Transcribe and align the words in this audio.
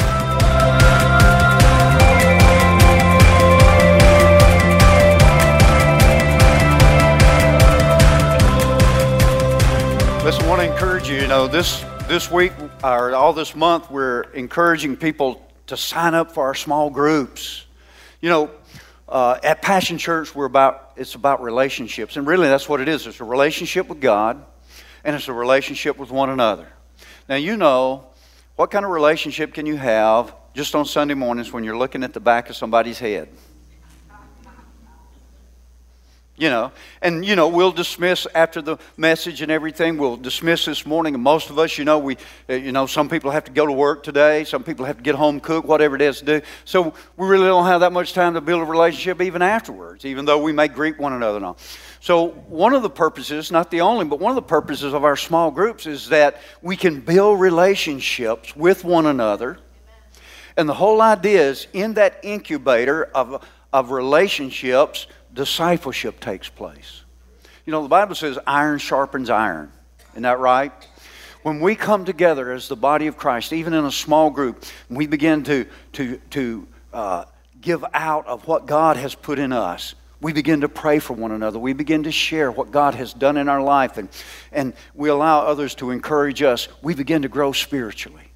Listen, 10.25 10.43
I 10.43 10.47
want 10.49 10.61
to 10.63 10.69
encourage 10.69 11.07
you. 11.07 11.15
You 11.15 11.27
know, 11.27 11.47
this 11.47 11.85
this 12.09 12.29
week 12.29 12.51
or 12.83 13.15
all 13.15 13.31
this 13.31 13.55
month, 13.55 13.89
we're 13.89 14.23
encouraging 14.33 14.97
people 14.97 15.49
to 15.67 15.77
sign 15.77 16.13
up 16.13 16.33
for 16.33 16.43
our 16.43 16.55
small 16.55 16.89
groups. 16.89 17.65
You 18.19 18.29
know, 18.29 18.51
uh, 19.07 19.39
at 19.43 19.61
Passion 19.61 19.97
Church, 19.97 20.33
we're 20.33 20.45
about 20.45 20.93
it's 20.95 21.15
about 21.15 21.43
relationships, 21.43 22.17
and 22.17 22.25
really, 22.25 22.47
that's 22.47 22.67
what 22.67 22.81
it 22.81 22.87
is. 22.87 23.05
It's 23.05 23.19
a 23.19 23.25
relationship 23.25 23.87
with 23.87 24.01
God, 24.01 24.43
and 25.03 25.15
it's 25.15 25.27
a 25.27 25.33
relationship 25.33 25.97
with 25.97 26.09
one 26.09 26.29
another. 26.29 26.67
Now, 27.29 27.35
you 27.35 27.57
know, 27.57 28.07
what 28.55 28.71
kind 28.71 28.85
of 28.85 28.91
relationship 28.91 29.53
can 29.53 29.65
you 29.65 29.75
have 29.77 30.33
just 30.53 30.73
on 30.73 30.85
Sunday 30.85 31.13
mornings 31.13 31.51
when 31.51 31.63
you're 31.63 31.77
looking 31.77 32.03
at 32.03 32.13
the 32.13 32.19
back 32.19 32.49
of 32.49 32.55
somebody's 32.55 32.99
head? 32.99 33.29
You 36.37 36.49
know. 36.49 36.71
And 37.01 37.25
you 37.25 37.35
know 37.35 37.47
we'll 37.47 37.71
dismiss 37.71 38.27
after 38.35 38.61
the 38.61 38.77
message 38.97 39.41
and 39.41 39.51
everything. 39.51 39.97
We'll 39.97 40.17
dismiss 40.17 40.65
this 40.65 40.85
morning. 40.85 41.13
And 41.13 41.23
most 41.23 41.49
of 41.49 41.57
us 41.59 41.77
you 41.77 41.85
know 41.85 41.99
we 41.99 42.17
uh, 42.49 42.53
you 42.53 42.71
know 42.71 42.85
some 42.85 43.09
people 43.09 43.31
have 43.31 43.45
to 43.45 43.51
go 43.51 43.65
to 43.65 43.71
work 43.71 44.03
today. 44.03 44.43
Some 44.43 44.63
people 44.63 44.85
have 44.85 44.97
to 44.97 45.03
get 45.03 45.15
home 45.15 45.39
cook 45.39 45.65
whatever 45.65 45.95
it 45.95 46.01
is 46.01 46.19
to 46.19 46.25
do. 46.25 46.41
So 46.65 46.93
we 47.17 47.27
really 47.27 47.47
don't 47.47 47.65
have 47.65 47.81
that 47.81 47.93
much 47.93 48.13
time 48.13 48.33
to 48.33 48.41
build 48.41 48.61
a 48.61 48.65
relationship 48.65 49.21
even 49.21 49.41
afterwards 49.41 50.05
even 50.05 50.25
though 50.25 50.41
we 50.41 50.51
may 50.51 50.67
greet 50.67 50.99
one 50.99 51.13
another 51.13 51.37
and 51.37 51.45
all. 51.45 51.57
So 51.99 52.27
one 52.47 52.73
of 52.73 52.83
the 52.83 52.89
purposes 52.89 53.51
not 53.51 53.71
the 53.71 53.81
only 53.81 54.05
but 54.05 54.19
one 54.19 54.31
of 54.31 54.35
the 54.35 54.41
purposes 54.41 54.93
of 54.93 55.03
our 55.03 55.15
small 55.15 55.51
groups 55.51 55.85
is 55.85 56.09
that 56.09 56.41
we 56.61 56.75
can 56.75 56.99
build 56.99 57.39
relationships 57.39 58.55
with 58.55 58.83
one 58.83 59.05
another. 59.05 59.59
And 60.57 60.69
the 60.69 60.73
whole 60.73 61.01
idea 61.01 61.49
is 61.49 61.67
in 61.73 61.95
that 61.95 62.19
incubator 62.23 63.05
of, 63.13 63.45
of 63.73 63.91
relationships 63.91 65.07
discipleship 65.35 66.19
takes 66.19 66.49
place. 66.49 67.03
You 67.65 67.71
know, 67.71 67.83
the 67.83 67.89
Bible 67.89 68.15
says 68.15 68.39
iron 68.47 68.79
sharpens 68.79 69.29
iron. 69.29 69.71
Isn't 70.13 70.23
that 70.23 70.39
right? 70.39 70.71
When 71.43 71.59
we 71.59 71.75
come 71.75 72.05
together 72.05 72.51
as 72.51 72.67
the 72.67 72.75
body 72.75 73.07
of 73.07 73.17
Christ, 73.17 73.53
even 73.53 73.73
in 73.73 73.85
a 73.85 73.91
small 73.91 74.31
group, 74.31 74.63
we 74.89 75.05
begin 75.05 75.43
to, 75.43 75.67
to, 75.93 76.17
to 76.31 76.67
uh, 76.93 77.25
give 77.61 77.85
out 77.93 78.25
of 78.25 78.47
what 78.47 78.65
God 78.65 78.97
has 78.97 79.13
put 79.13 79.37
in 79.37 79.53
us. 79.53 79.93
We 80.21 80.33
begin 80.33 80.61
to 80.61 80.69
pray 80.69 80.99
for 80.99 81.13
one 81.13 81.31
another. 81.31 81.59
We 81.59 81.73
begin 81.73 82.03
to 82.03 82.11
share 82.11 82.51
what 82.51 82.71
God 82.71 82.95
has 82.95 83.13
done 83.13 83.37
in 83.37 83.47
our 83.47 83.61
life, 83.61 83.97
and, 83.97 84.09
and 84.51 84.73
we 84.95 85.09
allow 85.09 85.41
others 85.41 85.75
to 85.75 85.91
encourage 85.91 86.41
us. 86.41 86.67
We 86.81 86.95
begin 86.95 87.21
to 87.23 87.29
grow 87.29 87.51
spiritually. 87.51 88.31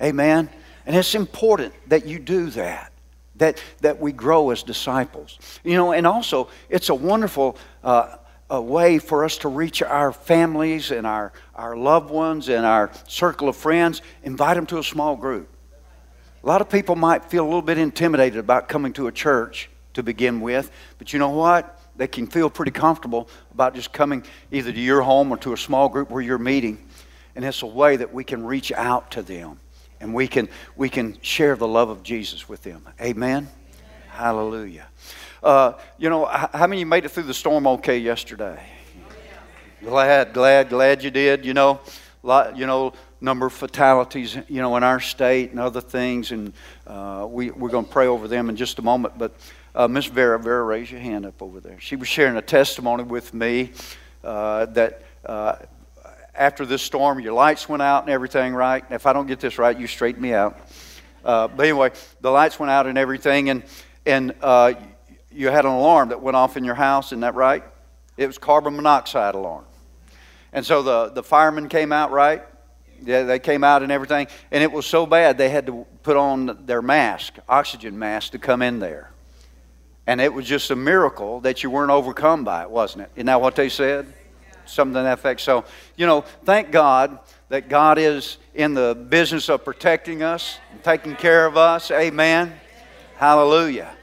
Amen? 0.00 0.48
And 0.86 0.94
it's 0.94 1.14
important 1.14 1.74
that 1.88 2.06
you 2.06 2.18
do 2.18 2.50
that 2.50 2.92
that, 3.36 3.62
that 3.80 4.00
we 4.00 4.12
grow 4.12 4.50
as 4.50 4.62
disciples. 4.62 5.38
You 5.64 5.74
know, 5.74 5.92
and 5.92 6.06
also 6.06 6.48
it's 6.68 6.88
a 6.88 6.94
wonderful 6.94 7.56
uh, 7.82 8.16
a 8.50 8.60
way 8.60 8.98
for 8.98 9.24
us 9.24 9.38
to 9.38 9.48
reach 9.48 9.82
our 9.82 10.12
families 10.12 10.90
and 10.90 11.06
our, 11.06 11.32
our 11.54 11.76
loved 11.76 12.10
ones 12.10 12.48
and 12.48 12.64
our 12.64 12.90
circle 13.08 13.48
of 13.48 13.56
friends. 13.56 14.02
Invite 14.22 14.56
them 14.56 14.66
to 14.66 14.78
a 14.78 14.84
small 14.84 15.16
group. 15.16 15.48
A 16.42 16.46
lot 16.46 16.60
of 16.60 16.68
people 16.68 16.94
might 16.94 17.24
feel 17.24 17.42
a 17.42 17.46
little 17.46 17.62
bit 17.62 17.78
intimidated 17.78 18.38
about 18.38 18.68
coming 18.68 18.92
to 18.94 19.06
a 19.06 19.12
church 19.12 19.70
to 19.94 20.02
begin 20.02 20.40
with, 20.40 20.70
but 20.98 21.12
you 21.12 21.18
know 21.18 21.30
what? 21.30 21.80
They 21.96 22.06
can 22.06 22.26
feel 22.26 22.50
pretty 22.50 22.72
comfortable 22.72 23.28
about 23.52 23.74
just 23.74 23.92
coming 23.92 24.24
either 24.50 24.72
to 24.72 24.80
your 24.80 25.00
home 25.00 25.30
or 25.30 25.36
to 25.38 25.52
a 25.52 25.56
small 25.56 25.88
group 25.88 26.10
where 26.10 26.20
you're 26.20 26.38
meeting. 26.38 26.84
And 27.36 27.44
it's 27.44 27.62
a 27.62 27.66
way 27.66 27.96
that 27.96 28.12
we 28.12 28.24
can 28.24 28.44
reach 28.44 28.72
out 28.72 29.12
to 29.12 29.22
them 29.22 29.58
and 30.04 30.12
we 30.12 30.28
can, 30.28 30.50
we 30.76 30.90
can 30.90 31.16
share 31.22 31.56
the 31.56 31.66
love 31.66 31.88
of 31.88 32.02
Jesus 32.02 32.46
with 32.46 32.62
them. 32.62 32.86
Amen? 33.00 33.48
Hallelujah. 34.10 34.86
Uh, 35.42 35.72
you 35.96 36.10
know, 36.10 36.26
how 36.26 36.66
many 36.66 36.84
made 36.84 37.06
it 37.06 37.08
through 37.08 37.22
the 37.22 37.32
storm 37.34 37.66
okay 37.66 37.96
yesterday? 37.96 38.62
Glad, 39.82 40.34
glad, 40.34 40.68
glad 40.68 41.02
you 41.02 41.10
did. 41.10 41.46
You 41.46 41.54
know, 41.54 41.80
lot, 42.22 42.56
you 42.56 42.66
know, 42.66 42.92
number 43.22 43.46
of 43.46 43.54
fatalities, 43.54 44.36
you 44.48 44.60
know, 44.60 44.76
in 44.76 44.82
our 44.82 45.00
state 45.00 45.52
and 45.52 45.58
other 45.58 45.80
things, 45.80 46.32
and 46.32 46.52
uh, 46.86 47.26
we, 47.28 47.50
we're 47.50 47.70
going 47.70 47.86
to 47.86 47.90
pray 47.90 48.06
over 48.06 48.28
them 48.28 48.50
in 48.50 48.56
just 48.56 48.78
a 48.78 48.82
moment. 48.82 49.16
But 49.16 49.34
uh, 49.74 49.88
Miss 49.88 50.04
Vera, 50.04 50.38
Vera, 50.38 50.62
raise 50.64 50.90
your 50.90 51.00
hand 51.00 51.24
up 51.24 51.40
over 51.40 51.60
there. 51.60 51.80
She 51.80 51.96
was 51.96 52.08
sharing 52.08 52.36
a 52.36 52.42
testimony 52.42 53.04
with 53.04 53.32
me 53.32 53.72
uh, 54.22 54.66
that 54.66 55.02
uh, 55.24 55.56
after 56.36 56.66
this 56.66 56.82
storm, 56.82 57.20
your 57.20 57.32
lights 57.32 57.68
went 57.68 57.82
out 57.82 58.02
and 58.02 58.10
everything, 58.10 58.54
right? 58.54 58.84
If 58.90 59.06
I 59.06 59.12
don't 59.12 59.26
get 59.26 59.40
this 59.40 59.58
right, 59.58 59.78
you 59.78 59.86
straighten 59.86 60.20
me 60.20 60.32
out. 60.32 60.58
Uh, 61.24 61.48
but 61.48 61.62
anyway, 61.62 61.90
the 62.20 62.30
lights 62.30 62.58
went 62.58 62.70
out 62.70 62.86
and 62.86 62.98
everything, 62.98 63.50
and, 63.50 63.62
and 64.04 64.34
uh, 64.42 64.74
you 65.32 65.48
had 65.48 65.64
an 65.64 65.72
alarm 65.72 66.10
that 66.10 66.20
went 66.20 66.36
off 66.36 66.56
in 66.56 66.64
your 66.64 66.74
house, 66.74 67.08
isn't 67.08 67.20
that 67.20 67.34
right? 67.34 67.64
It 68.16 68.26
was 68.26 68.38
carbon 68.38 68.76
monoxide 68.76 69.34
alarm. 69.34 69.64
And 70.52 70.64
so 70.64 70.82
the, 70.82 71.08
the 71.10 71.22
firemen 71.22 71.68
came 71.68 71.92
out, 71.92 72.10
right? 72.10 72.42
Yeah, 73.02 73.24
they 73.24 73.38
came 73.38 73.64
out 73.64 73.82
and 73.82 73.90
everything, 73.90 74.28
and 74.50 74.62
it 74.62 74.70
was 74.70 74.86
so 74.86 75.04
bad 75.04 75.36
they 75.36 75.48
had 75.48 75.66
to 75.66 75.86
put 76.02 76.16
on 76.16 76.64
their 76.66 76.80
mask, 76.80 77.34
oxygen 77.48 77.98
mask, 77.98 78.32
to 78.32 78.38
come 78.38 78.62
in 78.62 78.78
there. 78.78 79.10
And 80.06 80.20
it 80.20 80.32
was 80.32 80.46
just 80.46 80.70
a 80.70 80.76
miracle 80.76 81.40
that 81.40 81.62
you 81.62 81.70
weren't 81.70 81.90
overcome 81.90 82.44
by 82.44 82.62
it, 82.62 82.70
wasn't 82.70 83.04
it? 83.04 83.10
Isn't 83.16 83.26
that 83.26 83.40
what 83.40 83.56
they 83.56 83.68
said? 83.68 84.12
Something 84.66 84.94
to 84.94 85.02
that 85.02 85.18
effect. 85.18 85.40
So, 85.40 85.64
you 85.96 86.06
know, 86.06 86.22
thank 86.44 86.70
God 86.70 87.18
that 87.48 87.68
God 87.68 87.98
is 87.98 88.38
in 88.54 88.74
the 88.74 88.94
business 89.08 89.48
of 89.48 89.64
protecting 89.64 90.22
us, 90.22 90.58
taking 90.82 91.16
care 91.16 91.46
of 91.46 91.56
us. 91.56 91.90
Amen. 91.90 92.52
Hallelujah. 93.16 93.94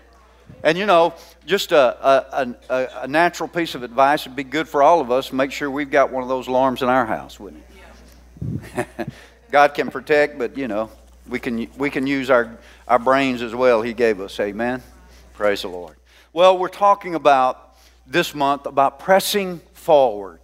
And 0.63 0.77
you 0.77 0.85
know, 0.85 1.13
just 1.45 1.71
a, 1.71 2.07
a, 2.07 2.55
a, 2.69 2.88
a, 3.03 3.07
natural 3.07 3.50
piece 3.50 3.73
of 3.73 3.83
advice 3.83 4.25
would 4.25 4.35
be 4.35 4.44
good 4.44 4.67
for 4.67 4.83
all 4.83 5.01
of 5.01 5.09
us. 5.09 5.33
Make 5.33 5.51
sure 5.51 5.71
we've 5.71 5.89
got 5.89 6.11
one 6.11 6.21
of 6.21 6.29
those 6.29 6.47
alarms 6.47 6.81
in 6.81 6.89
our 6.89 7.05
house, 7.05 7.39
wouldn't 7.39 7.63
it? 8.75 8.88
God 9.51 9.73
can 9.73 9.89
protect, 9.89 10.38
but 10.38 10.57
you 10.57 10.67
know, 10.67 10.91
we 11.27 11.39
can 11.39 11.67
we 11.77 11.89
can 11.89 12.05
use 12.05 12.29
our 12.29 12.57
our 12.88 13.00
brains 13.00 13.41
as 13.41 13.55
well. 13.55 13.81
He 13.81 13.94
gave 13.94 14.21
us. 14.21 14.39
Amen. 14.39 14.83
Praise 15.33 15.63
the 15.63 15.69
Lord. 15.69 15.95
Well, 16.31 16.57
we're 16.57 16.67
talking 16.67 17.16
about 17.16 17.75
this 18.05 18.35
month 18.35 18.66
about 18.66 19.00
pressing 19.00 19.59
forward 19.73 20.41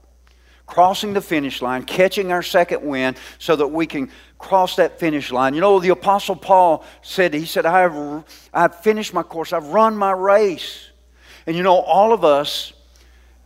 crossing 0.67 1.13
the 1.13 1.21
finish 1.21 1.61
line, 1.61 1.83
catching 1.83 2.31
our 2.31 2.43
second 2.43 2.83
wind 2.83 3.17
so 3.39 3.55
that 3.55 3.67
we 3.67 3.87
can 3.87 4.11
cross 4.37 4.75
that 4.75 4.99
finish 4.99 5.31
line. 5.31 5.55
You 5.55 5.61
know, 5.61 5.79
the 5.79 5.89
Apostle 5.89 6.35
Paul 6.35 6.85
said, 7.01 7.33
he 7.33 7.45
said, 7.45 7.65
I 7.65 7.79
have, 7.79 8.25
I've 8.53 8.75
finished 8.81 9.13
my 9.13 9.23
course, 9.23 9.53
I've 9.53 9.67
run 9.67 9.97
my 9.97 10.11
race. 10.11 10.89
And 11.47 11.55
you 11.55 11.63
know, 11.63 11.77
all 11.77 12.13
of 12.13 12.23
us, 12.23 12.73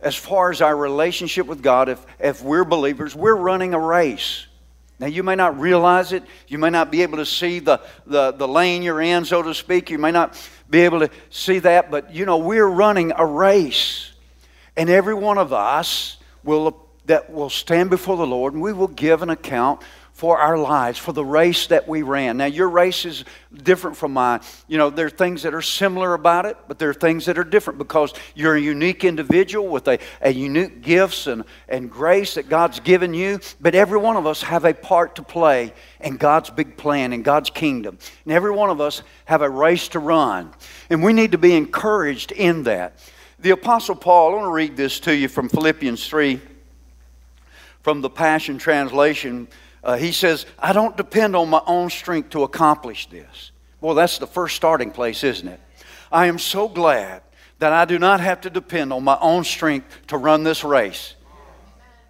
as 0.00 0.16
far 0.16 0.50
as 0.50 0.60
our 0.60 0.76
relationship 0.76 1.46
with 1.46 1.62
God, 1.62 1.88
if, 1.88 2.04
if 2.18 2.42
we're 2.42 2.64
believers, 2.64 3.14
we're 3.14 3.36
running 3.36 3.72
a 3.72 3.78
race. 3.78 4.46
Now, 4.98 5.06
you 5.06 5.22
may 5.22 5.36
not 5.36 5.58
realize 5.58 6.12
it. 6.12 6.24
You 6.48 6.58
may 6.58 6.70
not 6.70 6.90
be 6.90 7.02
able 7.02 7.18
to 7.18 7.26
see 7.26 7.60
the, 7.60 7.80
the, 8.06 8.32
the 8.32 8.46
lane 8.46 8.82
you're 8.82 9.00
in, 9.00 9.24
so 9.24 9.42
to 9.42 9.54
speak. 9.54 9.90
You 9.90 9.98
may 9.98 10.10
not 10.10 10.36
be 10.68 10.80
able 10.80 11.00
to 11.00 11.10
see 11.30 11.60
that, 11.60 11.90
but 11.90 12.14
you 12.14 12.26
know, 12.26 12.38
we're 12.38 12.66
running 12.66 13.12
a 13.16 13.24
race. 13.24 14.12
And 14.76 14.90
every 14.90 15.14
one 15.14 15.38
of 15.38 15.52
us 15.52 16.18
will 16.44 16.88
that 17.06 17.30
will 17.30 17.50
stand 17.50 17.90
before 17.90 18.16
the 18.16 18.26
Lord 18.26 18.54
and 18.54 18.62
we 18.62 18.72
will 18.72 18.88
give 18.88 19.22
an 19.22 19.30
account 19.30 19.82
for 20.12 20.38
our 20.38 20.58
lives, 20.58 20.98
for 20.98 21.12
the 21.12 21.24
race 21.24 21.68
that 21.68 21.88
we 21.88 22.02
ran. 22.02 22.36
Now, 22.36 22.44
your 22.44 22.68
race 22.68 23.06
is 23.06 23.24
different 23.52 23.96
from 23.96 24.12
mine. 24.12 24.40
You 24.68 24.76
know, 24.76 24.90
there 24.90 25.06
are 25.06 25.10
things 25.10 25.42
that 25.42 25.54
are 25.54 25.62
similar 25.62 26.12
about 26.12 26.44
it, 26.44 26.56
but 26.68 26.78
there 26.78 26.90
are 26.90 26.94
things 26.94 27.24
that 27.26 27.38
are 27.38 27.44
different 27.44 27.78
because 27.78 28.12
you're 28.34 28.54
a 28.54 28.60
unique 28.60 29.04
individual 29.04 29.68
with 29.68 29.88
a, 29.88 29.98
a 30.20 30.30
unique 30.30 30.82
gifts 30.82 31.26
and, 31.26 31.44
and 31.66 31.90
grace 31.90 32.34
that 32.34 32.50
God's 32.50 32.78
given 32.78 33.14
you. 33.14 33.40
But 33.60 33.74
every 33.74 33.98
one 33.98 34.16
of 34.16 34.26
us 34.26 34.42
have 34.42 34.66
a 34.66 34.74
part 34.74 35.16
to 35.16 35.22
play 35.22 35.72
in 36.00 36.18
God's 36.18 36.50
big 36.50 36.76
plan, 36.76 37.14
in 37.14 37.22
God's 37.22 37.50
kingdom. 37.50 37.98
And 38.24 38.32
every 38.34 38.52
one 38.52 38.68
of 38.68 38.80
us 38.82 39.02
have 39.24 39.40
a 39.40 39.50
race 39.50 39.88
to 39.88 39.98
run. 39.98 40.52
And 40.90 41.02
we 41.02 41.14
need 41.14 41.32
to 41.32 41.38
be 41.38 41.56
encouraged 41.56 42.32
in 42.32 42.64
that. 42.64 42.98
The 43.38 43.50
Apostle 43.50 43.96
Paul, 43.96 44.32
I 44.32 44.36
want 44.36 44.46
to 44.46 44.52
read 44.52 44.76
this 44.76 45.00
to 45.00 45.16
you 45.16 45.26
from 45.26 45.48
Philippians 45.48 46.06
3 46.06 46.40
from 47.82 48.00
the 48.00 48.10
Passion 48.10 48.58
Translation, 48.58 49.48
uh, 49.84 49.96
he 49.96 50.12
says, 50.12 50.46
I 50.58 50.72
don't 50.72 50.96
depend 50.96 51.34
on 51.36 51.48
my 51.48 51.62
own 51.66 51.90
strength 51.90 52.30
to 52.30 52.44
accomplish 52.44 53.08
this. 53.08 53.50
Well, 53.80 53.94
that's 53.94 54.18
the 54.18 54.26
first 54.26 54.56
starting 54.56 54.90
place, 54.90 55.24
isn't 55.24 55.48
it? 55.48 55.60
I 56.10 56.26
am 56.26 56.38
so 56.38 56.68
glad 56.68 57.22
that 57.58 57.72
I 57.72 57.84
do 57.84 57.98
not 57.98 58.20
have 58.20 58.40
to 58.42 58.50
depend 58.50 58.92
on 58.92 59.02
my 59.02 59.18
own 59.20 59.44
strength 59.44 60.06
to 60.08 60.16
run 60.16 60.44
this 60.44 60.62
race. 60.62 61.14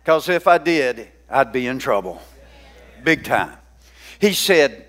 Because 0.03 0.29
if 0.29 0.47
I 0.47 0.59
did, 0.59 1.09
I'd 1.31 1.53
be 1.53 1.67
in 1.67 1.79
trouble. 1.79 2.21
Big 3.05 3.25
time. 3.25 3.57
He 4.21 4.35
said, 4.35 4.87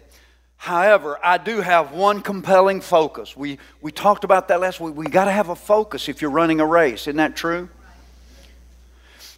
However, 0.57 1.19
I 1.21 1.39
do 1.39 1.59
have 1.59 1.91
one 1.91 2.21
compelling 2.21 2.79
focus. 2.79 3.35
We, 3.35 3.59
we 3.81 3.91
talked 3.91 4.23
about 4.23 4.47
that 4.47 4.61
last 4.61 4.79
week. 4.79 4.95
We 4.95 5.07
got 5.07 5.25
to 5.25 5.31
have 5.31 5.49
a 5.49 5.57
focus 5.57 6.07
if 6.07 6.21
you're 6.21 6.31
running 6.31 6.61
a 6.61 6.65
race. 6.65 7.01
Isn't 7.01 7.17
that 7.17 7.35
true? 7.35 7.67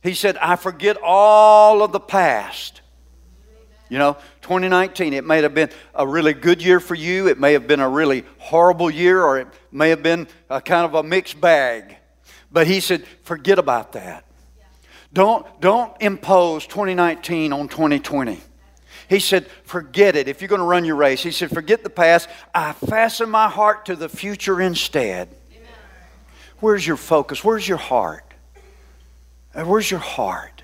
He 0.05 0.13
said, 0.13 0.37
I 0.37 0.55
forget 0.55 0.97
all 1.03 1.81
of 1.81 1.91
the 1.91 1.99
past. 1.99 2.81
You 3.89 3.97
know, 3.97 4.13
2019, 4.41 5.13
it 5.13 5.25
may 5.25 5.41
have 5.41 5.55
been 5.55 5.71
a 5.95 6.07
really 6.07 6.33
good 6.33 6.61
year 6.61 6.79
for 6.79 6.93
you. 6.93 7.27
It 7.27 7.39
may 7.39 7.53
have 7.53 7.67
been 7.67 7.79
a 7.79 7.89
really 7.89 8.23
horrible 8.37 8.91
year, 8.91 9.23
or 9.23 9.39
it 9.39 9.47
may 9.71 9.89
have 9.89 10.03
been 10.03 10.27
a 10.47 10.61
kind 10.61 10.85
of 10.85 10.93
a 10.93 11.01
mixed 11.01 11.41
bag. 11.41 11.97
But 12.51 12.67
he 12.67 12.81
said, 12.81 13.03
forget 13.23 13.57
about 13.57 13.93
that. 13.93 14.25
Don't, 15.11 15.45
don't 15.59 15.99
impose 15.99 16.67
2019 16.67 17.51
on 17.51 17.67
2020. 17.67 18.39
He 19.09 19.19
said, 19.19 19.47
forget 19.63 20.15
it. 20.15 20.27
If 20.27 20.39
you're 20.39 20.49
going 20.49 20.59
to 20.59 20.65
run 20.65 20.85
your 20.85 20.97
race, 20.97 21.23
he 21.23 21.31
said, 21.31 21.49
forget 21.49 21.83
the 21.83 21.89
past. 21.89 22.29
I 22.53 22.73
fasten 22.73 23.27
my 23.27 23.49
heart 23.49 23.87
to 23.87 23.95
the 23.95 24.09
future 24.09 24.61
instead. 24.61 25.29
Where's 26.59 26.85
your 26.85 26.97
focus? 26.97 27.43
Where's 27.43 27.67
your 27.67 27.79
heart? 27.79 28.34
Uh, 29.55 29.63
where's 29.63 29.89
your 29.89 29.99
heart? 29.99 30.63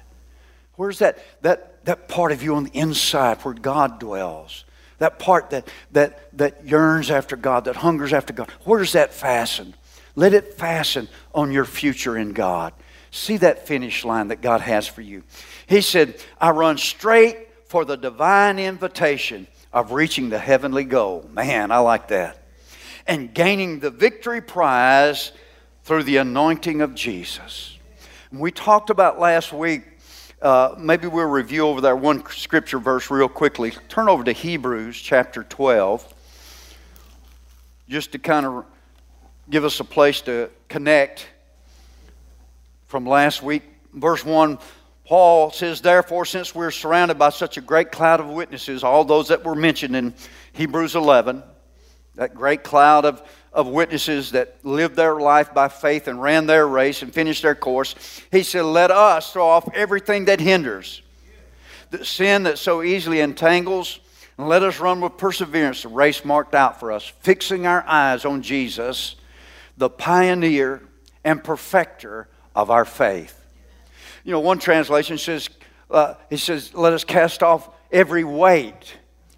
Where's 0.76 1.00
that, 1.00 1.20
that, 1.42 1.86
that 1.86 2.08
part 2.08 2.32
of 2.32 2.44
you 2.44 2.56
on 2.56 2.66
the 2.66 2.78
inside 2.78 3.38
where 3.42 3.54
God 3.54 4.00
dwells? 4.00 4.66
That 4.98 5.18
part 5.18 5.52
that, 5.52 5.68
that, 5.92 6.38
that 6.38 6.66
yearns 6.66 7.10
after 7.10 7.36
God, 7.36 7.66
that 7.66 7.78
hungers 7.78 8.14
after 8.14 8.34
God. 8.34 8.52
Where's 8.66 8.94
that 8.94 9.14
fasten? 9.14 9.74
Let 10.16 10.34
it 10.34 10.54
fasten 10.56 11.08
on 11.34 11.52
your 11.52 11.66
future 11.66 12.18
in 12.18 12.34
God. 12.34 12.74
See 13.12 13.38
that 13.38 13.68
finish 13.68 14.06
line 14.06 14.28
that 14.30 14.42
God 14.42 14.62
has 14.62 14.88
for 14.88 15.02
you. 15.02 15.24
He 15.68 15.82
said, 15.82 16.16
I 16.40 16.52
run 16.52 16.78
straight 16.78 17.48
for 17.66 17.86
the 17.86 17.98
divine 17.98 18.60
invitation 18.60 19.48
of 19.74 19.92
reaching 19.92 20.30
the 20.30 20.40
heavenly 20.40 20.84
goal. 20.84 21.30
Man, 21.34 21.72
I 21.72 21.80
like 21.80 22.10
that. 22.10 22.38
And 23.08 23.34
gaining 23.34 23.80
the 23.80 23.90
victory 23.90 24.42
prize 24.42 25.32
through 25.84 26.04
the 26.04 26.18
anointing 26.18 26.82
of 26.82 26.94
Jesus. 26.94 27.78
We 28.34 28.50
talked 28.50 28.90
about 28.90 29.20
last 29.20 29.52
week, 29.52 29.84
uh, 30.42 30.76
maybe 30.78 31.08
we'll 31.08 31.26
review 31.26 31.68
over 31.68 31.82
that 31.82 32.00
one 32.00 32.26
scripture 32.30 32.80
verse 32.80 33.12
real 33.12 33.28
quickly. 33.28 33.72
Turn 33.90 34.08
over 34.08 34.24
to 34.24 34.32
Hebrews 34.32 34.98
chapter 34.98 35.44
12, 35.44 36.14
just 37.90 38.14
to 38.14 38.20
kind 38.20 38.46
of 38.46 38.64
give 39.50 39.66
us 39.66 39.82
a 39.82 39.84
place 39.84 40.22
to 40.22 40.50
connect 40.70 41.28
from 42.88 43.06
last 43.06 43.44
week. 43.44 43.64
Verse 43.94 44.24
1 44.24 44.58
Paul 45.04 45.52
says, 45.52 45.82
Therefore, 45.82 46.24
since 46.24 46.56
we're 46.56 46.72
surrounded 46.72 47.20
by 47.20 47.32
such 47.32 47.58
a 47.58 47.62
great 47.62 47.92
cloud 47.92 48.22
of 48.22 48.30
witnesses, 48.30 48.82
all 48.82 49.04
those 49.04 49.28
that 49.28 49.44
were 49.44 49.56
mentioned 49.56 49.94
in 49.94 50.14
Hebrews 50.54 50.96
11, 50.96 51.44
that 52.16 52.34
great 52.34 52.64
cloud 52.64 53.04
of, 53.04 53.22
of 53.54 53.68
witnesses 53.68 54.32
that 54.32 54.56
lived 54.64 54.96
their 54.96 55.16
life 55.16 55.54
by 55.54 55.68
faith 55.68 56.08
and 56.08 56.22
ran 56.22 56.46
their 56.46 56.68
race 56.68 57.02
and 57.02 57.14
finished 57.14 57.42
their 57.42 57.56
course, 57.56 57.96
he 58.32 58.44
said, 58.44 58.64
Let 58.64 58.92
us 58.92 59.34
throw 59.34 59.48
off 59.48 59.68
everything 59.74 60.26
that 60.26 60.40
hinders, 60.40 61.02
the 61.90 62.06
sin 62.06 62.44
that 62.44 62.58
so 62.58 62.82
easily 62.82 63.20
entangles, 63.20 64.00
and 64.38 64.48
let 64.48 64.64
us 64.64 64.80
run 64.80 65.02
with 65.02 65.18
perseverance 65.18 65.84
the 65.84 65.90
race 65.90 66.24
marked 66.24 66.56
out 66.56 66.80
for 66.80 66.92
us, 66.92 67.06
fixing 67.22 67.68
our 67.68 67.84
eyes 67.86 68.24
on 68.24 68.42
Jesus, 68.42 69.16
the 69.78 69.90
pioneer 69.90 70.82
and 71.24 71.44
perfecter 71.44 72.28
of 72.56 72.72
our 72.72 72.86
faith. 72.86 73.38
You 74.24 74.32
know, 74.32 74.40
one 74.40 74.60
translation 74.60 75.18
says, 75.18 75.50
uh, 75.90 76.14
he 76.30 76.38
says, 76.38 76.74
let 76.74 76.94
us 76.94 77.04
cast 77.04 77.44
off 77.44 77.70
every 77.92 78.24
weight 78.24 78.96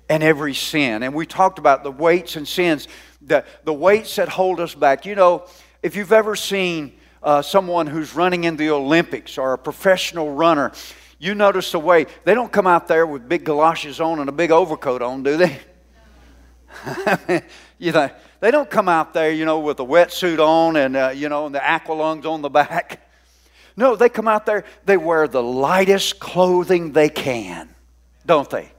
and 0.10 0.21
every 0.21 0.54
sin. 0.54 1.04
And 1.04 1.13
we 1.13 1.25
talked 1.25 1.60
about 1.60 1.83
the 1.83 1.92
weights 1.92 2.36
and 2.36 2.48
sins, 2.48 2.88
the, 3.25 3.46
the 3.64 3.74
weights 3.74 4.16
that 4.16 4.30
hold 4.30 4.60
us 4.60 4.75
back. 4.75 5.06
You 5.06 5.16
know, 5.16 5.46
if 5.81 5.96
you've 5.96 6.12
ever 6.12 6.36
seen 6.36 6.94
uh, 7.22 7.42
someone 7.42 7.88
who's 7.88 8.16
running 8.16 8.44
in 8.44 8.58
the 8.58 8.70
Olympics 8.70 9.38
or 9.38 9.54
a 9.54 9.58
professional 9.58 10.34
runner, 10.34 10.72
you 11.20 11.36
notice 11.36 11.72
the 11.72 11.80
way 11.80 12.06
they 12.25 12.34
don't 12.34 12.52
come 12.52 12.68
out 12.68 12.88
there 12.88 13.06
with 13.06 13.28
big 13.30 13.46
galoshes 13.46 14.00
on 14.02 14.20
and 14.20 14.30
a 14.30 14.34
big 14.34 14.52
overcoat 14.52 15.02
on, 15.02 15.24
do 15.24 15.38
they? 15.38 15.60
you 17.80 17.92
know, 17.92 18.10
they 18.40 18.52
don't 18.52 18.70
come 18.70 18.90
out 18.90 19.14
there, 19.14 19.31
you 19.31 19.46
know, 19.46 19.60
with 19.60 19.80
a 19.80 19.86
wetsuit 19.86 20.40
on 20.40 20.75
and, 20.75 20.98
uh, 20.98 21.14
you 21.16 21.30
know, 21.30 21.46
and 21.46 21.56
the 21.56 21.60
aqualungs 21.60 22.25
on 22.25 22.42
the 22.42 22.50
back. 22.50 23.10
No, 23.78 23.96
they 23.96 24.10
come 24.10 24.28
out 24.28 24.46
there, 24.46 24.66
they 24.86 24.98
wear 24.98 25.28
the 25.28 25.42
lightest 25.42 26.20
clothing 26.20 26.92
they 26.92 27.10
can, 27.10 27.74
don't 28.25 28.50
they? 28.50 28.72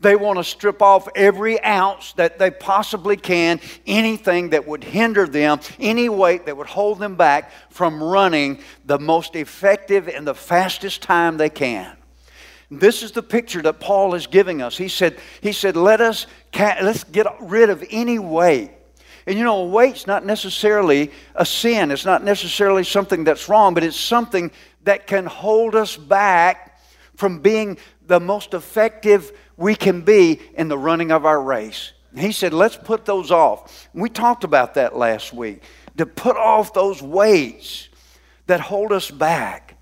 They 0.00 0.16
want 0.16 0.38
to 0.38 0.44
strip 0.44 0.80
off 0.80 1.08
every 1.14 1.62
ounce 1.62 2.14
that 2.14 2.38
they 2.38 2.50
possibly 2.50 3.16
can, 3.16 3.60
anything 3.86 4.50
that 4.50 4.66
would 4.66 4.82
hinder 4.82 5.26
them, 5.26 5.60
any 5.78 6.08
weight 6.08 6.46
that 6.46 6.56
would 6.56 6.66
hold 6.66 6.98
them 6.98 7.16
back 7.16 7.52
from 7.70 8.02
running 8.02 8.60
the 8.86 8.98
most 8.98 9.36
effective 9.36 10.08
and 10.08 10.26
the 10.26 10.34
fastest 10.34 11.02
time 11.02 11.36
they 11.36 11.50
can. 11.50 11.96
This 12.70 13.02
is 13.02 13.12
the 13.12 13.22
picture 13.22 13.60
that 13.62 13.80
Paul 13.80 14.14
is 14.14 14.26
giving 14.26 14.62
us. 14.62 14.76
He 14.76 14.88
said, 14.88 15.18
he 15.40 15.52
said 15.52 15.76
Let 15.76 16.00
us 16.00 16.26
let's 16.54 17.04
get 17.04 17.26
rid 17.40 17.68
of 17.68 17.84
any 17.90 18.18
weight 18.18 18.70
and 19.26 19.38
you 19.38 19.44
know, 19.44 19.64
weight's 19.64 20.06
not 20.06 20.24
necessarily 20.24 21.10
a 21.34 21.44
sin. 21.44 21.90
It's 21.90 22.04
not 22.04 22.24
necessarily 22.24 22.84
something 22.84 23.24
that's 23.24 23.48
wrong, 23.48 23.74
but 23.74 23.84
it's 23.84 23.96
something 23.96 24.50
that 24.84 25.06
can 25.06 25.26
hold 25.26 25.74
us 25.74 25.96
back 25.96 26.80
from 27.14 27.40
being 27.40 27.78
the 28.06 28.18
most 28.18 28.54
effective 28.54 29.32
we 29.60 29.74
can 29.74 30.00
be 30.00 30.40
in 30.54 30.68
the 30.68 30.78
running 30.78 31.12
of 31.12 31.26
our 31.26 31.40
race. 31.40 31.92
He 32.16 32.32
said, 32.32 32.54
let's 32.54 32.76
put 32.76 33.04
those 33.04 33.30
off. 33.30 33.88
We 33.92 34.08
talked 34.08 34.42
about 34.42 34.74
that 34.74 34.96
last 34.96 35.34
week. 35.34 35.62
To 35.98 36.06
put 36.06 36.36
off 36.36 36.72
those 36.72 37.02
weights 37.02 37.90
that 38.46 38.58
hold 38.58 38.90
us 38.90 39.10
back. 39.10 39.76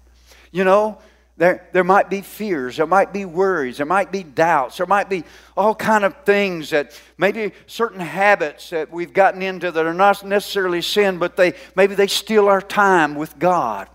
You 0.51 0.65
know, 0.65 0.99
there, 1.37 1.69
there 1.73 1.85
might 1.85 2.11
be 2.11 2.23
fears, 2.23 2.79
there 2.79 2.87
might 2.87 3.13
be 3.13 3.25
worries, 3.25 3.77
there 3.77 3.87
might 3.87 4.11
be 4.11 4.25
doubts, 4.25 4.79
there 4.79 4.87
might 4.87 5.09
be 5.09 5.23
all 5.57 5.77
kind 5.77 6.05
of 6.05 6.25
things 6.25 6.71
that 6.71 7.01
maybe 7.17 7.53
certain 7.69 8.01
habits 8.01 8.71
that 8.71 8.91
we've 8.91 9.13
gotten 9.13 9.43
into 9.43 9.71
that 9.71 9.87
are 9.87 9.95
not 9.95 10.25
necessarily 10.25 10.83
sin, 10.83 11.19
but 11.19 11.37
they 11.37 11.55
maybe 11.77 11.95
they 11.95 12.09
steal 12.09 12.49
our 12.49 12.61
time 12.61 13.15
with 13.15 13.39
God. 13.39 13.89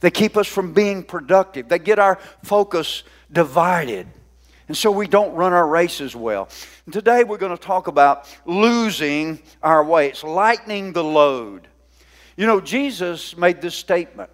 They 0.00 0.10
keep 0.10 0.36
us 0.36 0.46
from 0.46 0.74
being 0.74 1.02
productive. 1.02 1.70
They 1.70 1.78
get 1.78 1.98
our 1.98 2.18
focus 2.42 3.04
divided. 3.32 4.06
And 4.68 4.76
so 4.76 4.90
we 4.90 5.06
don't 5.06 5.34
run 5.34 5.52
our 5.52 5.66
races 5.66 6.16
well. 6.16 6.48
And 6.86 6.92
today 6.92 7.24
we're 7.24 7.38
going 7.38 7.56
to 7.56 7.62
talk 7.62 7.86
about 7.86 8.26
losing 8.46 9.40
our 9.62 9.84
weights, 9.84 10.24
lightening 10.24 10.92
the 10.92 11.04
load. 11.04 11.68
You 12.36 12.46
know, 12.46 12.60
Jesus 12.60 13.36
made 13.36 13.60
this 13.60 13.74
statement 13.74 14.30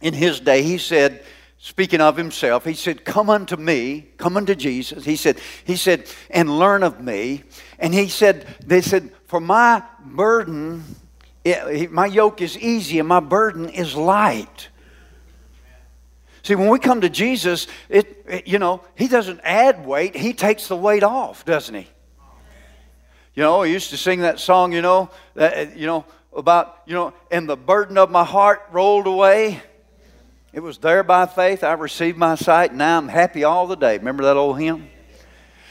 in 0.00 0.12
his 0.12 0.40
day, 0.40 0.62
he 0.62 0.76
said, 0.76 1.24
speaking 1.58 2.02
of 2.02 2.16
himself, 2.16 2.64
he 2.64 2.74
said, 2.74 3.06
Come 3.06 3.30
unto 3.30 3.56
me, 3.56 4.08
come 4.18 4.36
unto 4.36 4.54
Jesus. 4.54 5.04
He 5.04 5.16
said, 5.16 5.40
He 5.64 5.76
said, 5.76 6.06
and 6.28 6.58
learn 6.58 6.82
of 6.82 7.00
me. 7.00 7.44
And 7.78 7.94
he 7.94 8.08
said, 8.08 8.46
They 8.66 8.82
said, 8.82 9.10
For 9.26 9.40
my 9.40 9.82
burden, 10.04 10.84
eh, 11.44 11.86
my 11.90 12.04
yoke 12.04 12.42
is 12.42 12.58
easy 12.58 12.98
and 12.98 13.08
my 13.08 13.20
burden 13.20 13.70
is 13.70 13.94
light. 13.94 14.68
See, 16.44 16.54
when 16.54 16.68
we 16.68 16.78
come 16.78 17.00
to 17.00 17.08
Jesus, 17.08 17.66
it, 17.88 18.22
it, 18.28 18.46
you 18.46 18.58
know, 18.58 18.82
he 18.94 19.08
doesn't 19.08 19.40
add 19.42 19.86
weight, 19.86 20.14
he 20.14 20.34
takes 20.34 20.68
the 20.68 20.76
weight 20.76 21.02
off, 21.02 21.46
doesn't 21.46 21.74
he? 21.74 21.88
You 23.34 23.42
know, 23.42 23.62
I 23.62 23.66
used 23.66 23.90
to 23.90 23.96
sing 23.96 24.20
that 24.20 24.38
song, 24.38 24.74
you 24.74 24.82
know, 24.82 25.10
that, 25.34 25.56
uh, 25.56 25.70
you 25.74 25.86
know, 25.86 26.04
about, 26.36 26.82
you 26.84 26.92
know, 26.92 27.14
and 27.30 27.48
the 27.48 27.56
burden 27.56 27.96
of 27.96 28.10
my 28.10 28.24
heart 28.24 28.62
rolled 28.72 29.06
away. 29.06 29.62
It 30.52 30.60
was 30.60 30.76
there 30.78 31.02
by 31.02 31.24
faith. 31.26 31.64
I 31.64 31.72
received 31.72 32.18
my 32.18 32.34
sight. 32.34 32.70
And 32.70 32.78
now 32.78 32.98
I'm 32.98 33.08
happy 33.08 33.42
all 33.42 33.66
the 33.66 33.74
day. 33.74 33.96
Remember 33.96 34.24
that 34.24 34.36
old 34.36 34.60
hymn? 34.60 34.88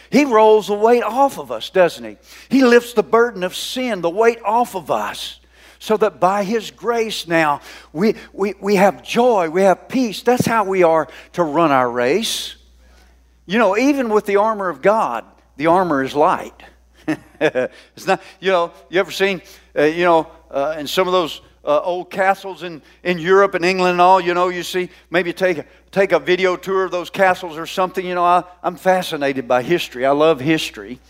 He 0.09 0.25
rolls 0.25 0.67
the 0.67 0.73
weight 0.73 1.03
off 1.03 1.37
of 1.37 1.51
us, 1.51 1.69
doesn't 1.69 2.03
he? 2.03 2.17
He 2.49 2.63
lifts 2.63 2.93
the 2.93 3.03
burden 3.03 3.43
of 3.43 3.55
sin, 3.55 4.01
the 4.01 4.09
weight 4.09 4.39
off 4.43 4.75
of 4.75 4.91
us, 4.91 5.39
so 5.83 5.97
that 5.97 6.17
by 6.17 6.45
His 6.45 6.71
grace 6.71 7.27
now 7.27 7.59
we, 7.91 8.15
we, 8.31 8.53
we 8.61 8.77
have 8.77 9.03
joy, 9.03 9.49
we 9.49 9.63
have 9.63 9.89
peace. 9.89 10.21
That's 10.21 10.45
how 10.45 10.63
we 10.63 10.81
are 10.81 11.09
to 11.33 11.43
run 11.43 11.71
our 11.71 11.91
race. 11.91 12.55
You 13.45 13.57
know, 13.59 13.77
even 13.77 14.07
with 14.07 14.25
the 14.25 14.37
armor 14.37 14.69
of 14.69 14.81
God, 14.81 15.25
the 15.57 15.67
armor 15.67 16.01
is 16.01 16.15
light. 16.15 16.53
it's 17.41 18.07
not, 18.07 18.21
you 18.39 18.49
know, 18.49 18.71
you 18.89 18.97
ever 18.97 19.11
seen, 19.11 19.41
uh, 19.77 19.83
you 19.83 20.05
know, 20.05 20.31
uh, 20.49 20.77
in 20.79 20.87
some 20.87 21.05
of 21.05 21.11
those 21.11 21.41
uh, 21.65 21.81
old 21.81 22.09
castles 22.09 22.63
in, 22.63 22.81
in 23.03 23.19
Europe 23.19 23.53
and 23.53 23.65
England 23.65 23.91
and 23.91 24.01
all, 24.01 24.21
you 24.21 24.33
know, 24.33 24.47
you 24.47 24.63
see, 24.63 24.89
maybe 25.09 25.33
take, 25.33 25.65
take 25.91 26.13
a 26.13 26.19
video 26.19 26.55
tour 26.55 26.85
of 26.85 26.91
those 26.91 27.09
castles 27.09 27.57
or 27.57 27.65
something. 27.65 28.05
You 28.05 28.15
know, 28.15 28.23
I, 28.23 28.45
I'm 28.63 28.77
fascinated 28.77 29.49
by 29.49 29.61
history. 29.61 30.05
I 30.05 30.11
love 30.11 30.39
history. 30.39 31.01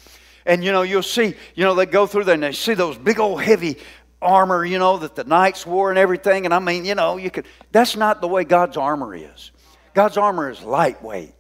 And, 0.46 0.64
you 0.64 0.72
know, 0.72 0.82
you'll 0.82 1.04
see, 1.04 1.36
you 1.56 1.64
know, 1.64 1.76
they 1.76 1.86
go 1.86 2.08
through 2.08 2.24
there 2.26 2.34
and 2.34 2.44
they 2.44 2.52
see 2.52 2.74
those 2.74 2.98
big 2.98 3.20
old 3.20 3.42
heavy 3.42 3.78
armor, 4.24 4.66
you 4.66 4.80
know, 4.80 4.98
that 4.98 5.16
the 5.16 5.24
knights 5.24 5.66
wore 5.66 5.90
and 5.90 6.00
everything. 6.00 6.46
And 6.46 6.54
I 6.54 6.60
mean, 6.60 6.86
you 6.86 6.96
know, 6.96 7.18
you 7.18 7.30
could, 7.30 7.46
that's 7.72 7.96
not 7.96 8.22
the 8.22 8.28
way 8.28 8.44
God's 8.44 8.78
armor 8.78 9.16
is. 9.16 9.52
God's 9.94 10.18
armor 10.18 10.50
is 10.50 10.62
lightweight. 10.64 11.36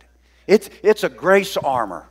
It's, 0.46 0.70
it's 0.84 1.04
a 1.04 1.10
grace 1.10 1.58
armor. 1.58 2.10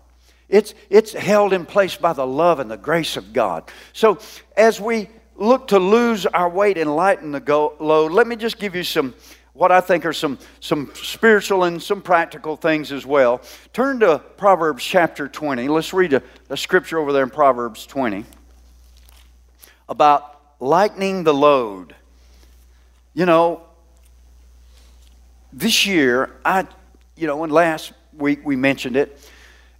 it's, 0.49 0.75
it's 0.91 1.13
held 1.13 1.53
in 1.53 1.67
place 1.67 1.97
by 1.97 2.13
the 2.13 2.27
love 2.27 2.59
and 2.59 2.71
the 2.71 2.77
grace 2.77 3.17
of 3.17 3.33
God. 3.33 3.71
So 3.93 4.19
as 4.57 4.81
we 4.81 5.09
look 5.37 5.69
to 5.69 5.79
lose 5.79 6.27
our 6.27 6.49
weight 6.49 6.79
and 6.79 6.97
lighten 6.97 7.33
the 7.33 7.41
go- 7.41 7.77
load, 7.79 8.13
let 8.13 8.27
me 8.27 8.37
just 8.37 8.59
give 8.59 8.75
you 8.75 8.85
some 8.85 9.15
what 9.55 9.71
I 9.71 9.83
think 9.83 10.07
are 10.07 10.15
some, 10.15 10.39
some 10.61 10.91
spiritual 10.95 11.65
and 11.65 11.83
some 11.83 12.01
practical 12.01 12.57
things 12.57 12.91
as 12.91 13.05
well. 13.05 13.43
Turn 13.75 14.01
to 14.01 14.19
Proverbs 14.19 14.83
chapter 14.83 15.29
20. 15.29 15.69
Let's 15.69 15.93
read 15.93 16.15
a, 16.15 16.23
a 16.49 16.57
scripture 16.57 16.99
over 16.99 17.13
there 17.13 17.23
in 17.23 17.31
Proverbs 17.31 17.85
20 17.87 18.25
about 19.89 20.42
lightening 20.63 21.25
the 21.25 21.35
load. 21.35 21.95
You 23.15 23.27
know, 23.27 23.63
this 25.53 25.87
year, 25.87 26.31
I, 26.45 26.67
you 27.17 27.27
know, 27.27 27.43
and 27.43 27.53
last 27.53 27.93
week 28.17 28.47
we 28.47 28.55
mentioned 28.55 28.97
it, 28.97 29.29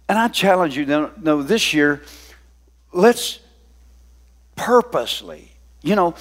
and 0.09 0.19
I 0.19 0.27
challenge 0.27 0.77
you 0.77 0.85
to 0.85 1.11
know 1.17 1.41
this 1.41 1.73
year, 1.73 2.03
let's 2.91 3.39
purposely, 4.57 5.51
you 5.81 5.95
know, 5.95 6.15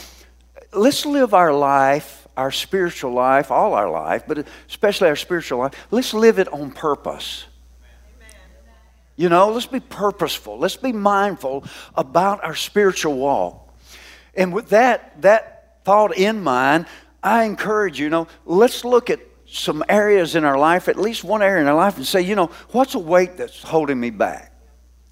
let's 0.73 1.05
live 1.05 1.35
our 1.35 1.53
life, 1.53 2.29
our 2.37 2.53
spiritual 2.53 3.13
life, 3.13 3.51
all 3.51 3.75
our 3.75 3.91
life, 3.91 4.23
but 4.29 4.47
especially 4.69 5.09
our 5.09 5.17
spiritual 5.17 5.59
life, 5.59 5.75
let's 5.91 6.15
live 6.15 6.39
it 6.39 6.51
on 6.53 6.71
purpose. 6.71 7.45
You 9.17 9.29
know, 9.29 9.51
let's 9.51 9.67
be 9.67 9.81
purposeful. 9.81 10.59
Let's 10.59 10.77
be 10.77 10.93
mindful 10.93 11.65
about 11.95 12.43
our 12.45 12.55
spiritual 12.55 13.15
walk. 13.15 13.62
And 14.35 14.53
with 14.53 14.71
that, 14.71 15.21
that 15.23 15.85
thought 15.85 16.17
in 16.17 16.43
mind, 16.43 16.87
I 17.23 17.45
encourage 17.45 17.99
you, 17.99 18.05
you 18.05 18.11
know, 18.11 18.29
let's 18.45 18.85
look 18.85 19.11
at 19.11 19.21
some 19.47 19.85
areas 19.89 20.35
in 20.35 20.45
our 20.45 20.59
life, 20.59 20.89
at 20.89 20.97
least 20.97 21.25
one 21.25 21.43
area 21.43 21.61
in 21.61 21.69
our 21.69 21.75
life, 21.75 21.97
and 21.97 22.07
say, 22.07 22.23
you 22.23 22.35
know, 22.35 22.47
what's 22.71 22.95
a 22.95 22.99
weight 22.99 23.37
that's 23.37 23.63
holding 23.63 24.01
me 24.01 24.11
back? 24.11 24.53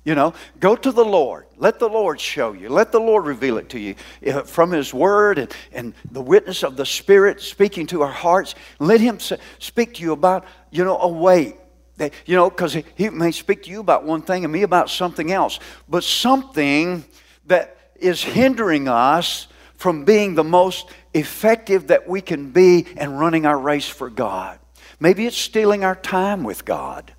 You 0.03 0.15
know, 0.15 0.33
go 0.59 0.75
to 0.75 0.93
the 0.93 1.05
Lord. 1.05 1.47
Let 1.59 1.79
the 1.79 1.89
Lord 1.89 2.19
show 2.19 2.53
you. 2.53 2.71
Let 2.71 2.91
the 2.91 2.99
Lord 2.99 3.27
reveal 3.27 3.59
it 3.59 3.69
to 3.71 3.79
you 3.79 3.97
uh, 4.27 4.43
from 4.43 4.71
His 4.71 4.95
Word 4.95 5.39
and, 5.39 5.55
and 5.73 5.93
the 6.11 6.23
witness 6.23 6.65
of 6.65 6.77
the 6.77 6.87
Spirit 6.87 7.43
speaking 7.43 7.87
to 7.89 8.01
our 8.03 8.11
hearts. 8.11 8.55
Let 8.79 9.01
Him 9.01 9.19
speak 9.59 9.95
to 9.95 10.03
you 10.03 10.13
about, 10.13 10.47
you 10.71 10.85
know, 10.85 10.99
a 10.99 11.09
weight. 11.09 11.57
That, 11.99 12.15
you 12.25 12.35
know, 12.35 12.49
because 12.49 12.79
He 12.95 13.11
may 13.11 13.31
speak 13.31 13.65
to 13.65 13.71
you 13.71 13.81
about 13.81 14.05
one 14.05 14.23
thing 14.23 14.45
and 14.45 14.53
me 14.53 14.63
about 14.63 14.89
something 14.89 15.31
else. 15.33 15.61
But 15.87 16.03
something 16.03 17.05
that 17.45 17.77
is 18.01 18.23
hindering 18.23 18.89
us 18.89 19.47
from 19.77 20.05
being 20.05 20.35
the 20.35 20.45
most 20.45 20.89
effective 21.15 21.89
that 21.89 22.09
we 22.09 22.21
can 22.21 22.51
be 22.51 22.87
and 22.97 23.19
running 23.19 23.47
our 23.47 23.59
race 23.59 23.89
for 23.89 24.11
God. 24.11 24.59
Maybe 25.01 25.27
it's 25.27 25.37
stealing 25.37 25.85
our 25.85 25.95
time 25.95 26.45
with 26.45 26.65
God. 26.65 27.15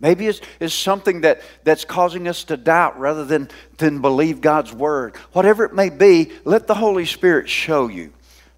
Maybe 0.00 0.26
it's, 0.26 0.40
it's 0.58 0.74
something 0.74 1.20
that, 1.20 1.42
that's 1.62 1.84
causing 1.84 2.26
us 2.26 2.44
to 2.44 2.56
doubt 2.56 2.98
rather 2.98 3.24
than, 3.24 3.50
than 3.76 4.00
believe 4.00 4.40
God's 4.40 4.72
word. 4.72 5.16
Whatever 5.32 5.64
it 5.64 5.74
may 5.74 5.90
be, 5.90 6.32
let 6.44 6.66
the 6.66 6.74
Holy 6.74 7.04
Spirit 7.04 7.48
show 7.48 7.86
you. 7.88 8.12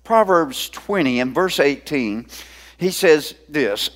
Proverbs 0.05 0.69
20 0.71 1.21
and 1.21 1.35
verse 1.35 1.61
18, 1.61 2.27
he 2.79 2.91
says 2.91 3.35
this 3.49 3.91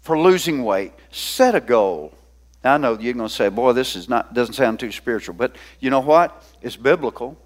for 0.00 0.18
losing 0.18 0.64
weight, 0.64 0.92
set 1.10 1.54
a 1.54 1.60
goal. 1.60 2.14
Now, 2.64 2.74
I 2.74 2.76
know 2.78 2.98
you're 2.98 3.12
going 3.12 3.28
to 3.28 3.34
say, 3.34 3.50
boy, 3.50 3.72
this 3.72 3.94
is 3.94 4.08
not, 4.08 4.32
doesn't 4.32 4.54
sound 4.54 4.80
too 4.80 4.90
spiritual, 4.90 5.34
but 5.34 5.56
you 5.80 5.90
know 5.90 6.00
what? 6.00 6.42
It's 6.62 6.76
biblical. 6.76 7.38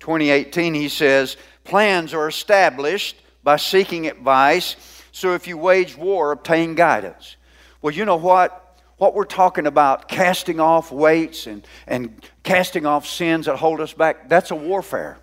2018, 0.00 0.74
he 0.74 0.88
says, 0.88 1.36
plans 1.64 2.12
are 2.12 2.28
established 2.28 3.16
by 3.44 3.56
seeking 3.56 4.06
advice. 4.06 4.76
So 5.12 5.34
if 5.34 5.46
you 5.46 5.56
wage 5.56 5.96
war, 5.96 6.32
obtain 6.32 6.74
guidance. 6.74 7.36
Well, 7.80 7.94
you 7.94 8.04
know 8.04 8.16
what? 8.16 8.58
What 8.96 9.14
we're 9.14 9.24
talking 9.24 9.66
about, 9.66 10.08
casting 10.08 10.60
off 10.60 10.92
weights 10.92 11.46
and, 11.46 11.66
and 11.86 12.22
casting 12.42 12.86
off 12.86 13.06
sins 13.06 13.46
that 13.46 13.56
hold 13.56 13.80
us 13.80 13.92
back, 13.92 14.28
that's 14.28 14.50
a 14.50 14.56
warfare. 14.56 15.18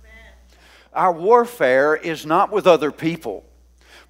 Amen. 0.00 0.32
Our 0.92 1.12
warfare 1.12 1.96
is 1.96 2.24
not 2.24 2.52
with 2.52 2.66
other 2.66 2.92
people, 2.92 3.44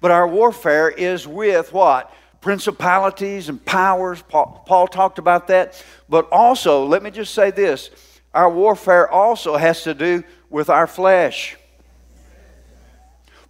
but 0.01 0.11
our 0.11 0.27
warfare 0.27 0.89
is 0.89 1.27
with 1.27 1.73
what? 1.73 2.13
Principalities 2.41 3.49
and 3.49 3.63
powers. 3.65 4.21
Paul, 4.21 4.63
Paul 4.65 4.87
talked 4.87 5.19
about 5.19 5.47
that. 5.47 5.83
But 6.07 6.27
also, 6.31 6.85
let 6.85 7.03
me 7.03 7.11
just 7.11 7.33
say 7.33 7.51
this 7.51 7.89
our 8.33 8.49
warfare 8.49 9.09
also 9.09 9.57
has 9.57 9.83
to 9.83 9.93
do 9.93 10.23
with 10.49 10.69
our 10.69 10.87
flesh. 10.87 11.57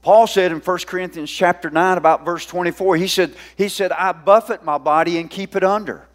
Paul 0.01 0.27
said 0.27 0.51
in 0.51 0.60
1 0.60 0.77
Corinthians 0.88 1.29
chapter 1.29 1.69
9 1.69 1.98
about 1.98 2.24
verse 2.24 2.46
24, 2.46 2.96
he 2.96 3.08
said, 3.08 3.36
he 3.58 3.67
said, 3.67 3.91
I 3.91 4.13
buffet 4.13 4.63
my 4.63 4.77
body 4.77 5.17
and 5.17 5.29
keep 5.29 5.55
it 5.55 5.63
under. 5.63 6.08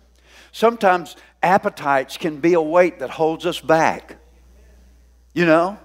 Sometimes 0.53 1.17
appetites 1.43 2.17
can 2.17 2.39
be 2.39 2.55
a 2.55 2.63
weight 2.63 3.01
that 3.01 3.11
holds 3.11 3.45
us 3.45 3.61
back. 3.61 4.17
You 5.35 5.45
know? 5.45 5.79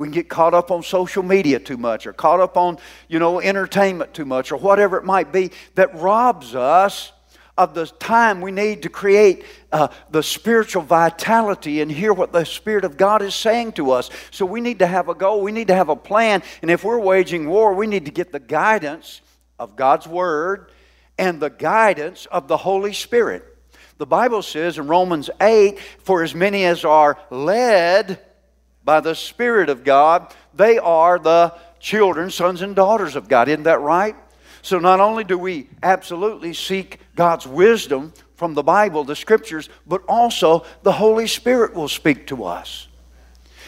We 0.00 0.06
can 0.06 0.12
get 0.12 0.30
caught 0.30 0.54
up 0.54 0.70
on 0.70 0.82
social 0.82 1.22
media 1.22 1.58
too 1.58 1.76
much 1.76 2.06
or 2.06 2.14
caught 2.14 2.40
up 2.40 2.56
on, 2.56 2.78
you 3.06 3.18
know, 3.18 3.38
entertainment 3.38 4.14
too 4.14 4.24
much 4.24 4.50
or 4.50 4.56
whatever 4.56 4.96
it 4.96 5.04
might 5.04 5.30
be 5.30 5.50
that 5.74 5.94
robs 5.94 6.54
us 6.54 7.12
of 7.58 7.74
the 7.74 7.84
time 7.84 8.40
we 8.40 8.50
need 8.50 8.84
to 8.84 8.88
create 8.88 9.44
uh, 9.72 9.88
the 10.10 10.22
spiritual 10.22 10.80
vitality 10.80 11.82
and 11.82 11.92
hear 11.92 12.14
what 12.14 12.32
the 12.32 12.46
Spirit 12.46 12.86
of 12.86 12.96
God 12.96 13.20
is 13.20 13.34
saying 13.34 13.72
to 13.72 13.90
us. 13.90 14.08
So 14.30 14.46
we 14.46 14.62
need 14.62 14.78
to 14.78 14.86
have 14.86 15.10
a 15.10 15.14
goal, 15.14 15.42
we 15.42 15.52
need 15.52 15.68
to 15.68 15.74
have 15.74 15.90
a 15.90 15.96
plan. 15.96 16.42
And 16.62 16.70
if 16.70 16.82
we're 16.82 16.98
waging 16.98 17.46
war, 17.46 17.74
we 17.74 17.86
need 17.86 18.06
to 18.06 18.10
get 18.10 18.32
the 18.32 18.40
guidance 18.40 19.20
of 19.58 19.76
God's 19.76 20.08
Word 20.08 20.72
and 21.18 21.40
the 21.40 21.50
guidance 21.50 22.24
of 22.24 22.48
the 22.48 22.56
Holy 22.56 22.94
Spirit. 22.94 23.44
The 23.98 24.06
Bible 24.06 24.40
says 24.40 24.78
in 24.78 24.86
Romans 24.86 25.28
8, 25.42 25.78
for 25.78 26.22
as 26.22 26.34
many 26.34 26.64
as 26.64 26.86
are 26.86 27.18
led 27.28 28.18
by 28.90 28.98
the 28.98 29.14
Spirit 29.14 29.68
of 29.68 29.84
God, 29.84 30.34
they 30.52 30.76
are 30.76 31.16
the 31.16 31.54
children, 31.78 32.28
sons, 32.28 32.60
and 32.60 32.74
daughters 32.74 33.14
of 33.14 33.28
God. 33.28 33.48
Isn't 33.48 33.62
that 33.62 33.80
right? 33.80 34.16
So 34.62 34.80
not 34.80 34.98
only 34.98 35.22
do 35.22 35.38
we 35.38 35.68
absolutely 35.80 36.54
seek 36.54 36.98
God's 37.14 37.46
wisdom 37.46 38.12
from 38.34 38.54
the 38.54 38.64
Bible, 38.64 39.04
the 39.04 39.14
scriptures, 39.14 39.68
but 39.86 40.02
also 40.08 40.66
the 40.82 40.90
Holy 40.90 41.28
Spirit 41.28 41.72
will 41.72 41.86
speak 41.86 42.26
to 42.26 42.42
us. 42.42 42.88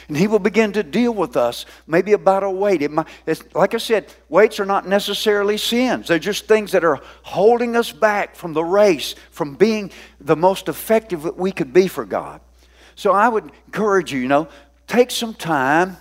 And 0.09 0.17
He 0.17 0.27
will 0.27 0.41
begin 0.41 0.73
to 0.73 0.83
deal 0.83 1.15
with 1.15 1.37
us, 1.37 1.67
maybe 1.87 2.15
about 2.15 2.43
a 2.43 2.51
weight. 2.51 2.91
Might, 2.91 3.07
like 3.55 3.75
I 3.75 3.79
said, 3.79 4.13
weights 4.29 4.59
are 4.59 4.67
not 4.67 4.89
necessarily 4.89 5.57
sins. 5.57 6.09
They're 6.09 6.19
just 6.19 6.49
things 6.49 6.73
that 6.73 6.83
are 6.83 7.01
holding 7.23 7.77
us 7.77 7.93
back 7.93 8.35
from 8.35 8.55
the 8.55 8.65
race, 8.65 9.15
from 9.31 9.55
being 9.55 9.93
the 10.21 10.35
most 10.35 10.69
effective 10.69 11.23
that 11.23 11.37
we 11.37 11.53
could 11.53 11.73
be 11.73 11.87
for 11.87 12.05
God. 12.05 12.41
So 12.97 13.13
I 13.13 13.29
would 13.29 13.53
encourage 13.67 14.13
you, 14.13 14.19
you 14.19 14.29
know, 14.29 14.49
take 14.93 15.11
some 15.11 15.33
time. 15.33 15.97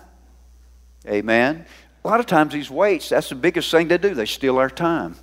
Amen. 1.07 1.65
A 2.03 2.07
lot 2.07 2.19
of 2.19 2.25
times, 2.25 2.53
these 2.53 2.69
weights, 2.69 3.09
that's 3.09 3.29
the 3.29 3.35
biggest 3.35 3.71
thing 3.71 3.87
they 3.87 3.97
do. 3.97 4.13
They 4.13 4.25
steal 4.25 4.57
our 4.57 4.69
time. 4.69 5.15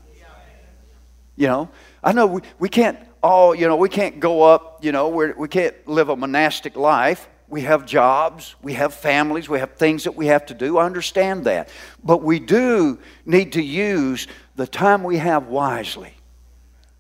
You 1.36 1.46
know, 1.46 1.68
I 2.02 2.12
know 2.12 2.26
we, 2.26 2.40
we 2.58 2.68
can't 2.68 2.98
all, 3.22 3.54
you 3.54 3.68
know, 3.68 3.76
we 3.76 3.88
can't 3.88 4.20
go 4.20 4.42
up, 4.42 4.84
you 4.84 4.90
know, 4.92 5.08
we're, 5.08 5.34
we 5.34 5.48
can't 5.48 5.74
live 5.86 6.08
a 6.08 6.16
monastic 6.16 6.76
life. 6.76 7.28
We 7.48 7.62
have 7.62 7.86
jobs, 7.86 8.54
we 8.62 8.74
have 8.74 8.92
families, 8.92 9.48
we 9.48 9.58
have 9.58 9.74
things 9.74 10.04
that 10.04 10.14
we 10.14 10.26
have 10.26 10.46
to 10.46 10.54
do. 10.54 10.78
I 10.78 10.84
understand 10.84 11.44
that. 11.44 11.68
But 12.04 12.22
we 12.22 12.40
do 12.40 12.98
need 13.24 13.52
to 13.52 13.62
use 13.62 14.26
the 14.56 14.66
time 14.66 15.02
we 15.02 15.16
have 15.18 15.46
wisely. 15.46 16.12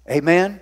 Amen? 0.08 0.60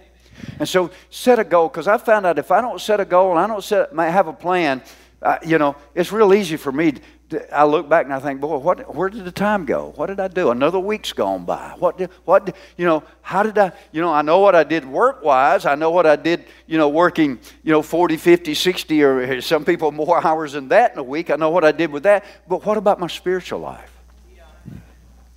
And 0.59 0.69
so 0.69 0.91
set 1.11 1.39
a 1.39 1.45
goal, 1.45 1.69
because 1.69 1.87
I 1.87 1.99
found 1.99 2.27
out 2.27 2.39
if 2.39 2.51
I 2.51 2.61
don't 2.61 2.81
set 2.81 2.99
a 2.99 3.05
goal 3.05 3.31
and 3.31 3.39
I 3.39 3.47
don't 3.47 3.63
set, 3.63 3.95
have 3.95 4.27
a 4.27 4.33
plan, 4.33 4.83
uh, 5.23 5.39
you 5.45 5.59
know, 5.59 5.77
it's 5.95 6.13
real 6.13 6.35
easy 6.35 6.57
for 6.57 6.71
me 6.71 6.95
To, 7.31 7.55
I 7.55 7.65
look 7.65 7.89
back 7.89 8.05
and 8.05 8.15
I 8.15 8.21
think, 8.21 8.41
boy, 8.41 8.59
what, 8.59 8.95
where 8.95 9.09
did 9.09 9.25
the 9.25 9.33
time 9.33 9.65
go? 9.65 9.93
What 9.97 10.07
did 10.07 10.21
I 10.21 10.29
do? 10.29 10.51
Another 10.51 10.79
week's 10.79 11.13
gone 11.13 11.45
by. 11.45 11.75
What, 11.79 11.99
did, 11.99 12.11
what, 12.25 12.47
did, 12.47 12.55
you 12.77 12.85
know, 12.85 13.03
how 13.23 13.43
did 13.43 13.59
I, 13.59 13.73
you 13.93 14.01
know, 14.01 14.13
I 14.13 14.23
know 14.23 14.39
what 14.39 14.55
I 14.55 14.63
did 14.63 14.85
work 14.85 15.25
wise. 15.25 15.67
I 15.67 15.75
know 15.75 15.91
what 15.91 16.07
I 16.07 16.17
did, 16.17 16.45
you 16.67 16.79
know, 16.79 16.89
working, 16.89 17.41
you 17.65 17.73
know, 17.73 17.83
40, 17.83 18.17
50, 18.17 18.55
60, 18.55 19.03
or 19.03 19.41
some 19.41 19.65
people 19.65 19.91
more 19.91 20.25
hours 20.27 20.53
than 20.53 20.69
that 20.69 20.93
in 20.93 20.99
a 20.99 21.03
week. 21.03 21.31
I 21.31 21.37
know 21.37 21.51
what 21.51 21.65
I 21.65 21.73
did 21.73 21.91
with 21.91 22.05
that. 22.05 22.25
But 22.47 22.65
what 22.65 22.77
about 22.77 23.01
my 23.01 23.09
spiritual 23.09 23.61
life? 23.61 23.93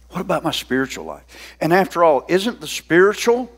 What 0.10 0.22
about 0.22 0.44
my 0.44 0.52
spiritual 0.52 1.06
life? 1.06 1.24
And 1.62 1.72
after 1.72 2.04
all, 2.04 2.26
isn't 2.28 2.62
the 2.62 2.68
spiritual 2.68 3.52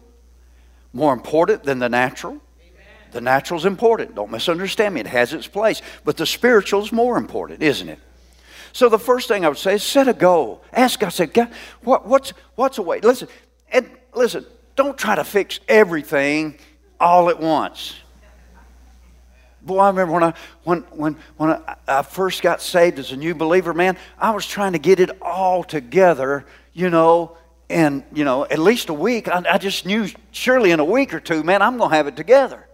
more 0.93 1.13
important 1.13 1.63
than 1.63 1.79
the 1.79 1.89
natural? 1.89 2.41
The 3.11 3.21
natural 3.21 3.59
is 3.59 3.65
important. 3.65 4.15
Don't 4.15 4.31
misunderstand 4.31 4.95
me. 4.95 5.01
It 5.01 5.07
has 5.07 5.33
its 5.33 5.47
place. 5.47 5.81
But 6.05 6.17
the 6.17 6.25
spiritual 6.25 6.83
is 6.83 6.91
more 6.91 7.17
important, 7.17 7.61
isn't 7.61 7.89
it? 7.89 7.99
So 8.73 8.87
the 8.89 8.99
first 8.99 9.27
thing 9.27 9.43
I 9.43 9.49
would 9.49 9.57
say 9.57 9.75
is 9.75 9.83
set 9.83 10.07
a 10.07 10.13
goal. 10.13 10.63
Ask 10.71 10.99
God, 10.99 11.09
say, 11.09 11.25
God, 11.25 11.51
what, 11.81 12.07
what's, 12.07 12.31
what's 12.55 12.77
a 12.77 12.81
way? 12.81 13.01
Listen, 13.01 13.27
and 13.71 13.89
listen, 14.13 14.45
don't 14.75 14.97
try 14.97 15.15
to 15.15 15.23
fix 15.23 15.59
everything 15.67 16.57
all 16.99 17.29
at 17.29 17.39
once. 17.39 17.95
Boy, 19.61 19.79
I 19.79 19.87
remember 19.87 20.13
when 20.13 20.23
I 20.23 20.33
when 20.63 20.79
when 20.89 21.17
when 21.37 21.51
I, 21.51 21.75
I, 21.87 22.01
first 22.01 22.41
got 22.41 22.63
saved 22.63 22.97
as 22.97 23.11
a 23.11 23.15
new 23.15 23.35
believer, 23.35 23.75
man, 23.75 23.95
I 24.17 24.31
was 24.31 24.47
trying 24.47 24.73
to 24.73 24.79
get 24.79 24.99
it 24.99 25.11
all 25.21 25.63
together, 25.63 26.45
you 26.73 26.89
know, 26.89 27.37
and 27.69 28.03
you 28.11 28.23
know, 28.23 28.45
at 28.45 28.57
least 28.57 28.89
a 28.89 28.93
week. 28.93 29.27
I, 29.27 29.43
I 29.47 29.57
just 29.59 29.85
knew 29.85 30.07
surely 30.31 30.71
in 30.71 30.79
a 30.79 30.85
week 30.85 31.13
or 31.13 31.19
two, 31.19 31.43
man, 31.43 31.61
I'm 31.61 31.77
going 31.77 31.91
to 31.91 31.95
have 31.95 32.07
it 32.07 32.15
together. 32.15 32.65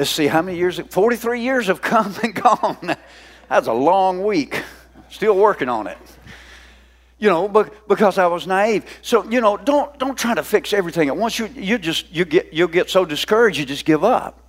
Let's 0.00 0.12
see, 0.12 0.28
how 0.28 0.40
many 0.40 0.56
years? 0.56 0.78
43 0.78 1.42
years 1.42 1.66
have 1.66 1.82
come 1.82 2.14
and 2.22 2.34
gone. 2.34 2.96
That's 3.50 3.66
a 3.66 3.72
long 3.74 4.24
week. 4.24 4.62
Still 5.10 5.36
working 5.36 5.68
on 5.68 5.86
it. 5.86 5.98
You 7.18 7.28
know, 7.28 7.66
because 7.86 8.16
I 8.16 8.26
was 8.26 8.46
naive. 8.46 8.86
So, 9.02 9.28
you 9.28 9.42
know, 9.42 9.58
don't, 9.58 9.98
don't 9.98 10.16
try 10.16 10.32
to 10.32 10.42
fix 10.42 10.72
everything 10.72 11.08
at 11.08 11.16
once. 11.18 11.38
You, 11.38 11.48
you 11.48 11.76
just, 11.76 12.10
you 12.10 12.24
get, 12.24 12.50
you'll 12.50 12.68
get 12.68 12.88
so 12.88 13.04
discouraged, 13.04 13.58
you 13.58 13.66
just 13.66 13.84
give 13.84 14.02
up. 14.02 14.40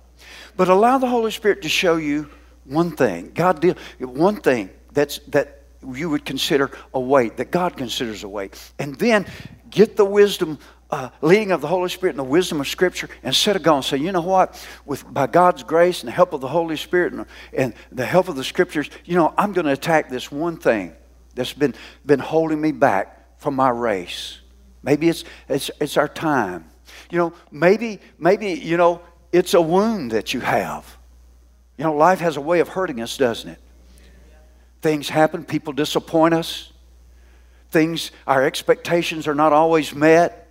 But 0.56 0.70
allow 0.70 0.96
the 0.96 1.06
Holy 1.06 1.30
Spirit 1.30 1.60
to 1.62 1.68
show 1.68 1.96
you 1.96 2.30
one 2.64 2.96
thing. 2.96 3.32
God 3.34 3.60
did 3.60 3.76
one 3.98 4.36
thing 4.36 4.70
that's, 4.90 5.18
that 5.28 5.64
you 5.86 6.08
would 6.08 6.24
consider 6.24 6.70
a 6.94 7.00
weight, 7.00 7.36
that 7.36 7.50
God 7.50 7.76
considers 7.76 8.24
a 8.24 8.28
weight. 8.28 8.58
And 8.78 8.94
then 8.94 9.26
get 9.68 9.96
the 9.96 10.06
wisdom 10.06 10.58
uh, 10.92 11.08
leading 11.22 11.52
of 11.52 11.62
the 11.62 11.66
Holy 11.66 11.88
Spirit 11.88 12.10
and 12.10 12.18
the 12.18 12.24
wisdom 12.24 12.60
of 12.60 12.68
Scripture 12.68 13.08
a 13.24 13.58
goal 13.58 13.76
and 13.76 13.84
say, 13.84 13.96
you 13.96 14.12
know 14.12 14.20
what? 14.20 14.62
With 14.84 15.10
by 15.12 15.26
God's 15.26 15.62
grace 15.62 16.00
and 16.00 16.08
the 16.08 16.12
help 16.12 16.34
of 16.34 16.42
the 16.42 16.48
Holy 16.48 16.76
Spirit 16.76 17.14
and, 17.14 17.26
and 17.56 17.74
the 17.90 18.04
help 18.04 18.28
of 18.28 18.36
the 18.36 18.44
Scriptures, 18.44 18.90
you 19.06 19.16
know, 19.16 19.32
I'm 19.38 19.54
going 19.54 19.64
to 19.64 19.72
attack 19.72 20.10
this 20.10 20.30
one 20.30 20.58
thing 20.58 20.92
that's 21.34 21.54
been 21.54 21.74
been 22.04 22.18
holding 22.18 22.60
me 22.60 22.72
back 22.72 23.40
from 23.40 23.56
my 23.56 23.70
race. 23.70 24.40
Maybe 24.82 25.08
it's 25.08 25.24
it's 25.48 25.70
it's 25.80 25.96
our 25.96 26.08
time. 26.08 26.66
You 27.10 27.18
know, 27.18 27.32
maybe 27.50 27.98
maybe 28.18 28.52
you 28.52 28.76
know 28.76 29.00
it's 29.32 29.54
a 29.54 29.62
wound 29.62 30.10
that 30.10 30.34
you 30.34 30.40
have. 30.40 30.98
You 31.78 31.84
know, 31.84 31.94
life 31.94 32.20
has 32.20 32.36
a 32.36 32.42
way 32.42 32.60
of 32.60 32.68
hurting 32.68 33.00
us, 33.00 33.16
doesn't 33.16 33.48
it? 33.48 33.58
Things 34.82 35.08
happen, 35.08 35.42
people 35.42 35.72
disappoint 35.72 36.34
us. 36.34 36.70
Things, 37.70 38.10
our 38.26 38.44
expectations 38.44 39.26
are 39.26 39.34
not 39.34 39.54
always 39.54 39.94
met 39.94 40.41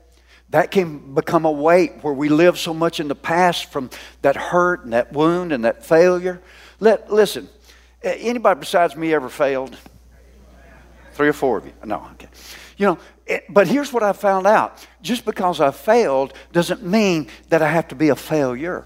that 0.51 0.70
can 0.70 1.13
become 1.13 1.46
a 1.46 1.51
weight 1.51 2.03
where 2.03 2.13
we 2.13 2.29
live 2.29 2.60
so 2.60 2.74
much 2.74 3.00
in 3.00 3.08
the 3.08 3.15
past 3.15 3.72
from 3.72 3.89
that 4.22 4.36
hurt 4.36 4.84
and 4.84 4.93
that 4.93 5.12
wound 5.13 5.51
and 5.51 5.65
that 5.65 5.86
failure. 5.86 6.41
Let, 6.79 7.12
listen, 7.12 7.50
anybody 8.03 8.60
besides 8.60 8.96
me 8.96 9.13
ever 9.13 9.29
failed? 9.29 9.77
Three 11.13 11.29
or 11.29 11.34
four 11.34 11.58
of 11.58 11.65
you. 11.65 11.74
No, 11.86 12.08
okay. 12.13 12.27
You 12.77 12.88
know, 12.88 12.98
it, 13.25 13.46
but 13.50 13.67
here's 13.67 13.93
what 13.93 14.03
I 14.03 14.12
found 14.13 14.46
out. 14.46 14.86
Just 15.01 15.24
because 15.24 15.62
I 15.62 15.72
failed 15.72 16.34
doesn't 16.51 16.84
mean 16.84 17.27
that 17.50 17.62
I 17.62 17.70
have 17.70 17.88
to 17.89 17.96
be 17.96 18.10
a 18.10 18.15
failure. 18.15 18.86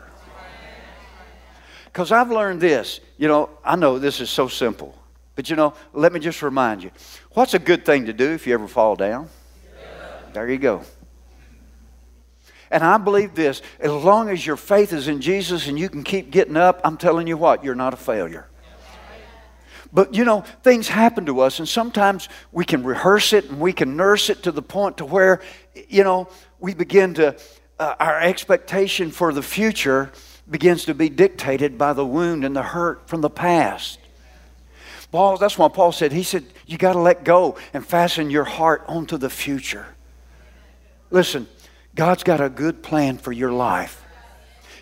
Because 1.85 2.11
I've 2.11 2.29
learned 2.29 2.61
this. 2.61 2.99
You 3.17 3.27
know, 3.27 3.49
I 3.63 3.75
know 3.75 3.97
this 3.97 4.19
is 4.19 4.29
so 4.29 4.47
simple. 4.47 4.95
But 5.35 5.49
you 5.49 5.55
know, 5.55 5.73
let 5.93 6.13
me 6.13 6.19
just 6.19 6.41
remind 6.41 6.83
you. 6.83 6.91
What's 7.31 7.53
a 7.53 7.59
good 7.59 7.85
thing 7.85 8.05
to 8.05 8.13
do 8.13 8.31
if 8.31 8.45
you 8.45 8.53
ever 8.53 8.67
fall 8.67 8.95
down? 8.95 9.29
There 10.33 10.49
you 10.49 10.57
go. 10.57 10.83
And 12.71 12.83
I 12.83 12.97
believe 12.97 13.35
this 13.35 13.61
as 13.79 13.91
long 13.91 14.29
as 14.29 14.45
your 14.45 14.57
faith 14.57 14.91
is 14.93 15.07
in 15.07 15.21
Jesus 15.21 15.67
and 15.67 15.77
you 15.77 15.89
can 15.89 16.03
keep 16.03 16.31
getting 16.31 16.57
up, 16.57 16.81
I'm 16.83 16.97
telling 16.97 17.27
you 17.27 17.37
what, 17.37 17.63
you're 17.63 17.75
not 17.75 17.93
a 17.93 17.97
failure. 17.97 18.47
But 19.93 20.13
you 20.13 20.25
know, 20.25 20.41
things 20.61 20.89
happen 20.89 21.25
to 21.27 21.39
us, 21.39 21.59
and 21.59 21.69
sometimes 21.69 22.27
we 22.51 22.65
can 22.65 22.83
rehearse 22.83 23.31
it 23.31 23.49
and 23.49 23.59
we 23.61 23.71
can 23.71 23.95
nurse 23.95 24.29
it 24.29 24.43
to 24.43 24.51
the 24.51 24.61
point 24.61 24.97
to 24.97 25.05
where, 25.05 25.41
you 25.87 26.03
know, 26.03 26.27
we 26.59 26.73
begin 26.73 27.13
to, 27.13 27.37
uh, 27.79 27.95
our 27.99 28.19
expectation 28.19 29.09
for 29.09 29.31
the 29.31 29.41
future 29.41 30.11
begins 30.49 30.85
to 30.85 30.93
be 30.93 31.07
dictated 31.07 31.77
by 31.77 31.93
the 31.93 32.05
wound 32.05 32.43
and 32.43 32.55
the 32.55 32.61
hurt 32.61 33.07
from 33.07 33.21
the 33.21 33.29
past. 33.29 33.99
Paul, 35.11 35.37
that's 35.37 35.57
why 35.57 35.69
Paul 35.69 35.93
said, 35.93 36.11
he 36.11 36.23
said, 36.23 36.43
you 36.65 36.77
got 36.77 36.93
to 36.93 36.99
let 36.99 37.23
go 37.23 37.57
and 37.73 37.85
fasten 37.85 38.29
your 38.29 38.43
heart 38.43 38.83
onto 38.87 39.17
the 39.17 39.29
future. 39.29 39.85
Listen, 41.09 41.47
God's 41.95 42.23
got 42.23 42.41
a 42.41 42.49
good 42.49 42.83
plan 42.83 43.17
for 43.17 43.31
your 43.31 43.51
life. 43.51 44.05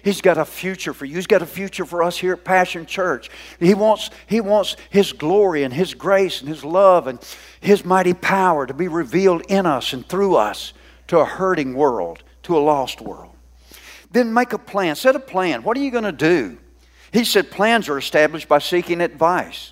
He's 0.04 0.20
got 0.20 0.38
a 0.38 0.44
future 0.44 0.94
for 0.94 1.06
you. 1.06 1.16
He's 1.16 1.28
got 1.28 1.42
a 1.42 1.46
future 1.46 1.86
for 1.86 2.04
us 2.04 2.18
here 2.18 2.34
at 2.34 2.44
Passion 2.44 2.86
Church. 2.86 3.30
He 3.60 3.74
wants, 3.74 4.10
he 4.28 4.42
wants 4.42 4.76
His 4.90 5.14
glory 5.14 5.64
and 5.64 5.74
His 5.74 5.94
grace 5.94 6.42
and 6.42 6.50
His 6.50 6.66
love 6.66 7.08
and 7.08 7.20
His 7.62 7.86
mighty 7.86 8.14
power 8.14 8.66
to 8.66 8.74
be 8.74 8.90
revealed 8.90 9.44
in 9.48 9.66
us 9.66 9.94
and 9.94 10.06
through 10.06 10.36
us 10.36 10.74
to 11.08 11.20
a 11.20 11.26
hurting 11.26 11.74
world, 11.74 12.24
to 12.44 12.58
a 12.58 12.60
lost 12.60 13.00
world. 13.00 13.32
Then 14.12 14.34
make 14.34 14.52
a 14.52 14.58
plan. 14.58 14.96
Set 14.96 15.16
a 15.16 15.20
plan. 15.20 15.64
What 15.64 15.78
are 15.78 15.82
you 15.82 15.92
going 15.92 16.04
to 16.04 16.12
do? 16.12 16.58
He 17.14 17.24
said 17.24 17.50
plans 17.50 17.88
are 17.88 17.98
established 17.98 18.50
by 18.50 18.60
seeking 18.60 19.00
advice. 19.00 19.72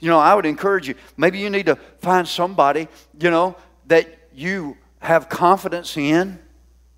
You 0.00 0.10
know, 0.10 0.18
I 0.18 0.34
would 0.34 0.46
encourage 0.46 0.88
you, 0.88 0.96
maybe 1.16 1.38
you 1.38 1.48
need 1.48 1.66
to 1.66 1.76
find 2.00 2.26
somebody, 2.26 2.88
you 3.20 3.30
know, 3.30 3.54
that 3.86 4.08
you 4.34 4.76
have 4.98 5.28
confidence 5.28 5.96
in 5.96 6.40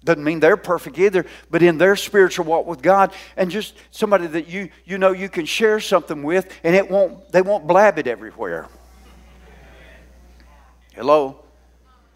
doesn't 0.07 0.25
mean 0.25 0.41
they're 0.41 0.57
perfect 0.57 0.99
either, 0.99 1.27
but 1.51 1.63
in 1.63 1.77
their 1.77 1.97
spiritual 1.97 2.47
walk 2.47 2.67
with 2.67 2.81
God, 2.81 3.13
and 3.37 3.51
just 3.51 3.75
somebody 3.91 4.27
that 4.29 4.49
you 4.49 4.71
you 4.87 4.97
know 4.97 5.13
you 5.13 5.29
can 5.29 5.45
share 5.45 5.81
something 5.81 6.23
with, 6.23 6.51
and 6.65 6.75
it 6.75 6.91
won't 6.91 7.31
they 7.31 7.43
won't 7.43 7.67
blab 7.67 7.99
it 7.99 8.07
everywhere. 8.07 8.69
Hello, 10.95 11.45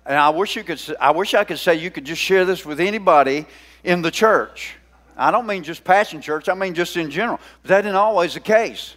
and 0.06 0.16
I 0.16 0.30
wish 0.30 0.56
you 0.56 0.64
could. 0.64 0.80
I 0.98 1.10
wish 1.10 1.34
I 1.34 1.44
could 1.44 1.58
say 1.58 1.74
you 1.74 1.90
could 1.90 2.06
just 2.06 2.22
share 2.22 2.46
this 2.46 2.64
with 2.64 2.80
anybody 2.80 3.44
in 3.84 4.00
the 4.00 4.10
church. 4.10 4.76
I 5.16 5.30
don't 5.30 5.46
mean 5.46 5.62
just 5.62 5.84
Passion 5.84 6.22
Church. 6.22 6.48
I 6.48 6.54
mean 6.54 6.72
just 6.72 6.96
in 6.96 7.10
general. 7.10 7.40
But 7.62 7.68
that 7.68 7.84
isn't 7.84 7.96
always 7.96 8.34
the 8.34 8.40
case. 8.40 8.96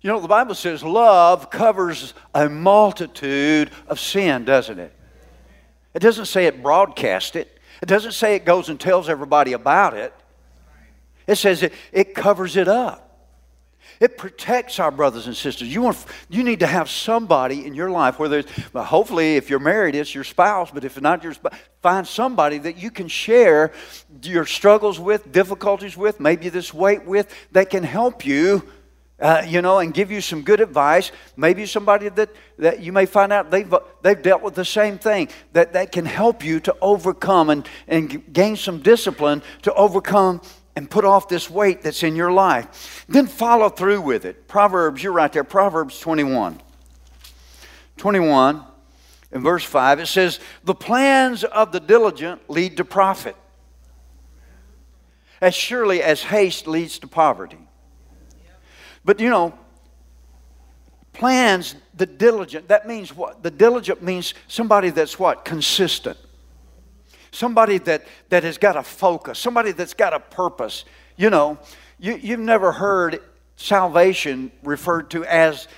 You 0.00 0.08
know, 0.08 0.18
the 0.18 0.28
Bible 0.28 0.54
says 0.54 0.82
love 0.82 1.50
covers 1.50 2.14
a 2.34 2.48
multitude 2.48 3.70
of 3.86 4.00
sin, 4.00 4.46
doesn't 4.46 4.78
it? 4.78 4.94
It 5.94 6.00
doesn't 6.00 6.26
say 6.26 6.46
it 6.46 6.62
broadcast 6.62 7.36
it. 7.36 7.58
It 7.82 7.86
doesn't 7.86 8.12
say 8.12 8.34
it 8.34 8.44
goes 8.44 8.68
and 8.68 8.78
tells 8.78 9.08
everybody 9.08 9.52
about 9.52 9.94
it. 9.94 10.12
It 11.26 11.36
says 11.36 11.62
it, 11.62 11.72
it 11.92 12.14
covers 12.14 12.56
it 12.56 12.68
up. 12.68 13.06
It 13.98 14.16
protects 14.16 14.78
our 14.78 14.90
brothers 14.90 15.26
and 15.26 15.36
sisters. 15.36 15.72
You, 15.72 15.82
want, 15.82 16.04
you 16.30 16.42
need 16.42 16.60
to 16.60 16.66
have 16.66 16.88
somebody 16.88 17.66
in 17.66 17.74
your 17.74 17.90
life, 17.90 18.18
whether 18.18 18.38
it's, 18.38 18.72
well, 18.72 18.84
hopefully 18.84 19.36
if 19.36 19.50
you're 19.50 19.58
married, 19.58 19.94
it's 19.94 20.14
your 20.14 20.24
spouse, 20.24 20.70
but 20.70 20.84
if 20.84 20.98
not 21.00 21.22
your 21.22 21.34
spouse, 21.34 21.52
find 21.82 22.06
somebody 22.06 22.56
that 22.58 22.78
you 22.78 22.90
can 22.90 23.08
share 23.08 23.72
your 24.22 24.46
struggles 24.46 24.98
with, 24.98 25.30
difficulties 25.32 25.98
with, 25.98 26.18
maybe 26.18 26.48
this 26.48 26.72
weight 26.72 27.04
with, 27.04 27.34
that 27.52 27.68
can 27.68 27.82
help 27.82 28.24
you 28.24 28.66
uh, 29.20 29.42
you 29.46 29.60
know, 29.62 29.78
and 29.78 29.92
give 29.92 30.10
you 30.10 30.20
some 30.20 30.42
good 30.42 30.60
advice. 30.60 31.12
Maybe 31.36 31.66
somebody 31.66 32.08
that, 32.10 32.30
that 32.58 32.80
you 32.80 32.92
may 32.92 33.06
find 33.06 33.32
out 33.32 33.50
they've, 33.50 33.72
they've 34.02 34.20
dealt 34.20 34.42
with 34.42 34.54
the 34.54 34.64
same 34.64 34.98
thing, 34.98 35.28
that, 35.52 35.74
that 35.74 35.92
can 35.92 36.06
help 36.06 36.44
you 36.44 36.60
to 36.60 36.76
overcome 36.80 37.50
and, 37.50 37.68
and 37.86 38.32
gain 38.32 38.56
some 38.56 38.80
discipline 38.80 39.42
to 39.62 39.74
overcome 39.74 40.40
and 40.76 40.88
put 40.90 41.04
off 41.04 41.28
this 41.28 41.50
weight 41.50 41.82
that's 41.82 42.02
in 42.02 42.16
your 42.16 42.32
life. 42.32 43.04
Then 43.08 43.26
follow 43.26 43.68
through 43.68 44.00
with 44.00 44.24
it. 44.24 44.48
Proverbs, 44.48 45.02
you're 45.02 45.12
right 45.12 45.32
there, 45.32 45.44
Proverbs 45.44 45.98
21. 46.00 46.60
21 47.96 48.64
in 49.32 49.42
verse 49.42 49.64
5, 49.64 50.00
it 50.00 50.06
says, 50.06 50.40
The 50.64 50.74
plans 50.74 51.44
of 51.44 51.72
the 51.72 51.80
diligent 51.80 52.48
lead 52.48 52.78
to 52.78 52.84
profit, 52.84 53.36
as 55.40 55.54
surely 55.54 56.02
as 56.02 56.22
haste 56.22 56.66
leads 56.66 56.98
to 57.00 57.06
poverty. 57.06 57.58
But 59.04 59.20
you 59.20 59.30
know, 59.30 59.58
plans, 61.12 61.74
the 61.94 62.06
diligent, 62.06 62.68
that 62.68 62.86
means 62.86 63.14
what? 63.14 63.42
The 63.42 63.50
diligent 63.50 64.02
means 64.02 64.34
somebody 64.48 64.90
that's 64.90 65.18
what? 65.18 65.44
Consistent. 65.44 66.18
Somebody 67.32 67.78
that, 67.78 68.06
that 68.30 68.42
has 68.42 68.58
got 68.58 68.76
a 68.76 68.82
focus, 68.82 69.38
somebody 69.38 69.72
that's 69.72 69.94
got 69.94 70.12
a 70.12 70.20
purpose. 70.20 70.84
You 71.16 71.30
know, 71.30 71.58
you, 71.98 72.16
you've 72.16 72.40
never 72.40 72.72
heard 72.72 73.20
salvation 73.56 74.50
referred 74.62 75.10
to 75.10 75.24
as 75.24 75.68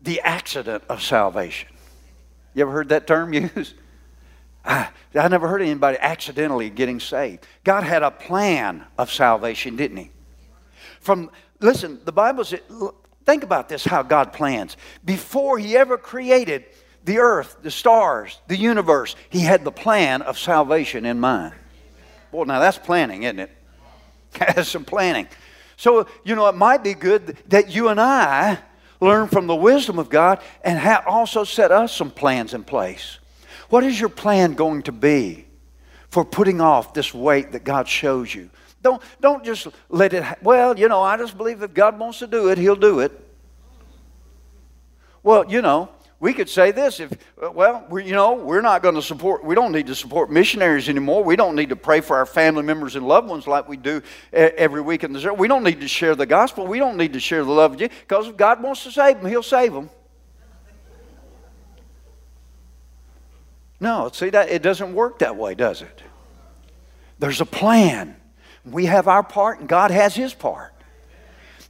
the 0.00 0.20
accident 0.20 0.84
of 0.88 1.02
salvation. 1.02 1.68
You 2.54 2.62
ever 2.62 2.72
heard 2.72 2.90
that 2.90 3.06
term 3.06 3.32
used? 3.56 3.74
I, 4.64 4.88
I 5.14 5.28
never 5.28 5.48
heard 5.48 5.62
anybody 5.62 5.98
accidentally 6.00 6.70
getting 6.70 7.00
saved. 7.00 7.46
God 7.64 7.82
had 7.82 8.02
a 8.02 8.10
plan 8.10 8.84
of 8.96 9.10
salvation, 9.10 9.76
didn't 9.76 9.96
He? 9.96 10.10
From 11.00 11.30
listen, 11.62 12.00
the 12.04 12.12
Bible 12.12 12.44
says, 12.44 12.60
think 13.24 13.44
about 13.44 13.68
this 13.68 13.84
how 13.84 14.02
God 14.02 14.32
plans. 14.32 14.76
Before 15.04 15.58
He 15.58 15.76
ever 15.76 15.96
created 15.96 16.64
the 17.04 17.18
earth, 17.18 17.58
the 17.62 17.70
stars, 17.70 18.40
the 18.48 18.56
universe, 18.56 19.16
He 19.30 19.40
had 19.40 19.64
the 19.64 19.72
plan 19.72 20.22
of 20.22 20.38
salvation 20.38 21.04
in 21.04 21.18
mind. 21.18 21.54
Boy, 22.30 22.44
now 22.44 22.60
that's 22.60 22.78
planning, 22.78 23.24
isn't 23.24 23.40
it? 23.40 23.50
That's 24.38 24.70
some 24.70 24.86
planning. 24.86 25.28
So, 25.76 26.06
you 26.24 26.34
know, 26.34 26.46
it 26.46 26.54
might 26.54 26.82
be 26.82 26.94
good 26.94 27.36
that 27.48 27.70
you 27.70 27.88
and 27.88 28.00
I 28.00 28.58
learn 28.98 29.28
from 29.28 29.46
the 29.46 29.54
wisdom 29.54 29.98
of 29.98 30.08
God 30.08 30.40
and 30.64 30.78
also 31.06 31.44
set 31.44 31.70
us 31.70 31.94
some 31.94 32.10
plans 32.10 32.54
in 32.54 32.64
place. 32.64 33.18
What 33.68 33.84
is 33.84 33.98
your 33.98 34.08
plan 34.08 34.54
going 34.54 34.84
to 34.84 34.92
be 34.92 35.46
for 36.08 36.24
putting 36.24 36.60
off 36.60 36.94
this 36.94 37.12
weight 37.12 37.52
that 37.52 37.64
God 37.64 37.88
shows 37.88 38.34
you? 38.34 38.48
Don't, 38.82 39.00
don't 39.20 39.44
just 39.44 39.68
let 39.88 40.12
it, 40.12 40.24
well, 40.42 40.78
you 40.78 40.88
know, 40.88 41.02
I 41.02 41.16
just 41.16 41.36
believe 41.36 41.62
if 41.62 41.72
God 41.72 41.98
wants 41.98 42.18
to 42.18 42.26
do 42.26 42.48
it, 42.48 42.58
He'll 42.58 42.76
do 42.76 43.00
it. 43.00 43.12
Well, 45.22 45.50
you 45.50 45.62
know, 45.62 45.88
we 46.22 46.32
could 46.32 46.48
say 46.48 46.70
this 46.70 47.00
if 47.00 47.12
uh, 47.42 47.50
well 47.50 47.84
we, 47.90 48.04
you 48.04 48.12
know 48.12 48.34
we're 48.34 48.60
not 48.60 48.80
going 48.80 48.94
to 48.94 49.02
support 49.02 49.44
we 49.44 49.56
don't 49.56 49.72
need 49.72 49.88
to 49.88 49.94
support 49.96 50.30
missionaries 50.30 50.88
anymore. 50.88 51.24
We 51.24 51.34
don't 51.34 51.56
need 51.56 51.70
to 51.70 51.76
pray 51.76 52.00
for 52.00 52.16
our 52.16 52.26
family 52.26 52.62
members 52.62 52.94
and 52.94 53.06
loved 53.06 53.28
ones 53.28 53.48
like 53.48 53.68
we 53.68 53.76
do 53.76 54.00
every 54.32 54.80
week 54.80 55.02
in 55.02 55.12
the 55.12 55.20
church 55.20 55.36
we 55.36 55.48
don't 55.48 55.64
need 55.64 55.80
to 55.80 55.88
share 55.88 56.14
the 56.14 56.24
gospel. 56.24 56.64
We 56.64 56.78
don't 56.78 56.96
need 56.96 57.14
to 57.14 57.20
share 57.20 57.44
the 57.44 57.50
love 57.50 57.72
of 57.72 57.78
jesus 57.78 57.96
because 58.02 58.28
if 58.28 58.36
god 58.36 58.62
wants 58.62 58.84
to 58.84 58.92
save 58.92 59.20
them 59.20 59.28
he'll 59.28 59.42
save 59.42 59.72
them 59.72 59.90
no 63.80 64.08
see 64.12 64.30
that 64.30 64.48
it 64.48 64.62
doesn't 64.62 64.94
work 64.94 65.18
that 65.18 65.34
way 65.34 65.56
does 65.56 65.82
it? 65.82 66.02
There's 67.18 67.40
a 67.40 67.46
plan 67.46 68.14
we 68.64 68.86
have 68.86 69.08
our 69.08 69.22
part 69.22 69.60
and 69.60 69.68
god 69.68 69.90
has 69.90 70.14
his 70.14 70.34
part 70.34 70.72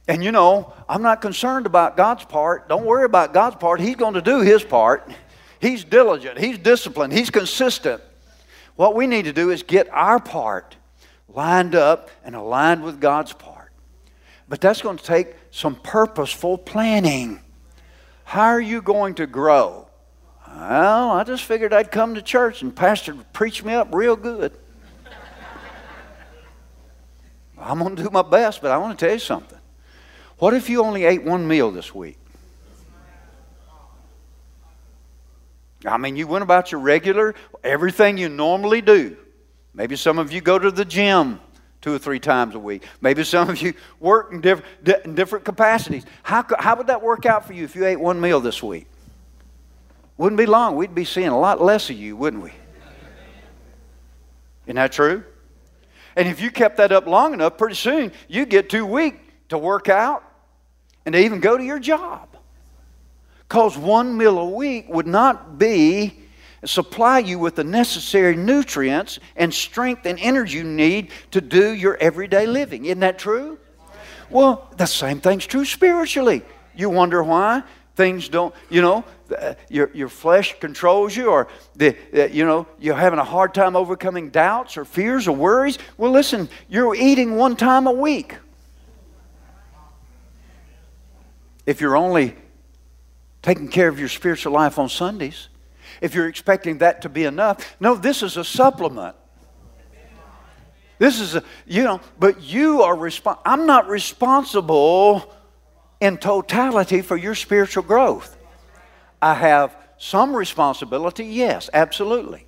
and 0.07 0.23
you 0.23 0.31
know, 0.31 0.73
I'm 0.89 1.01
not 1.01 1.21
concerned 1.21 1.65
about 1.65 1.95
God's 1.95 2.25
part. 2.25 2.67
Don't 2.67 2.85
worry 2.85 3.05
about 3.05 3.33
God's 3.33 3.55
part. 3.55 3.79
He's 3.79 3.95
going 3.95 4.15
to 4.15 4.21
do 4.21 4.41
His 4.41 4.63
part. 4.63 5.09
He's 5.59 5.83
diligent, 5.85 6.37
He's 6.37 6.57
disciplined, 6.57 7.13
He's 7.13 7.29
consistent. 7.29 8.01
What 8.75 8.95
we 8.95 9.07
need 9.07 9.25
to 9.25 9.33
do 9.33 9.51
is 9.51 9.63
get 9.63 9.87
our 9.89 10.19
part 10.19 10.75
lined 11.29 11.75
up 11.75 12.09
and 12.25 12.35
aligned 12.35 12.83
with 12.83 12.99
God's 12.99 13.31
part. 13.31 13.71
But 14.49 14.59
that's 14.59 14.81
going 14.81 14.97
to 14.97 15.03
take 15.03 15.35
some 15.51 15.75
purposeful 15.75 16.57
planning. 16.57 17.39
How 18.25 18.47
are 18.47 18.61
you 18.61 18.81
going 18.81 19.15
to 19.15 19.27
grow? 19.27 19.87
Well, 20.47 21.11
I 21.11 21.23
just 21.23 21.45
figured 21.45 21.71
I'd 21.71 21.91
come 21.91 22.15
to 22.15 22.21
church 22.21 22.61
and 22.61 22.75
pastor 22.75 23.15
would 23.15 23.31
preach 23.31 23.63
me 23.63 23.73
up 23.73 23.93
real 23.93 24.15
good. 24.15 24.57
I'm 27.63 27.79
going 27.79 27.95
to 27.95 28.03
do 28.03 28.09
my 28.09 28.21
best, 28.21 28.61
but 28.61 28.71
I 28.71 28.77
want 28.77 28.97
to 28.97 29.05
tell 29.05 29.13
you 29.13 29.19
something. 29.19 29.59
What 30.37 30.53
if 30.53 30.69
you 30.69 30.83
only 30.83 31.05
ate 31.05 31.23
one 31.23 31.47
meal 31.47 31.71
this 31.71 31.95
week? 31.95 32.17
I 35.85 35.97
mean, 35.97 36.15
you 36.15 36.27
went 36.27 36.43
about 36.43 36.71
your 36.71 36.81
regular, 36.81 37.35
everything 37.63 38.17
you 38.17 38.29
normally 38.29 38.81
do. 38.81 39.17
Maybe 39.73 39.95
some 39.95 40.19
of 40.19 40.31
you 40.31 40.41
go 40.41 40.59
to 40.59 40.71
the 40.71 40.85
gym 40.85 41.39
two 41.81 41.93
or 41.93 41.99
three 41.99 42.19
times 42.19 42.55
a 42.55 42.59
week. 42.59 42.83
Maybe 43.01 43.23
some 43.23 43.49
of 43.49 43.61
you 43.61 43.73
work 43.99 44.31
in, 44.31 44.61
in 45.03 45.15
different 45.15 45.43
capacities. 45.43 46.05
How, 46.21 46.45
how 46.57 46.75
would 46.77 46.87
that 46.87 47.01
work 47.01 47.25
out 47.25 47.45
for 47.45 47.53
you 47.53 47.65
if 47.65 47.75
you 47.75 47.85
ate 47.85 47.99
one 47.99 48.21
meal 48.21 48.39
this 48.39 48.63
week? 48.63 48.87
Wouldn't 50.17 50.37
be 50.37 50.45
long. 50.45 50.75
We'd 50.75 50.95
be 50.95 51.05
seeing 51.05 51.29
a 51.29 51.39
lot 51.39 51.61
less 51.61 51.89
of 51.89 51.97
you, 51.97 52.15
wouldn't 52.15 52.43
we? 52.43 52.53
Isn't 54.65 54.75
that 54.75 54.93
true? 54.93 55.23
And 56.15 56.27
if 56.27 56.41
you 56.41 56.51
kept 56.51 56.77
that 56.77 56.91
up 56.91 57.07
long 57.07 57.33
enough, 57.33 57.57
pretty 57.57 57.75
soon 57.75 58.11
you 58.27 58.45
get 58.45 58.69
too 58.69 58.85
weak 58.85 59.15
to 59.49 59.57
work 59.57 59.89
out 59.89 60.23
and 61.05 61.13
to 61.13 61.19
even 61.19 61.39
go 61.39 61.57
to 61.57 61.63
your 61.63 61.79
job. 61.79 62.29
Because 63.47 63.77
one 63.77 64.17
meal 64.17 64.37
a 64.39 64.49
week 64.49 64.87
would 64.89 65.07
not 65.07 65.57
be 65.57 66.19
supply 66.65 67.19
you 67.19 67.37
with 67.39 67.55
the 67.55 67.63
necessary 67.63 68.35
nutrients 68.35 69.19
and 69.35 69.53
strength 69.53 70.05
and 70.05 70.17
energy 70.19 70.57
you 70.57 70.63
need 70.63 71.09
to 71.31 71.41
do 71.41 71.73
your 71.73 71.97
everyday 71.97 72.47
living. 72.47 72.85
Isn't 72.85 73.01
that 73.01 73.19
true? 73.19 73.59
Well, 74.29 74.71
the 74.77 74.85
same 74.85 75.19
thing's 75.19 75.45
true 75.45 75.65
spiritually. 75.65 76.43
You 76.75 76.89
wonder 76.89 77.21
why 77.21 77.63
things 77.95 78.29
don't, 78.29 78.53
you 78.69 78.81
know, 78.81 79.03
uh, 79.37 79.53
your, 79.69 79.89
your 79.93 80.09
flesh 80.09 80.59
controls 80.59 81.15
you, 81.15 81.27
or 81.27 81.47
the, 81.75 81.95
uh, 82.13 82.25
you 82.25 82.45
know, 82.45 82.67
you're 82.79 82.95
having 82.95 83.19
a 83.19 83.23
hard 83.23 83.53
time 83.53 83.75
overcoming 83.75 84.29
doubts 84.29 84.77
or 84.77 84.85
fears 84.85 85.27
or 85.27 85.35
worries. 85.35 85.77
Well, 85.97 86.11
listen, 86.11 86.49
you're 86.69 86.95
eating 86.95 87.35
one 87.35 87.55
time 87.55 87.87
a 87.87 87.91
week. 87.91 88.35
if 91.65 91.81
you're 91.81 91.95
only 91.95 92.35
taking 93.41 93.67
care 93.67 93.87
of 93.87 93.99
your 93.99 94.09
spiritual 94.09 94.53
life 94.53 94.79
on 94.79 94.89
Sundays, 94.89 95.49
if 96.01 96.13
you're 96.15 96.27
expecting 96.27 96.79
that 96.79 97.01
to 97.03 97.09
be 97.09 97.23
enough. 97.23 97.75
No, 97.79 97.95
this 97.95 98.23
is 98.23 98.37
a 98.37 98.43
supplement. 98.43 99.15
This 100.99 101.19
is 101.19 101.35
a, 101.35 101.43
you 101.65 101.83
know, 101.83 101.99
but 102.19 102.41
you 102.41 102.81
are 102.81 102.95
responsible. 102.95 103.41
I'm 103.45 103.65
not 103.65 103.89
responsible 103.89 105.33
in 106.03 106.17
totality 106.17 107.01
for 107.01 107.15
your 107.15 107.33
spiritual 107.33 107.83
growth. 107.83 108.35
I 109.21 109.33
have 109.35 109.73
some 109.97 110.35
responsibility, 110.35 111.23
yes, 111.23 111.69
absolutely. 111.73 112.45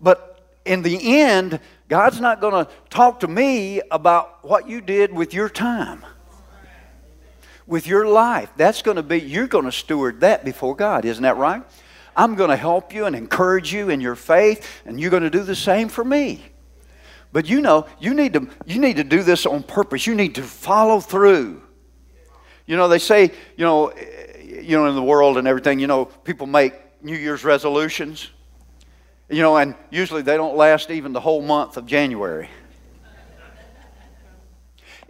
But 0.00 0.42
in 0.64 0.80
the 0.80 1.20
end, 1.20 1.60
God's 1.88 2.18
not 2.18 2.40
going 2.40 2.64
to 2.64 2.70
talk 2.88 3.20
to 3.20 3.28
me 3.28 3.82
about 3.90 4.42
what 4.42 4.68
you 4.68 4.80
did 4.80 5.12
with 5.12 5.34
your 5.34 5.50
time 5.50 6.04
with 7.66 7.86
your 7.86 8.06
life. 8.06 8.50
That's 8.56 8.80
going 8.80 8.96
to 8.96 9.02
be, 9.02 9.20
you're 9.20 9.46
going 9.46 9.66
to 9.66 9.72
steward 9.72 10.20
that 10.20 10.42
before 10.42 10.74
God, 10.74 11.04
isn't 11.04 11.22
that 11.22 11.36
right? 11.36 11.62
I'm 12.16 12.34
going 12.34 12.48
to 12.48 12.56
help 12.56 12.94
you 12.94 13.04
and 13.04 13.14
encourage 13.14 13.74
you 13.74 13.90
in 13.90 14.00
your 14.00 14.16
faith, 14.16 14.66
and 14.86 14.98
you're 14.98 15.10
going 15.10 15.22
to 15.22 15.30
do 15.30 15.42
the 15.42 15.54
same 15.54 15.90
for 15.90 16.02
me. 16.02 16.42
But 17.30 17.46
you 17.46 17.60
know, 17.60 17.86
you 18.00 18.14
need 18.14 18.32
to, 18.32 18.48
you 18.64 18.80
need 18.80 18.96
to 18.96 19.04
do 19.04 19.22
this 19.22 19.44
on 19.44 19.62
purpose. 19.62 20.06
You 20.06 20.14
need 20.14 20.36
to 20.36 20.42
follow 20.42 20.98
through. 20.98 21.62
You 22.68 22.76
know, 22.76 22.86
they 22.86 22.98
say, 22.98 23.32
you 23.56 23.64
know, 23.64 23.92
you 24.44 24.76
know, 24.76 24.86
in 24.86 24.94
the 24.94 25.02
world 25.02 25.38
and 25.38 25.48
everything, 25.48 25.80
you 25.80 25.86
know, 25.86 26.04
people 26.04 26.46
make 26.46 26.74
New 27.02 27.16
Year's 27.16 27.42
resolutions. 27.42 28.28
You 29.30 29.40
know, 29.40 29.56
and 29.56 29.74
usually 29.90 30.20
they 30.20 30.36
don't 30.36 30.54
last 30.54 30.90
even 30.90 31.14
the 31.14 31.20
whole 31.20 31.40
month 31.40 31.78
of 31.78 31.86
January. 31.86 32.50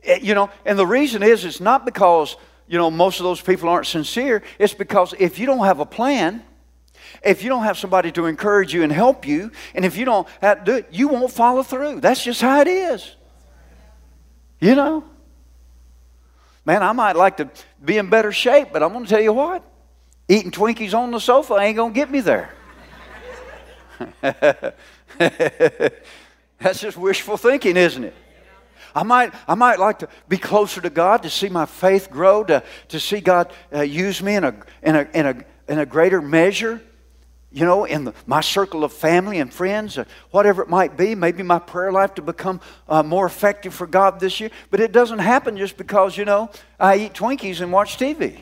Eh, 0.04 0.20
you 0.22 0.34
know, 0.34 0.50
and 0.64 0.78
the 0.78 0.86
reason 0.86 1.24
is 1.24 1.44
it's 1.44 1.60
not 1.60 1.84
because 1.84 2.36
you 2.68 2.78
know, 2.78 2.90
most 2.90 3.18
of 3.18 3.24
those 3.24 3.40
people 3.40 3.68
aren't 3.68 3.86
sincere, 3.86 4.42
it's 4.58 4.74
because 4.74 5.12
if 5.18 5.38
you 5.38 5.46
don't 5.46 5.64
have 5.64 5.80
a 5.80 5.86
plan, 5.86 6.44
if 7.24 7.42
you 7.42 7.48
don't 7.48 7.64
have 7.64 7.78
somebody 7.78 8.12
to 8.12 8.26
encourage 8.26 8.72
you 8.72 8.84
and 8.84 8.92
help 8.92 9.26
you, 9.26 9.50
and 9.74 9.84
if 9.84 9.96
you 9.96 10.04
don't 10.04 10.28
do 10.64 10.76
it, 10.76 10.86
you 10.92 11.08
won't 11.08 11.32
follow 11.32 11.64
through. 11.64 12.00
That's 12.00 12.22
just 12.22 12.40
how 12.40 12.60
it 12.60 12.68
is. 12.68 13.16
You 14.60 14.76
know? 14.76 15.04
Man, 16.68 16.82
I 16.82 16.92
might 16.92 17.16
like 17.16 17.38
to 17.38 17.48
be 17.82 17.96
in 17.96 18.10
better 18.10 18.30
shape, 18.30 18.68
but 18.74 18.82
I'm 18.82 18.92
going 18.92 19.04
to 19.04 19.08
tell 19.08 19.22
you 19.22 19.32
what 19.32 19.64
eating 20.28 20.50
Twinkies 20.50 20.92
on 20.92 21.10
the 21.10 21.18
sofa 21.18 21.54
ain't 21.54 21.76
going 21.76 21.94
to 21.94 21.98
get 21.98 22.10
me 22.10 22.20
there. 22.20 22.52
That's 26.60 26.78
just 26.78 26.98
wishful 26.98 27.38
thinking, 27.38 27.78
isn't 27.78 28.04
it? 28.04 28.14
I 28.94 29.02
might, 29.02 29.32
I 29.48 29.54
might 29.54 29.78
like 29.78 30.00
to 30.00 30.10
be 30.28 30.36
closer 30.36 30.82
to 30.82 30.90
God, 30.90 31.22
to 31.22 31.30
see 31.30 31.48
my 31.48 31.64
faith 31.64 32.10
grow, 32.10 32.44
to, 32.44 32.62
to 32.88 33.00
see 33.00 33.22
God 33.22 33.50
uh, 33.72 33.80
use 33.80 34.22
me 34.22 34.34
in 34.34 34.44
a, 34.44 34.54
in, 34.82 34.94
a, 34.94 35.08
in, 35.14 35.26
a, 35.26 35.36
in 35.72 35.78
a 35.78 35.86
greater 35.86 36.20
measure, 36.20 36.82
you 37.50 37.64
know, 37.64 37.84
in 37.84 38.04
the, 38.04 38.14
my 38.26 38.40
circle 38.40 38.84
of 38.84 38.92
family 38.92 39.38
and 39.38 39.52
friends, 39.52 39.96
or 39.96 40.06
whatever 40.30 40.62
it 40.62 40.68
might 40.68 40.96
be. 40.96 41.14
Maybe 41.14 41.42
my 41.42 41.58
prayer 41.58 41.90
life 41.90 42.14
to 42.14 42.22
become 42.22 42.60
uh, 42.88 43.02
more 43.02 43.26
effective 43.26 43.74
for 43.74 43.86
God 43.86 44.20
this 44.20 44.38
year. 44.38 44.50
But 44.70 44.80
it 44.80 44.92
doesn't 44.92 45.20
happen 45.20 45.56
just 45.56 45.76
because, 45.76 46.16
you 46.16 46.24
know, 46.24 46.50
I 46.78 46.96
eat 46.96 47.14
Twinkies 47.14 47.60
and 47.60 47.72
watch 47.72 47.96
TV. 47.96 48.40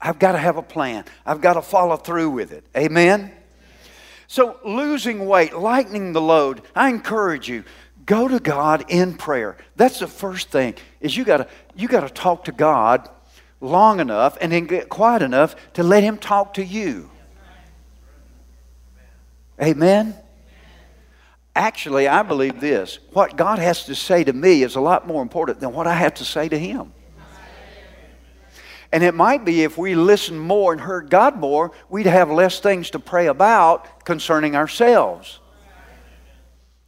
I've 0.00 0.18
got 0.18 0.32
to 0.32 0.38
have 0.38 0.56
a 0.56 0.62
plan. 0.62 1.04
I've 1.24 1.40
got 1.40 1.54
to 1.54 1.62
follow 1.62 1.96
through 1.96 2.30
with 2.30 2.52
it. 2.52 2.64
Amen? 2.76 3.32
So, 4.26 4.58
losing 4.64 5.26
weight, 5.26 5.54
lightening 5.54 6.12
the 6.12 6.20
load, 6.20 6.62
I 6.74 6.88
encourage 6.90 7.48
you 7.48 7.64
go 8.04 8.28
to 8.28 8.40
God 8.40 8.84
in 8.88 9.14
prayer. 9.14 9.56
That's 9.76 10.00
the 10.00 10.06
first 10.06 10.50
thing. 10.50 10.74
Is 11.00 11.16
you 11.16 11.24
got 11.24 11.38
to 11.38 11.48
you 11.76 11.88
got 11.88 12.00
to 12.00 12.10
talk 12.10 12.44
to 12.44 12.52
God 12.52 13.08
long 13.60 14.00
enough 14.00 14.38
and 14.40 14.52
then 14.52 14.66
get 14.66 14.88
quiet 14.88 15.22
enough 15.22 15.56
to 15.74 15.82
let 15.82 16.02
him 16.02 16.18
talk 16.18 16.54
to 16.54 16.64
you. 16.64 17.10
Amen. 19.60 20.14
Actually, 21.56 22.06
I 22.06 22.22
believe 22.22 22.60
this. 22.60 23.00
What 23.12 23.36
God 23.36 23.58
has 23.58 23.86
to 23.86 23.94
say 23.94 24.22
to 24.22 24.32
me 24.32 24.62
is 24.62 24.76
a 24.76 24.80
lot 24.80 25.08
more 25.08 25.22
important 25.22 25.58
than 25.58 25.72
what 25.72 25.88
I 25.88 25.94
have 25.94 26.14
to 26.14 26.24
say 26.24 26.48
to 26.48 26.58
him. 26.58 26.92
And 28.92 29.02
it 29.02 29.14
might 29.14 29.44
be 29.44 29.64
if 29.64 29.76
we 29.76 29.94
listened 29.94 30.40
more 30.40 30.72
and 30.72 30.80
heard 30.80 31.10
God 31.10 31.36
more, 31.36 31.72
we'd 31.90 32.06
have 32.06 32.30
less 32.30 32.60
things 32.60 32.90
to 32.90 32.98
pray 32.98 33.26
about 33.26 34.04
concerning 34.04 34.56
ourselves. 34.56 35.40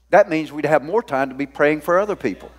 That 0.09 0.31
means 0.31 0.51
we'd 0.51 0.65
have 0.65 0.83
more 0.83 1.03
time 1.03 1.29
to 1.29 1.35
be 1.35 1.47
praying 1.47 1.83
for 1.83 1.99
other 1.99 2.17
people. 2.17 2.51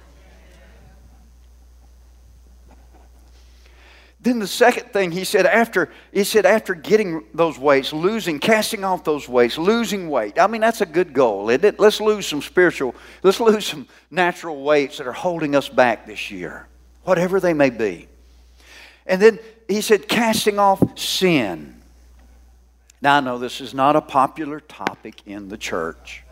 Then 4.23 4.37
the 4.37 4.47
second 4.47 4.93
thing 4.93 5.11
he 5.11 5.23
said 5.23 5.47
after 5.47 5.89
he 6.11 6.23
said 6.23 6.45
after 6.45 6.75
getting 6.75 7.25
those 7.33 7.57
weights, 7.57 7.91
losing, 7.91 8.37
casting 8.37 8.83
off 8.83 9.03
those 9.03 9.27
weights, 9.27 9.57
losing 9.57 10.09
weight. 10.09 10.37
I 10.39 10.45
mean 10.45 10.61
that's 10.61 10.81
a 10.81 10.85
good 10.85 11.11
goal, 11.11 11.49
isn't 11.49 11.65
it? 11.65 11.79
Let's 11.79 11.99
lose 11.99 12.27
some 12.27 12.43
spiritual, 12.43 12.93
let's 13.23 13.39
lose 13.39 13.65
some 13.65 13.87
natural 14.11 14.63
weights 14.63 14.99
that 14.99 15.07
are 15.07 15.11
holding 15.11 15.55
us 15.55 15.69
back 15.69 16.05
this 16.05 16.29
year, 16.29 16.67
whatever 17.03 17.39
they 17.39 17.53
may 17.53 17.71
be. 17.71 18.07
And 19.07 19.19
then 19.19 19.39
he 19.67 19.81
said 19.81 20.07
casting 20.07 20.59
off 20.59 20.99
sin. 20.99 21.81
Now 23.01 23.17
I 23.17 23.19
know 23.21 23.39
this 23.39 23.59
is 23.59 23.73
not 23.73 23.95
a 23.95 24.01
popular 24.01 24.59
topic 24.59 25.23
in 25.25 25.49
the 25.49 25.57
church 25.57 26.23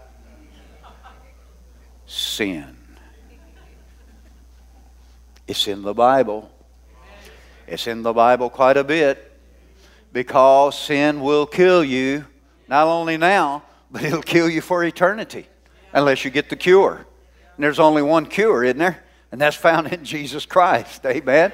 sin. 2.06 2.78
It's 5.48 5.68
in 5.68 5.82
the 5.82 5.96
Bible. 5.96 6.52
It's 7.70 7.86
in 7.86 8.02
the 8.02 8.14
Bible 8.14 8.50
quite 8.50 8.78
a 8.78 8.84
bit 8.84 9.32
because 10.12 10.78
sin 10.78 11.22
will 11.22 11.46
kill 11.46 11.84
you, 11.84 12.26
not 12.68 12.88
only 12.88 13.16
now, 13.16 13.64
but 13.92 14.04
it'll 14.04 14.24
kill 14.24 14.50
you 14.50 14.60
for 14.60 14.84
eternity 14.84 15.48
unless 15.94 16.26
you 16.26 16.32
get 16.32 16.50
the 16.50 16.56
cure. 16.56 17.06
And 17.56 17.64
there's 17.64 17.80
only 17.80 18.02
one 18.02 18.26
cure, 18.26 18.64
isn't 18.64 18.80
there? 18.80 19.04
And 19.32 19.40
that's 19.40 19.56
found 19.56 19.94
in 19.94 20.04
Jesus 20.04 20.48
Christ. 20.48 21.06
Amen. 21.06 21.54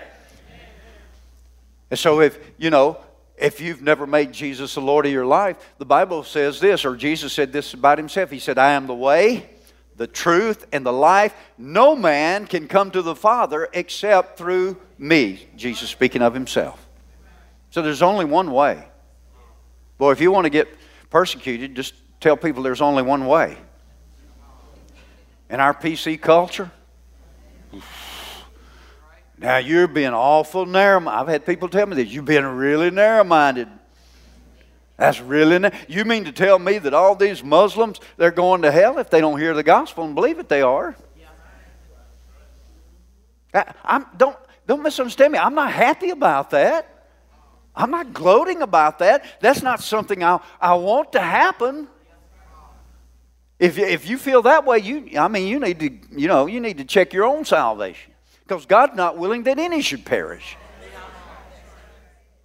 And 1.90 2.00
so, 2.00 2.22
if 2.22 2.40
you 2.58 2.70
know, 2.70 2.98
if 3.38 3.60
you've 3.60 3.82
never 3.82 4.08
made 4.08 4.32
Jesus 4.32 4.76
the 4.76 4.82
Lord 4.82 5.06
of 5.06 5.12
your 5.12 5.26
life, 5.26 5.58
the 5.78 5.86
Bible 5.86 6.24
says 6.24 6.62
this, 6.62 6.86
or 6.86 6.96
Jesus 6.96 7.34
said 7.34 7.52
this 7.52 7.74
about 7.74 7.98
himself. 7.98 8.32
He 8.32 8.40
said, 8.40 8.58
I 8.58 8.72
am 8.72 8.88
the 8.88 8.96
way, 8.96 9.50
the 9.98 10.08
truth, 10.08 10.66
and 10.72 10.86
the 10.86 10.94
life. 10.94 11.34
No 11.58 11.96
man 11.96 12.48
can 12.48 12.68
come 12.68 12.92
to 12.92 13.02
the 13.02 13.16
Father 13.16 13.70
except 13.74 14.38
through 14.38 14.78
me. 14.98 15.48
Jesus 15.56 15.90
speaking 15.90 16.22
of 16.22 16.34
himself. 16.34 16.86
So 17.70 17.82
there's 17.82 18.02
only 18.02 18.26
one 18.26 18.52
way. 18.52 18.88
Boy, 19.98 20.12
if 20.12 20.22
you 20.22 20.32
want 20.32 20.46
to 20.46 20.50
get 20.50 20.68
persecuted, 21.10 21.76
just 21.76 21.94
tell 22.20 22.36
people 22.38 22.64
there's 22.64 22.82
only 22.82 23.04
one 23.04 23.26
way. 23.26 23.58
In 25.50 25.60
our 25.60 25.74
PC 25.74 26.20
culture, 26.20 26.72
now 29.38 29.58
you're 29.58 29.88
being 29.88 30.14
awful 30.14 30.66
narrow. 30.66 31.08
I've 31.08 31.28
had 31.28 31.46
people 31.46 31.70
tell 31.70 31.86
me 31.86 31.96
this. 31.96 32.10
You've 32.10 32.26
been 32.26 32.46
really 32.46 32.90
narrow-minded. 32.92 33.68
That's 34.98 35.20
really. 35.20 35.60
Na- 35.60 35.72
you 35.88 36.06
mean 36.06 36.26
to 36.26 36.32
tell 36.32 36.58
me 36.58 36.78
that 36.78 36.94
all 36.94 37.16
these 37.16 37.44
Muslims 37.44 38.00
they're 38.18 38.32
going 38.32 38.62
to 38.62 38.72
hell 38.72 38.98
if 38.98 39.10
they 39.10 39.22
don't 39.22 39.40
hear 39.40 39.54
the 39.54 39.64
gospel 39.64 40.06
and 40.06 40.16
believe 40.16 40.40
it? 40.40 40.48
They 40.48 40.62
are. 40.62 40.96
I, 43.54 43.74
I'm, 43.84 44.06
don't 44.18 44.38
don't 44.68 44.84
misunderstand 44.84 45.34
me. 45.34 45.40
I'm 45.40 45.56
not 45.56 45.72
happy 45.72 46.10
about 46.10 46.52
that. 46.52 46.92
I'm 47.76 47.92
not 47.92 48.14
gloating 48.14 48.62
about 48.62 49.00
that. 49.00 49.26
That's 49.42 49.62
not 49.62 49.82
something 49.82 50.24
I, 50.24 50.40
I 50.62 50.76
want 50.76 51.12
to 51.12 51.20
happen. 51.20 51.90
If, 53.60 53.78
if 53.78 54.10
you 54.10 54.18
feel 54.18 54.42
that 54.44 54.66
way, 54.66 54.80
you 54.80 55.18
I 55.18 55.28
mean 55.28 55.48
you 55.48 55.60
need 55.60 55.80
to 55.80 55.90
you 56.20 56.28
know 56.28 56.46
you 56.46 56.60
need 56.60 56.78
to 56.78 56.86
check 56.86 57.14
your 57.14 57.26
own 57.26 57.44
salvation. 57.46 58.14
Because 58.48 58.66
God's 58.66 58.96
not 58.96 59.18
willing 59.18 59.44
that 59.44 59.58
any 59.58 59.82
should 59.82 60.06
perish. 60.06 60.56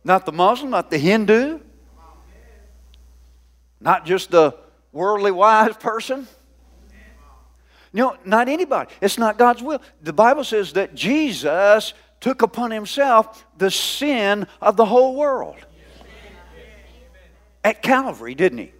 Not 0.02 0.24
the 0.24 0.32
Muslim, 0.32 0.70
not 0.70 0.90
the 0.90 0.96
Hindu, 0.96 1.60
not 3.80 4.06
just 4.06 4.30
the 4.30 4.54
worldly 4.92 5.30
wise 5.30 5.76
person. 5.76 6.26
Know, 7.92 8.16
not 8.24 8.48
anybody. 8.48 8.92
It's 9.00 9.18
not 9.18 9.36
God's 9.36 9.62
will. 9.62 9.82
The 10.00 10.12
Bible 10.12 10.44
says 10.44 10.74
that 10.74 10.94
Jesus 10.94 11.92
took 12.20 12.42
upon 12.42 12.70
himself 12.70 13.44
the 13.58 13.70
sin 13.70 14.46
of 14.60 14.76
the 14.76 14.84
whole 14.84 15.16
world. 15.16 15.56
At 17.64 17.82
Calvary, 17.82 18.34
didn't 18.34 18.58
he? 18.58 18.72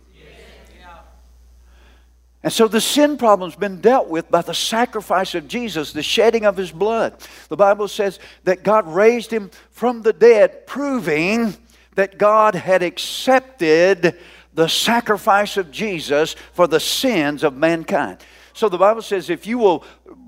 And 2.42 2.52
so 2.52 2.68
the 2.68 2.80
sin 2.80 3.18
problem's 3.18 3.56
been 3.56 3.80
dealt 3.82 4.08
with 4.08 4.30
by 4.30 4.40
the 4.40 4.54
sacrifice 4.54 5.34
of 5.34 5.46
Jesus, 5.46 5.92
the 5.92 6.02
shedding 6.02 6.46
of 6.46 6.56
his 6.56 6.72
blood. 6.72 7.14
The 7.48 7.56
Bible 7.56 7.86
says 7.86 8.18
that 8.44 8.62
God 8.62 8.88
raised 8.88 9.30
him 9.30 9.50
from 9.70 10.02
the 10.02 10.14
dead, 10.14 10.66
proving 10.66 11.54
that 11.96 12.16
God 12.16 12.54
had 12.54 12.82
accepted 12.82 14.16
the 14.54 14.68
sacrifice 14.68 15.56
of 15.56 15.70
Jesus 15.70 16.34
for 16.52 16.66
the 16.66 16.80
sins 16.80 17.44
of 17.44 17.54
mankind. 17.54 18.18
So 18.52 18.68
the 18.68 18.78
Bible 18.78 19.02
says 19.02 19.30
if 19.30 19.46
you 19.46 19.58
will 19.58 19.84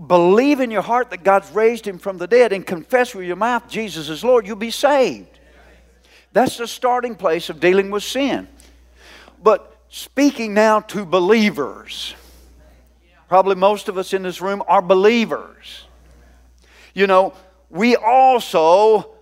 believe 0.06 0.60
in 0.60 0.70
your 0.70 0.82
heart 0.82 1.10
that 1.10 1.24
God's 1.24 1.50
raised 1.50 1.86
him 1.86 1.98
from 1.98 2.18
the 2.18 2.26
dead 2.26 2.52
and 2.52 2.66
confess 2.66 3.14
with 3.14 3.26
your 3.26 3.36
mouth 3.36 3.68
Jesus 3.68 4.08
is 4.08 4.24
Lord, 4.24 4.46
you'll 4.46 4.56
be 4.56 4.70
saved. 4.70 5.40
That's 6.32 6.56
the 6.56 6.66
starting 6.66 7.14
place 7.14 7.50
of 7.50 7.60
dealing 7.60 7.90
with 7.90 8.02
sin. 8.02 8.48
But 9.42 9.76
speaking 9.88 10.54
now 10.54 10.80
to 10.80 11.04
believers. 11.04 12.14
Probably 13.28 13.54
most 13.54 13.88
of 13.88 13.98
us 13.98 14.12
in 14.12 14.22
this 14.22 14.40
room 14.40 14.62
are 14.66 14.82
believers. 14.82 15.86
You 16.94 17.06
know, 17.06 17.34
we 17.70 17.96
also 17.96 19.14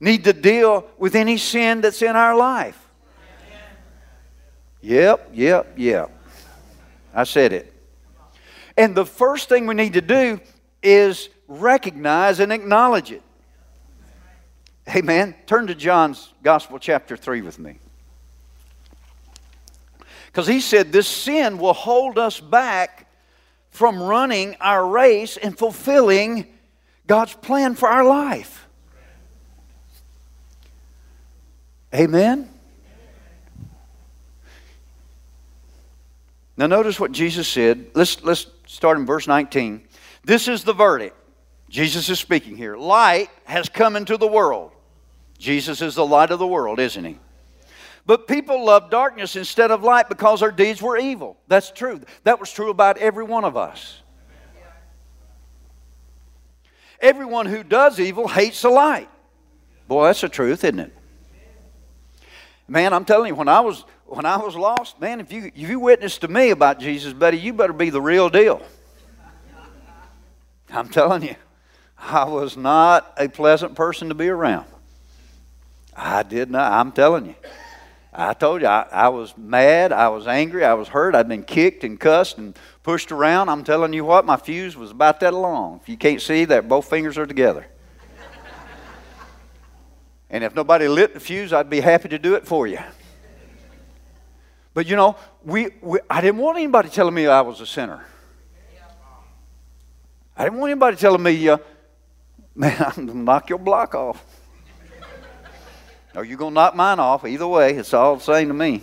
need 0.00 0.24
to 0.24 0.32
deal 0.32 0.86
with 0.98 1.14
any 1.14 1.36
sin 1.36 1.80
that's 1.80 2.02
in 2.02 2.16
our 2.16 2.36
life. 2.36 2.85
Yep, 4.86 5.30
yep, 5.32 5.72
yep. 5.76 6.12
I 7.12 7.24
said 7.24 7.52
it. 7.52 7.72
And 8.76 8.94
the 8.94 9.04
first 9.04 9.48
thing 9.48 9.66
we 9.66 9.74
need 9.74 9.94
to 9.94 10.00
do 10.00 10.38
is 10.80 11.28
recognize 11.48 12.38
and 12.38 12.52
acknowledge 12.52 13.10
it. 13.10 13.22
Amen. 14.88 15.34
Turn 15.46 15.66
to 15.66 15.74
John's 15.74 16.32
Gospel, 16.40 16.78
chapter 16.78 17.16
3 17.16 17.42
with 17.42 17.58
me. 17.58 17.80
Because 20.26 20.46
he 20.46 20.60
said 20.60 20.92
this 20.92 21.08
sin 21.08 21.58
will 21.58 21.72
hold 21.72 22.16
us 22.16 22.38
back 22.38 23.10
from 23.70 24.00
running 24.00 24.54
our 24.60 24.86
race 24.86 25.36
and 25.36 25.58
fulfilling 25.58 26.46
God's 27.08 27.34
plan 27.34 27.74
for 27.74 27.88
our 27.88 28.04
life. 28.04 28.68
Amen? 31.92 32.50
Now, 36.56 36.66
notice 36.66 36.98
what 36.98 37.12
Jesus 37.12 37.46
said. 37.46 37.86
Let's, 37.94 38.22
let's 38.22 38.46
start 38.66 38.98
in 38.98 39.06
verse 39.06 39.26
19. 39.26 39.86
This 40.24 40.48
is 40.48 40.64
the 40.64 40.72
verdict. 40.72 41.16
Jesus 41.68 42.08
is 42.08 42.18
speaking 42.18 42.56
here. 42.56 42.76
Light 42.76 43.28
has 43.44 43.68
come 43.68 43.96
into 43.96 44.16
the 44.16 44.26
world. 44.26 44.72
Jesus 45.38 45.82
is 45.82 45.94
the 45.94 46.06
light 46.06 46.30
of 46.30 46.38
the 46.38 46.46
world, 46.46 46.80
isn't 46.80 47.04
he? 47.04 47.18
But 48.06 48.28
people 48.28 48.64
love 48.64 48.88
darkness 48.88 49.36
instead 49.36 49.70
of 49.70 49.82
light 49.82 50.08
because 50.08 50.40
their 50.40 50.52
deeds 50.52 50.80
were 50.80 50.96
evil. 50.96 51.36
That's 51.48 51.70
true. 51.70 52.00
That 52.22 52.38
was 52.38 52.52
true 52.52 52.70
about 52.70 52.98
every 52.98 53.24
one 53.24 53.44
of 53.44 53.56
us. 53.56 54.00
Everyone 57.00 57.46
who 57.46 57.62
does 57.62 58.00
evil 58.00 58.28
hates 58.28 58.62
the 58.62 58.70
light. 58.70 59.10
Boy, 59.88 60.06
that's 60.06 60.20
the 60.20 60.28
truth, 60.28 60.64
isn't 60.64 60.78
it? 60.78 60.96
Man, 62.68 62.92
I'm 62.92 63.04
telling 63.04 63.28
you, 63.28 63.34
when 63.34 63.48
I 63.48 63.60
was 63.60 63.84
when 64.06 64.24
I 64.24 64.36
was 64.36 64.54
lost, 64.54 65.00
man, 65.00 65.20
if 65.20 65.32
you 65.32 65.50
if 65.54 65.68
you 65.68 65.80
witnessed 65.80 66.20
to 66.22 66.28
me 66.28 66.50
about 66.50 66.78
Jesus, 66.78 67.12
buddy, 67.12 67.38
you 67.38 67.52
better 67.52 67.72
be 67.72 67.90
the 67.90 68.00
real 68.00 68.28
deal. 68.28 68.62
I'm 70.70 70.88
telling 70.88 71.22
you, 71.22 71.36
I 71.98 72.24
was 72.24 72.56
not 72.56 73.14
a 73.18 73.28
pleasant 73.28 73.74
person 73.74 74.08
to 74.08 74.14
be 74.14 74.28
around. 74.28 74.66
I 75.94 76.22
did 76.22 76.50
not. 76.50 76.72
I'm 76.72 76.92
telling 76.92 77.26
you. 77.26 77.34
I 78.18 78.32
told 78.32 78.62
you, 78.62 78.66
I, 78.66 78.86
I, 78.90 79.08
was 79.10 79.36
mad, 79.36 79.92
I 79.92 80.08
was 80.08 80.26
angry, 80.26 80.64
I 80.64 80.72
was 80.72 80.88
hurt, 80.88 81.14
I'd 81.14 81.28
been 81.28 81.42
kicked 81.42 81.84
and 81.84 82.00
cussed 82.00 82.38
and 82.38 82.58
pushed 82.82 83.12
around. 83.12 83.50
I'm 83.50 83.62
telling 83.62 83.92
you 83.92 84.06
what, 84.06 84.24
my 84.24 84.38
fuse 84.38 84.74
was 84.74 84.90
about 84.90 85.20
that 85.20 85.34
long. 85.34 85.80
If 85.82 85.88
you 85.90 85.98
can't 85.98 86.22
see 86.22 86.46
that, 86.46 86.66
both 86.66 86.88
fingers 86.88 87.18
are 87.18 87.26
together. 87.26 87.66
and 90.30 90.42
if 90.42 90.54
nobody 90.54 90.88
lit 90.88 91.12
the 91.12 91.20
fuse, 91.20 91.52
I'd 91.52 91.68
be 91.68 91.80
happy 91.80 92.08
to 92.08 92.18
do 92.18 92.36
it 92.36 92.46
for 92.46 92.66
you. 92.66 92.78
But 94.76 94.86
you 94.86 94.94
know, 94.94 95.16
we, 95.42 95.70
we 95.80 96.00
I 96.10 96.20
didn't 96.20 96.36
want 96.36 96.58
anybody 96.58 96.90
telling 96.90 97.14
me 97.14 97.26
I 97.26 97.40
was 97.40 97.62
a 97.62 97.66
sinner. 97.66 98.04
I 100.36 100.44
didn't 100.44 100.58
want 100.58 100.70
anybody 100.70 100.98
telling 100.98 101.22
me, 101.22 101.48
uh, 101.48 101.56
man, 102.54 102.76
I'm 102.86 103.06
going 103.06 103.08
to 103.08 103.16
knock 103.16 103.48
your 103.48 103.58
block 103.58 103.94
off 103.94 104.22
or 106.14 106.26
you're 106.26 106.36
going 106.36 106.50
to 106.50 106.54
knock 106.54 106.76
mine 106.76 107.00
off. 107.00 107.24
Either 107.24 107.46
way, 107.46 107.72
it's 107.72 107.94
all 107.94 108.16
the 108.16 108.22
same 108.22 108.48
to 108.48 108.54
me. 108.54 108.82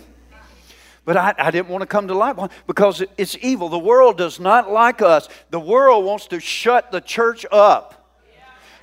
But 1.04 1.16
I, 1.16 1.32
I 1.38 1.52
didn't 1.52 1.68
want 1.68 1.82
to 1.82 1.86
come 1.86 2.08
to 2.08 2.14
light 2.14 2.34
because 2.66 3.04
it's 3.16 3.36
evil. 3.40 3.68
The 3.68 3.78
world 3.78 4.18
does 4.18 4.40
not 4.40 4.72
like 4.72 5.00
us. 5.00 5.28
The 5.50 5.60
world 5.60 6.04
wants 6.04 6.26
to 6.26 6.40
shut 6.40 6.90
the 6.90 7.02
church 7.02 7.46
up. 7.52 8.03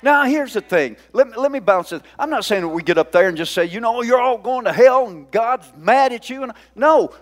Now, 0.02 0.24
here's 0.24 0.54
the 0.54 0.60
thing. 0.60 0.96
Let 1.12 1.28
me, 1.28 1.36
let 1.36 1.52
me 1.52 1.60
bounce 1.60 1.90
this. 1.90 2.02
I'm 2.18 2.28
not 2.28 2.44
saying 2.44 2.62
that 2.62 2.68
we 2.68 2.82
get 2.82 2.98
up 2.98 3.12
there 3.12 3.28
and 3.28 3.36
just 3.36 3.54
say, 3.54 3.64
you 3.66 3.80
know, 3.80 4.02
you're 4.02 4.20
all 4.20 4.38
going 4.38 4.64
to 4.64 4.72
hell 4.72 5.08
and 5.08 5.30
God's 5.30 5.72
mad 5.76 6.12
at 6.12 6.28
you. 6.28 6.42
And 6.42 6.52
no, 6.74 7.14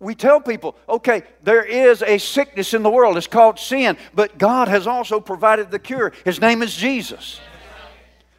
we 0.00 0.14
tell 0.14 0.40
people, 0.40 0.76
okay, 0.88 1.22
there 1.42 1.62
is 1.62 2.02
a 2.02 2.18
sickness 2.18 2.74
in 2.74 2.82
the 2.82 2.90
world. 2.90 3.16
It's 3.16 3.26
called 3.26 3.58
sin, 3.58 3.96
but 4.14 4.38
God 4.38 4.68
has 4.68 4.86
also 4.86 5.20
provided 5.20 5.70
the 5.70 5.78
cure. 5.78 6.12
His 6.24 6.40
name 6.40 6.62
is 6.62 6.74
Jesus. 6.74 7.38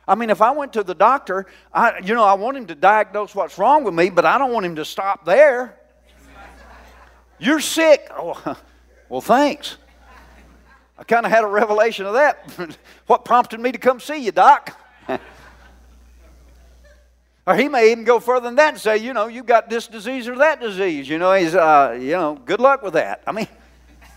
I 0.08 0.16
mean, 0.16 0.30
if 0.30 0.42
I 0.42 0.52
went 0.52 0.74
to 0.74 0.84
the 0.84 0.96
doctor, 0.96 1.46
I, 1.72 2.00
you 2.00 2.14
know, 2.14 2.24
I 2.24 2.34
want 2.34 2.58
him 2.58 2.66
to 2.68 2.76
diagnose 2.76 3.34
what's 3.34 3.58
wrong 3.58 3.84
with 3.84 3.94
me, 3.94 4.10
but 4.10 4.26
I 4.26 4.38
don't 4.38 4.52
want 4.52 4.66
him 4.66 4.76
to 4.76 4.86
stop 4.86 5.24
there. 5.24 5.80
You're 7.40 7.62
sick. 7.62 8.10
Oh, 8.12 8.58
well, 9.10 9.22
thanks. 9.22 9.78
I 10.98 11.04
kind 11.04 11.26
of 11.26 11.32
had 11.32 11.44
a 11.44 11.48
revelation 11.48 12.06
of 12.06 12.14
that. 12.14 12.78
what 13.08 13.26
prompted 13.26 13.60
me 13.60 13.72
to 13.72 13.78
come 13.78 14.00
see 14.00 14.18
you, 14.18 14.32
Doc? 14.32 14.80
or 17.48 17.56
he 17.56 17.68
may 17.68 17.92
even 17.92 18.04
go 18.04 18.20
further 18.20 18.46
than 18.46 18.56
that 18.56 18.74
and 18.74 18.82
say, 18.82 18.98
you 18.98 19.14
know, 19.14 19.28
you've 19.28 19.46
got 19.46 19.70
this 19.70 19.88
disease 19.88 20.28
or 20.28 20.38
that 20.38 20.62
disease. 20.62 21.10
You 21.10 21.18
know, 21.18 21.34
he's, 21.34 21.56
uh, 21.56 21.98
you 22.00 22.12
know, 22.12 22.36
good 22.36 22.60
luck 22.60 22.84
with 22.84 22.94
that. 22.94 23.24
I 23.26 23.32
mean, 23.32 23.48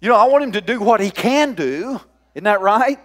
you 0.00 0.08
know, 0.08 0.16
I 0.16 0.24
want 0.24 0.44
him 0.44 0.52
to 0.52 0.60
do 0.60 0.80
what 0.80 1.00
he 1.00 1.10
can 1.10 1.54
do. 1.54 2.00
Isn't 2.34 2.44
that 2.44 2.60
right? 2.60 2.98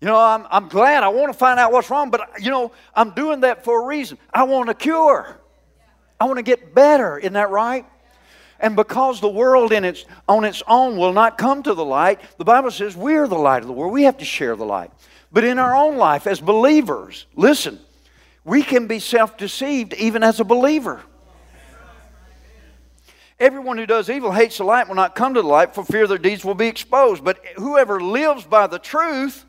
You 0.00 0.06
know, 0.06 0.16
I'm, 0.16 0.46
I'm 0.50 0.68
glad. 0.68 1.02
I 1.02 1.08
want 1.08 1.32
to 1.32 1.38
find 1.38 1.58
out 1.58 1.72
what's 1.72 1.90
wrong, 1.90 2.10
but, 2.10 2.40
you 2.40 2.50
know, 2.50 2.70
I'm 2.94 3.10
doing 3.10 3.40
that 3.40 3.64
for 3.64 3.82
a 3.82 3.86
reason. 3.86 4.16
I 4.32 4.44
want 4.44 4.70
a 4.70 4.74
cure. 4.74 5.40
I 6.20 6.26
want 6.26 6.36
to 6.36 6.44
get 6.44 6.74
better. 6.74 7.18
Isn't 7.18 7.32
that 7.32 7.50
right? 7.50 7.84
And 8.60 8.74
because 8.74 9.20
the 9.20 9.28
world 9.28 9.72
in 9.72 9.84
its, 9.84 10.04
on 10.28 10.44
its 10.44 10.62
own 10.66 10.96
will 10.96 11.12
not 11.12 11.38
come 11.38 11.62
to 11.62 11.74
the 11.74 11.84
light, 11.84 12.20
the 12.38 12.44
Bible 12.44 12.70
says 12.70 12.96
we're 12.96 13.28
the 13.28 13.38
light 13.38 13.62
of 13.62 13.68
the 13.68 13.72
world. 13.72 13.92
We 13.92 14.02
have 14.02 14.18
to 14.18 14.24
share 14.24 14.56
the 14.56 14.64
light. 14.64 14.90
But 15.30 15.44
in 15.44 15.58
our 15.58 15.76
own 15.76 15.96
life 15.96 16.26
as 16.26 16.40
believers, 16.40 17.26
listen, 17.36 17.78
we 18.44 18.62
can 18.62 18.86
be 18.86 18.98
self 18.98 19.36
deceived 19.36 19.94
even 19.94 20.22
as 20.22 20.40
a 20.40 20.44
believer. 20.44 21.02
Everyone 23.38 23.78
who 23.78 23.86
does 23.86 24.10
evil 24.10 24.32
hates 24.32 24.58
the 24.58 24.64
light 24.64 24.88
will 24.88 24.96
not 24.96 25.14
come 25.14 25.34
to 25.34 25.42
the 25.42 25.46
light 25.46 25.72
for 25.72 25.84
fear 25.84 26.08
their 26.08 26.18
deeds 26.18 26.44
will 26.44 26.56
be 26.56 26.66
exposed. 26.66 27.22
But 27.22 27.38
whoever 27.56 28.00
lives 28.00 28.44
by 28.44 28.66
the 28.66 28.80
truth 28.80 29.44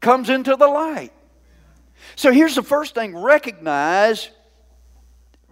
comes 0.00 0.28
into 0.28 0.56
the 0.56 0.66
light. 0.66 1.12
So 2.16 2.32
here's 2.32 2.56
the 2.56 2.64
first 2.64 2.94
thing 2.94 3.16
recognize, 3.16 4.30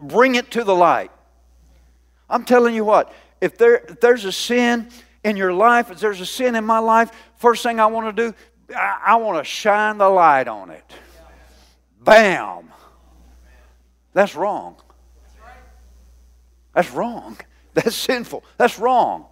bring 0.00 0.34
it 0.34 0.50
to 0.52 0.64
the 0.64 0.74
light. 0.74 1.12
I'm 2.28 2.44
telling 2.44 2.74
you 2.74 2.84
what, 2.84 3.12
if, 3.40 3.58
there, 3.58 3.76
if 3.76 4.00
there's 4.00 4.24
a 4.24 4.32
sin 4.32 4.88
in 5.22 5.36
your 5.36 5.52
life, 5.52 5.90
if 5.90 6.00
there's 6.00 6.20
a 6.20 6.26
sin 6.26 6.54
in 6.54 6.64
my 6.64 6.78
life, 6.78 7.10
first 7.36 7.62
thing 7.62 7.80
I 7.80 7.86
want 7.86 8.16
to 8.16 8.30
do, 8.30 8.34
I, 8.74 9.00
I 9.06 9.16
want 9.16 9.38
to 9.38 9.44
shine 9.44 9.98
the 9.98 10.08
light 10.08 10.48
on 10.48 10.70
it. 10.70 10.84
Bam! 12.00 12.70
That's 14.12 14.34
wrong. 14.34 14.76
That's 16.74 16.90
wrong. 16.92 17.36
That's 17.74 17.96
sinful. 17.96 18.44
That's 18.56 18.78
wrong. 18.78 19.26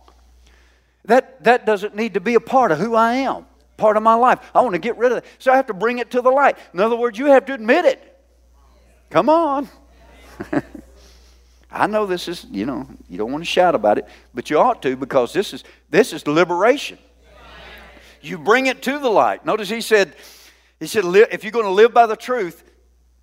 That, 1.04 1.42
that 1.44 1.66
doesn't 1.66 1.96
need 1.96 2.14
to 2.14 2.20
be 2.20 2.34
a 2.34 2.40
part 2.40 2.72
of 2.72 2.78
who 2.78 2.94
I 2.94 3.14
am 3.14 3.46
part 3.82 3.96
of 3.96 4.02
my 4.04 4.14
life. 4.14 4.38
I 4.54 4.60
want 4.60 4.74
to 4.74 4.78
get 4.78 4.96
rid 4.96 5.10
of 5.10 5.18
it. 5.18 5.24
So 5.38 5.52
I 5.52 5.56
have 5.56 5.66
to 5.66 5.74
bring 5.74 5.98
it 5.98 6.12
to 6.12 6.22
the 6.22 6.30
light. 6.30 6.56
In 6.72 6.78
other 6.78 6.94
words, 6.94 7.18
you 7.18 7.26
have 7.26 7.44
to 7.46 7.54
admit 7.54 7.84
it. 7.84 8.16
Come 9.10 9.28
on. 9.28 9.68
I 11.72 11.86
know 11.86 12.06
this 12.06 12.28
is, 12.28 12.46
you 12.50 12.66
know, 12.66 12.86
you 13.08 13.18
don't 13.18 13.32
want 13.32 13.42
to 13.42 13.50
shout 13.50 13.74
about 13.74 13.98
it, 13.98 14.06
but 14.34 14.50
you 14.50 14.58
ought 14.58 14.82
to 14.82 14.96
because 14.96 15.32
this 15.32 15.54
is 15.54 15.64
this 15.90 16.12
is 16.12 16.26
liberation. 16.26 16.98
You 18.20 18.38
bring 18.38 18.66
it 18.66 18.82
to 18.82 18.98
the 18.98 19.08
light. 19.08 19.44
Notice 19.44 19.68
he 19.68 19.80
said, 19.80 20.14
he 20.78 20.86
said, 20.86 21.04
if 21.04 21.42
you're 21.42 21.52
going 21.52 21.64
to 21.64 21.72
live 21.72 21.92
by 21.92 22.06
the 22.06 22.16
truth, 22.16 22.62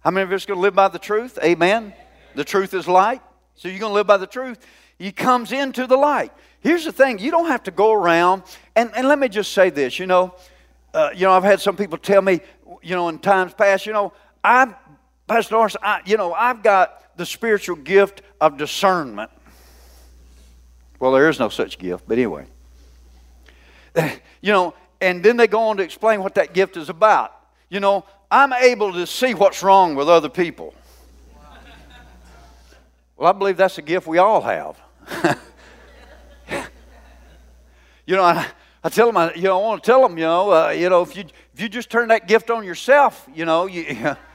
how 0.01 0.11
many 0.11 0.23
of 0.23 0.31
us 0.31 0.43
are 0.43 0.47
going 0.47 0.57
to 0.57 0.61
live 0.61 0.75
by 0.75 0.89
the 0.89 0.99
truth? 0.99 1.39
Amen. 1.43 1.93
The 2.35 2.43
truth 2.43 2.73
is 2.73 2.87
light. 2.87 3.21
So 3.55 3.67
you're 3.67 3.79
going 3.79 3.91
to 3.91 3.95
live 3.95 4.07
by 4.07 4.17
the 4.17 4.27
truth. 4.27 4.65
He 4.97 5.11
comes 5.11 5.51
into 5.51 5.87
the 5.87 5.95
light. 5.95 6.33
Here's 6.61 6.83
the 6.83 6.91
thing 6.91 7.19
you 7.19 7.31
don't 7.31 7.47
have 7.47 7.63
to 7.63 7.71
go 7.71 7.93
around, 7.93 8.43
and, 8.75 8.91
and 8.95 9.07
let 9.07 9.17
me 9.17 9.29
just 9.29 9.53
say 9.53 9.69
this, 9.69 9.99
you 9.99 10.07
know, 10.07 10.35
uh, 10.93 11.11
you 11.13 11.21
know, 11.21 11.31
I've 11.31 11.43
had 11.43 11.61
some 11.61 11.77
people 11.77 11.97
tell 11.97 12.21
me, 12.21 12.41
you 12.81 12.95
know, 12.95 13.07
in 13.07 13.19
times 13.19 13.53
past, 13.53 13.85
you 13.85 13.93
know, 13.93 14.11
I've, 14.43 14.73
Pastor 15.27 15.55
Norris, 15.55 15.77
I, 15.81 16.01
you 16.05 16.17
know, 16.17 16.33
I've 16.33 16.63
got 16.63 17.01
the 17.19 17.25
spiritual 17.25 17.75
gift 17.75 18.21
of 18.39 18.57
discernment. 18.57 19.29
Well, 20.99 21.11
there 21.11 21.29
is 21.29 21.37
no 21.37 21.49
such 21.49 21.77
gift, 21.77 22.05
but 22.07 22.17
anyway. 22.17 22.45
You 24.41 24.53
know, 24.53 24.73
and 25.01 25.21
then 25.21 25.35
they 25.35 25.47
go 25.47 25.63
on 25.63 25.75
to 25.75 25.83
explain 25.83 26.23
what 26.23 26.35
that 26.35 26.53
gift 26.53 26.77
is 26.77 26.87
about. 26.87 27.35
You 27.67 27.81
know, 27.81 28.05
I'm 28.31 28.53
able 28.53 28.93
to 28.93 29.05
see 29.05 29.33
what's 29.33 29.61
wrong 29.61 29.95
with 29.95 30.07
other 30.07 30.29
people. 30.29 30.73
Well, 33.17 33.27
I 33.27 33.33
believe 33.33 33.57
that's 33.57 33.77
a 33.77 33.81
gift 33.81 34.07
we 34.07 34.17
all 34.17 34.39
have. 34.39 34.79
you 38.07 38.15
know, 38.15 38.23
I, 38.23 38.47
I 38.81 38.87
tell 38.87 39.07
them, 39.07 39.17
I, 39.17 39.33
you 39.33 39.41
know, 39.41 39.59
I 39.59 39.61
want 39.61 39.83
to 39.83 39.85
tell 39.85 40.01
them, 40.01 40.17
you 40.17 40.23
know, 40.23 40.51
uh, 40.51 40.69
you 40.69 40.89
know, 40.89 41.01
if 41.01 41.17
you 41.17 41.25
if 41.53 41.59
you 41.59 41.67
just 41.67 41.89
turn 41.89 42.07
that 42.07 42.25
gift 42.25 42.49
on 42.49 42.63
yourself, 42.63 43.27
you 43.35 43.43
know, 43.43 43.65
you, 43.65 44.15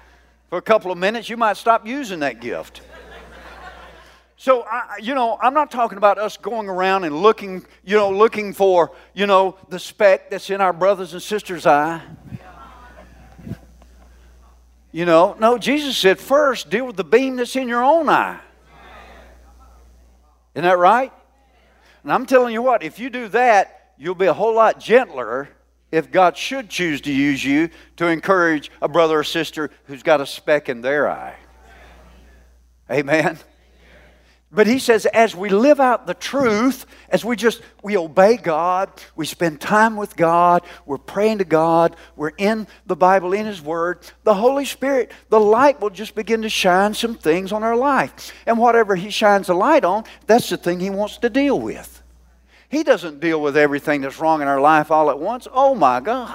for 0.54 0.58
a 0.58 0.62
couple 0.62 0.92
of 0.92 0.98
minutes, 0.98 1.28
you 1.28 1.36
might 1.36 1.56
stop 1.56 1.84
using 1.84 2.20
that 2.20 2.40
gift. 2.40 2.80
So, 4.36 4.62
I, 4.62 4.98
you 5.02 5.12
know, 5.12 5.36
I'm 5.42 5.52
not 5.52 5.68
talking 5.68 5.98
about 5.98 6.16
us 6.16 6.36
going 6.36 6.68
around 6.68 7.02
and 7.02 7.22
looking, 7.22 7.66
you 7.84 7.96
know, 7.96 8.12
looking 8.12 8.52
for, 8.52 8.92
you 9.14 9.26
know, 9.26 9.56
the 9.68 9.80
speck 9.80 10.30
that's 10.30 10.50
in 10.50 10.60
our 10.60 10.72
brothers 10.72 11.12
and 11.12 11.20
sisters' 11.20 11.66
eye. 11.66 12.00
You 14.92 15.04
know, 15.06 15.34
no, 15.40 15.58
Jesus 15.58 15.98
said 15.98 16.20
first 16.20 16.70
deal 16.70 16.86
with 16.86 16.94
the 16.94 17.02
beam 17.02 17.34
that's 17.34 17.56
in 17.56 17.66
your 17.66 17.82
own 17.82 18.08
eye. 18.08 18.38
Isn't 20.54 20.62
that 20.62 20.78
right? 20.78 21.12
And 22.04 22.12
I'm 22.12 22.26
telling 22.26 22.52
you 22.52 22.62
what, 22.62 22.84
if 22.84 23.00
you 23.00 23.10
do 23.10 23.26
that, 23.30 23.90
you'll 23.98 24.14
be 24.14 24.26
a 24.26 24.32
whole 24.32 24.54
lot 24.54 24.78
gentler 24.78 25.48
if 25.94 26.10
God 26.10 26.36
should 26.36 26.68
choose 26.68 27.00
to 27.02 27.12
use 27.12 27.44
you 27.44 27.70
to 27.96 28.08
encourage 28.08 28.70
a 28.82 28.88
brother 28.88 29.20
or 29.20 29.24
sister 29.24 29.70
who's 29.84 30.02
got 30.02 30.20
a 30.20 30.26
speck 30.26 30.68
in 30.68 30.80
their 30.80 31.08
eye. 31.08 31.36
Amen. 32.90 33.38
But 34.50 34.66
he 34.66 34.78
says, 34.78 35.06
as 35.06 35.34
we 35.34 35.48
live 35.48 35.80
out 35.80 36.06
the 36.06 36.14
truth, 36.14 36.86
as 37.08 37.24
we 37.24 37.34
just 37.34 37.60
we 37.82 37.96
obey 37.96 38.36
God, 38.36 38.90
we 39.16 39.26
spend 39.26 39.60
time 39.60 39.96
with 39.96 40.16
God, 40.16 40.62
we're 40.86 40.98
praying 40.98 41.38
to 41.38 41.44
God, 41.44 41.96
we're 42.14 42.32
in 42.38 42.68
the 42.86 42.94
Bible, 42.94 43.32
in 43.32 43.46
His 43.46 43.60
Word, 43.60 43.98
the 44.22 44.34
Holy 44.34 44.64
Spirit, 44.64 45.12
the 45.28 45.40
light 45.40 45.80
will 45.80 45.90
just 45.90 46.14
begin 46.14 46.42
to 46.42 46.48
shine 46.48 46.94
some 46.94 47.16
things 47.16 47.52
on 47.52 47.64
our 47.64 47.76
life. 47.76 48.32
And 48.46 48.58
whatever 48.58 48.94
He 48.94 49.10
shines 49.10 49.48
the 49.48 49.54
light 49.54 49.84
on, 49.84 50.04
that's 50.26 50.50
the 50.50 50.56
thing 50.56 50.78
He 50.78 50.90
wants 50.90 51.18
to 51.18 51.30
deal 51.30 51.60
with. 51.60 51.93
He 52.68 52.82
doesn't 52.82 53.20
deal 53.20 53.40
with 53.40 53.56
everything 53.56 54.00
that's 54.00 54.18
wrong 54.18 54.42
in 54.42 54.48
our 54.48 54.60
life 54.60 54.90
all 54.90 55.10
at 55.10 55.18
once. 55.18 55.46
Oh 55.52 55.74
my 55.74 56.00
God. 56.00 56.34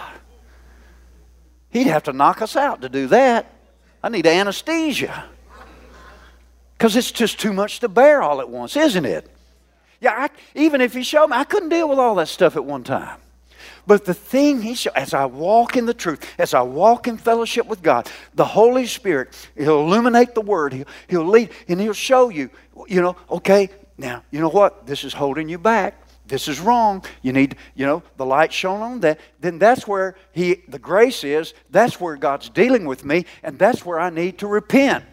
He'd 1.70 1.88
have 1.88 2.04
to 2.04 2.14
knock 2.14 2.42
us 2.42 2.56
out 2.56 2.82
to 2.82 2.90
do 2.90 3.08
that. 3.08 3.54
I 4.02 4.10
need 4.10 4.26
anesthesia. 4.26 5.26
Because 6.78 6.96
it's 6.96 7.12
just 7.12 7.40
too 7.40 7.52
much 7.52 7.82
to 7.82 7.90
bear 7.90 8.22
all 8.22 8.40
at 8.40 8.50
once, 8.50 8.78
isn't 8.78 9.06
it? 9.06 9.30
Yeah, 10.00 10.12
I, 10.12 10.30
even 10.56 10.80
if 10.80 10.94
he 10.94 11.04
showed 11.04 11.28
me, 11.28 11.36
I 11.36 11.44
couldn't 11.44 11.70
deal 11.70 11.90
with 11.90 12.00
all 12.00 12.16
that 12.16 12.30
stuff 12.30 12.56
at 12.56 12.64
one 12.64 12.84
time. 12.84 13.18
But 13.86 14.06
the 14.06 14.14
thing 14.14 14.62
he 14.62 14.76
showed, 14.76 14.94
as 14.96 15.14
I 15.14 15.26
walk 15.26 15.76
in 15.76 15.86
the 15.86 15.94
truth, 15.94 16.26
as 16.38 16.54
I 16.54 16.62
walk 16.62 17.08
in 17.08 17.18
fellowship 17.18 17.66
with 17.66 17.82
God, 17.82 18.10
the 18.34 18.46
Holy 18.46 18.86
Spirit, 18.86 19.36
He'll 19.58 19.82
illuminate 19.82 20.36
the 20.36 20.42
Word, 20.42 20.74
He'll, 20.74 20.86
he'll 21.08 21.26
lead, 21.26 21.50
and 21.68 21.82
He'll 21.82 21.94
show 21.94 22.30
you, 22.30 22.50
you 22.88 23.02
know, 23.02 23.18
okay, 23.30 23.70
now, 23.98 24.24
you 24.32 24.40
know 24.40 24.50
what? 24.50 24.88
This 24.88 25.04
is 25.04 25.14
holding 25.14 25.50
you 25.50 25.58
back. 25.58 26.02
This 26.30 26.48
is 26.48 26.60
wrong. 26.60 27.04
You 27.22 27.34
need, 27.34 27.58
you 27.76 27.86
know, 27.86 28.04
the 28.16 28.26
light 28.26 28.54
shone 28.54 28.82
on 28.82 29.00
that. 29.02 29.20
Then 29.40 29.60
that's 29.60 29.88
where 29.88 30.16
He, 30.32 30.62
the 30.68 30.80
grace 30.80 31.24
is. 31.24 31.54
That's 31.70 32.00
where 32.00 32.16
God's 32.16 32.50
dealing 32.50 32.86
with 32.86 33.04
me, 33.04 33.26
and 33.44 33.60
that's 33.60 33.86
where 33.86 34.00
I 34.00 34.10
need 34.10 34.38
to 34.40 34.48
repent. 34.48 35.04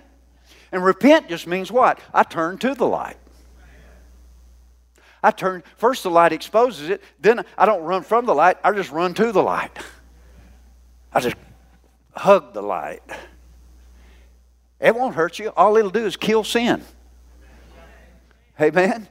And 0.70 0.84
repent 0.84 1.28
just 1.28 1.46
means 1.46 1.72
what? 1.72 1.98
I 2.14 2.22
turn 2.22 2.58
to 2.58 2.74
the 2.74 2.86
light. 2.86 3.16
I 5.22 5.30
turn, 5.30 5.64
first 5.76 6.02
the 6.02 6.10
light 6.10 6.32
exposes 6.32 6.88
it, 6.90 7.02
then 7.18 7.44
I 7.58 7.66
don't 7.66 7.82
run 7.82 8.02
from 8.02 8.26
the 8.26 8.34
light, 8.34 8.58
I 8.62 8.72
just 8.72 8.92
run 8.92 9.14
to 9.14 9.32
the 9.32 9.42
light. 9.42 9.76
I 11.12 11.20
just 11.20 11.36
hug 12.14 12.52
the 12.52 12.62
light. 12.62 13.02
It 14.78 14.94
won't 14.94 15.14
hurt 15.14 15.38
you. 15.38 15.48
All 15.56 15.76
it'll 15.76 15.90
do 15.90 16.04
is 16.04 16.16
kill 16.16 16.44
sin. 16.44 16.84
Amen? 18.60 19.08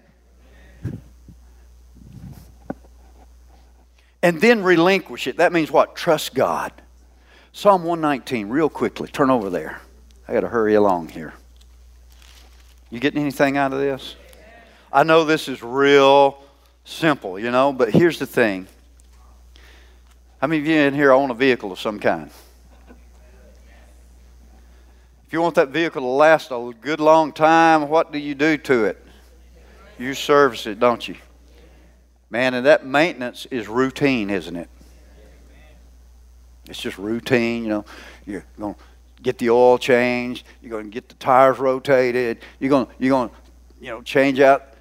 And 4.26 4.42
then 4.42 4.64
relinquish 4.64 5.28
it. 5.28 5.38
That 5.38 5.54
means 5.54 5.70
what? 5.70 5.96
Trust 5.96 6.34
God. 6.34 6.74
Psalm 7.54 7.84
119, 7.84 8.50
real 8.50 8.70
quickly. 8.70 9.08
Turn 9.08 9.30
over 9.30 9.52
there. 9.52 9.80
I 10.28 10.34
got 10.34 10.40
to 10.40 10.48
hurry 10.48 10.74
along 10.74 11.10
here. 11.10 11.36
You 12.90 13.00
getting 13.00 13.22
anything 13.22 13.56
out 13.56 13.72
of 13.72 13.78
this? 13.78 14.16
I 14.92 15.04
know 15.04 15.26
this 15.26 15.48
is 15.48 15.62
real 15.62 16.44
simple, 16.86 17.38
you 17.38 17.52
know, 17.52 17.72
but 17.72 17.92
here's 17.92 18.18
the 18.18 18.26
thing. 18.26 18.66
How 20.42 20.48
many 20.48 20.60
of 20.60 20.66
you 20.66 20.74
in 20.74 20.96
here 20.96 21.12
own 21.12 21.30
a 21.30 21.36
vehicle 21.36 21.72
of 21.72 21.80
some 21.80 22.00
kind? 22.00 22.32
If 25.28 25.34
you 25.34 25.40
want 25.40 25.54
that 25.54 25.70
vehicle 25.70 26.02
to 26.02 26.08
last 26.08 26.50
a 26.50 26.74
good 26.82 27.00
long 27.00 27.32
time, 27.32 27.90
what 27.90 28.12
do 28.12 28.18
you 28.18 28.34
do 28.34 28.58
to 28.58 28.86
it? 28.86 29.06
You 30.00 30.16
service 30.16 30.66
it, 30.66 30.80
don't 30.80 31.08
you? 31.08 31.16
Man, 32.36 32.54
and 32.54 32.66
that 32.66 32.86
maintenance 32.86 33.46
is 33.46 33.70
routine, 33.70 34.30
isn't 34.30 34.58
it? 34.58 34.70
It's 36.68 36.82
just 36.82 36.98
routine, 36.98 37.64
you 37.64 37.70
know. 37.70 37.86
You're 38.26 38.44
going 38.60 38.74
to 38.74 38.80
get 39.24 39.38
the 39.38 39.52
oil 39.52 39.78
changed. 39.78 40.46
You're 40.62 40.72
going 40.72 40.84
to 40.84 40.90
get 40.90 41.08
the 41.08 41.16
tires 41.16 41.60
rotated. 41.60 42.40
You're 42.60 42.72
going 42.72 42.88
to, 42.88 42.92
you're 43.00 43.12
going 43.12 43.30
to, 43.30 43.36
you 43.80 43.88
know, 43.88 44.02
change 44.02 44.42
out 44.42 44.74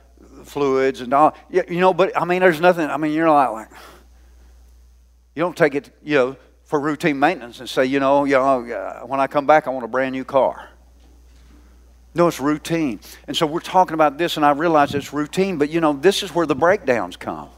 fluids 0.43 1.01
and 1.01 1.15
all. 1.15 1.37
You, 1.49 1.79
know, 1.79 1.95
but 1.95 2.21
I 2.21 2.25
mean, 2.25 2.41
there's 2.41 2.61
nothing. 2.61 2.91
I 2.91 2.97
mean, 2.97 3.13
you're 3.13 3.27
not 3.27 3.53
like, 3.53 3.69
you 5.37 5.41
don't 5.41 5.57
take 5.57 5.77
it, 5.77 5.97
you 6.03 6.17
know, 6.17 6.37
for 6.65 6.81
routine 6.81 7.21
maintenance 7.21 7.61
and 7.61 7.69
say, 7.69 7.85
you 7.87 8.01
know, 8.01 8.25
you 8.25 8.35
know, 8.35 8.69
uh, 8.69 9.07
when 9.07 9.21
I 9.21 9.29
come 9.29 9.47
back, 9.47 9.69
I 9.69 9.71
want 9.71 9.85
a 9.85 9.89
brand 9.89 10.11
new 10.11 10.25
car. 10.25 10.71
No, 12.15 12.29
it's 12.29 12.41
routine. 12.41 13.01
And 13.27 13.37
so 13.37 13.47
we're 13.47 13.61
talking 13.61 13.95
about 13.95 14.19
this, 14.19 14.37
and 14.37 14.47
I 14.47 14.53
realize 14.53 14.95
it's 14.95 15.13
routine, 15.13 15.59
but 15.59 15.71
you 15.71 15.81
know, 15.81 15.93
this 15.93 16.23
is 16.23 16.35
where 16.35 16.47
the 16.47 16.55
breakdowns 16.55 17.17
come. 17.17 17.49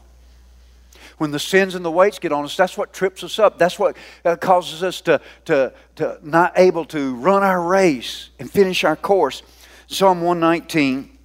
When 1.19 1.31
the 1.31 1.39
sins 1.39 1.75
and 1.75 1.83
the 1.83 1.91
weights 1.91 2.19
get 2.19 2.31
on 2.31 2.43
us, 2.43 2.55
that's 2.55 2.77
what 2.77 2.93
trips 2.93 3.23
us 3.23 3.39
up. 3.39 3.57
That's 3.57 3.79
what 3.79 3.97
uh, 4.23 4.35
causes 4.35 4.83
us 4.83 5.01
to, 5.01 5.19
to, 5.45 5.73
to 5.95 6.19
not 6.21 6.53
able 6.55 6.85
to 6.85 7.15
run 7.15 7.43
our 7.43 7.61
race 7.61 8.29
and 8.39 8.49
finish 8.49 8.83
our 8.83 8.95
course. 8.95 9.41
Psalm 9.87 10.21
119 10.21 11.17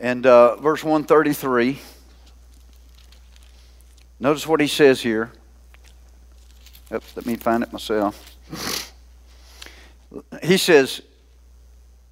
and 0.00 0.26
uh, 0.26 0.56
verse 0.56 0.84
133. 0.84 1.80
Notice 4.20 4.46
what 4.46 4.60
he 4.60 4.66
says 4.66 5.00
here. 5.00 5.32
Oops, 6.92 7.16
let 7.16 7.24
me 7.24 7.36
find 7.36 7.62
it 7.62 7.72
myself. 7.72 8.36
He 10.42 10.58
says, 10.58 11.00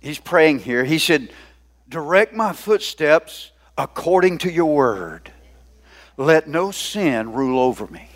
he's 0.01 0.19
praying 0.19 0.61
here. 0.61 0.85
He 0.85 0.99
said, 0.99 1.31
Direct 1.89 2.35
my 2.35 2.53
footsteps 2.53 3.51
according 3.77 4.39
to 4.39 4.51
your 4.51 4.75
word. 4.75 5.33
Let 6.17 6.49
no 6.49 6.71
sin 6.71 7.33
rule 7.33 7.59
over 7.59 7.87
me. 7.87 8.09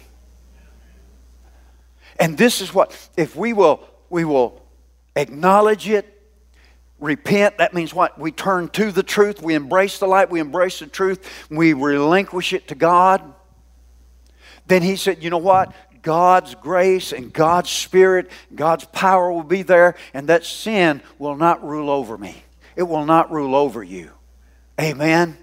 And 2.21 2.39
this 2.39 2.61
is 2.61 2.73
what, 2.73 2.97
if 3.17 3.35
we 3.35 3.53
will, 3.53 3.81
we 4.11 4.25
will 4.25 4.63
acknowledge 5.17 5.89
it, 5.89 6.11
repent, 7.01 7.59
that 7.59 7.75
means 7.75 7.93
what? 7.93 8.19
We 8.19 8.31
turn 8.31 8.69
to 8.71 8.93
the 8.93 9.03
truth, 9.03 9.43
we 9.43 9.55
embrace 9.55 9.99
the 9.99 10.07
light, 10.07 10.31
we 10.31 10.41
embrace 10.41 10.79
the 10.79 10.87
truth, 10.87 11.47
we 11.51 11.73
relinquish 11.73 12.53
it 12.53 12.69
to 12.69 12.75
God. 12.75 13.35
Then 14.67 14.83
he 14.83 14.97
said, 14.97 15.23
You 15.23 15.31
know 15.31 15.39
what? 15.39 15.75
God's 16.05 16.55
grace 16.55 17.13
and 17.13 17.33
God's 17.33 17.71
Spirit, 17.71 18.31
God's 18.55 18.85
power 18.85 19.33
will 19.33 19.43
be 19.43 19.63
there, 19.63 19.97
and 20.13 20.29
that 20.29 20.45
sin 20.45 21.03
will 21.19 21.35
not 21.35 21.67
rule 21.67 21.91
over 21.91 22.17
me. 22.17 22.45
It 22.77 22.85
will 22.85 23.07
not 23.07 23.33
rule 23.33 23.57
over 23.57 23.83
you. 23.83 24.11
Amen. 24.81 25.37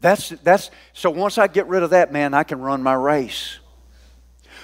That's, 0.00 0.30
that's, 0.30 0.70
so 0.94 1.10
once 1.10 1.38
I 1.38 1.46
get 1.46 1.68
rid 1.68 1.82
of 1.82 1.90
that, 1.90 2.12
man, 2.12 2.34
I 2.34 2.42
can 2.42 2.60
run 2.60 2.82
my 2.82 2.94
race. 2.94 3.58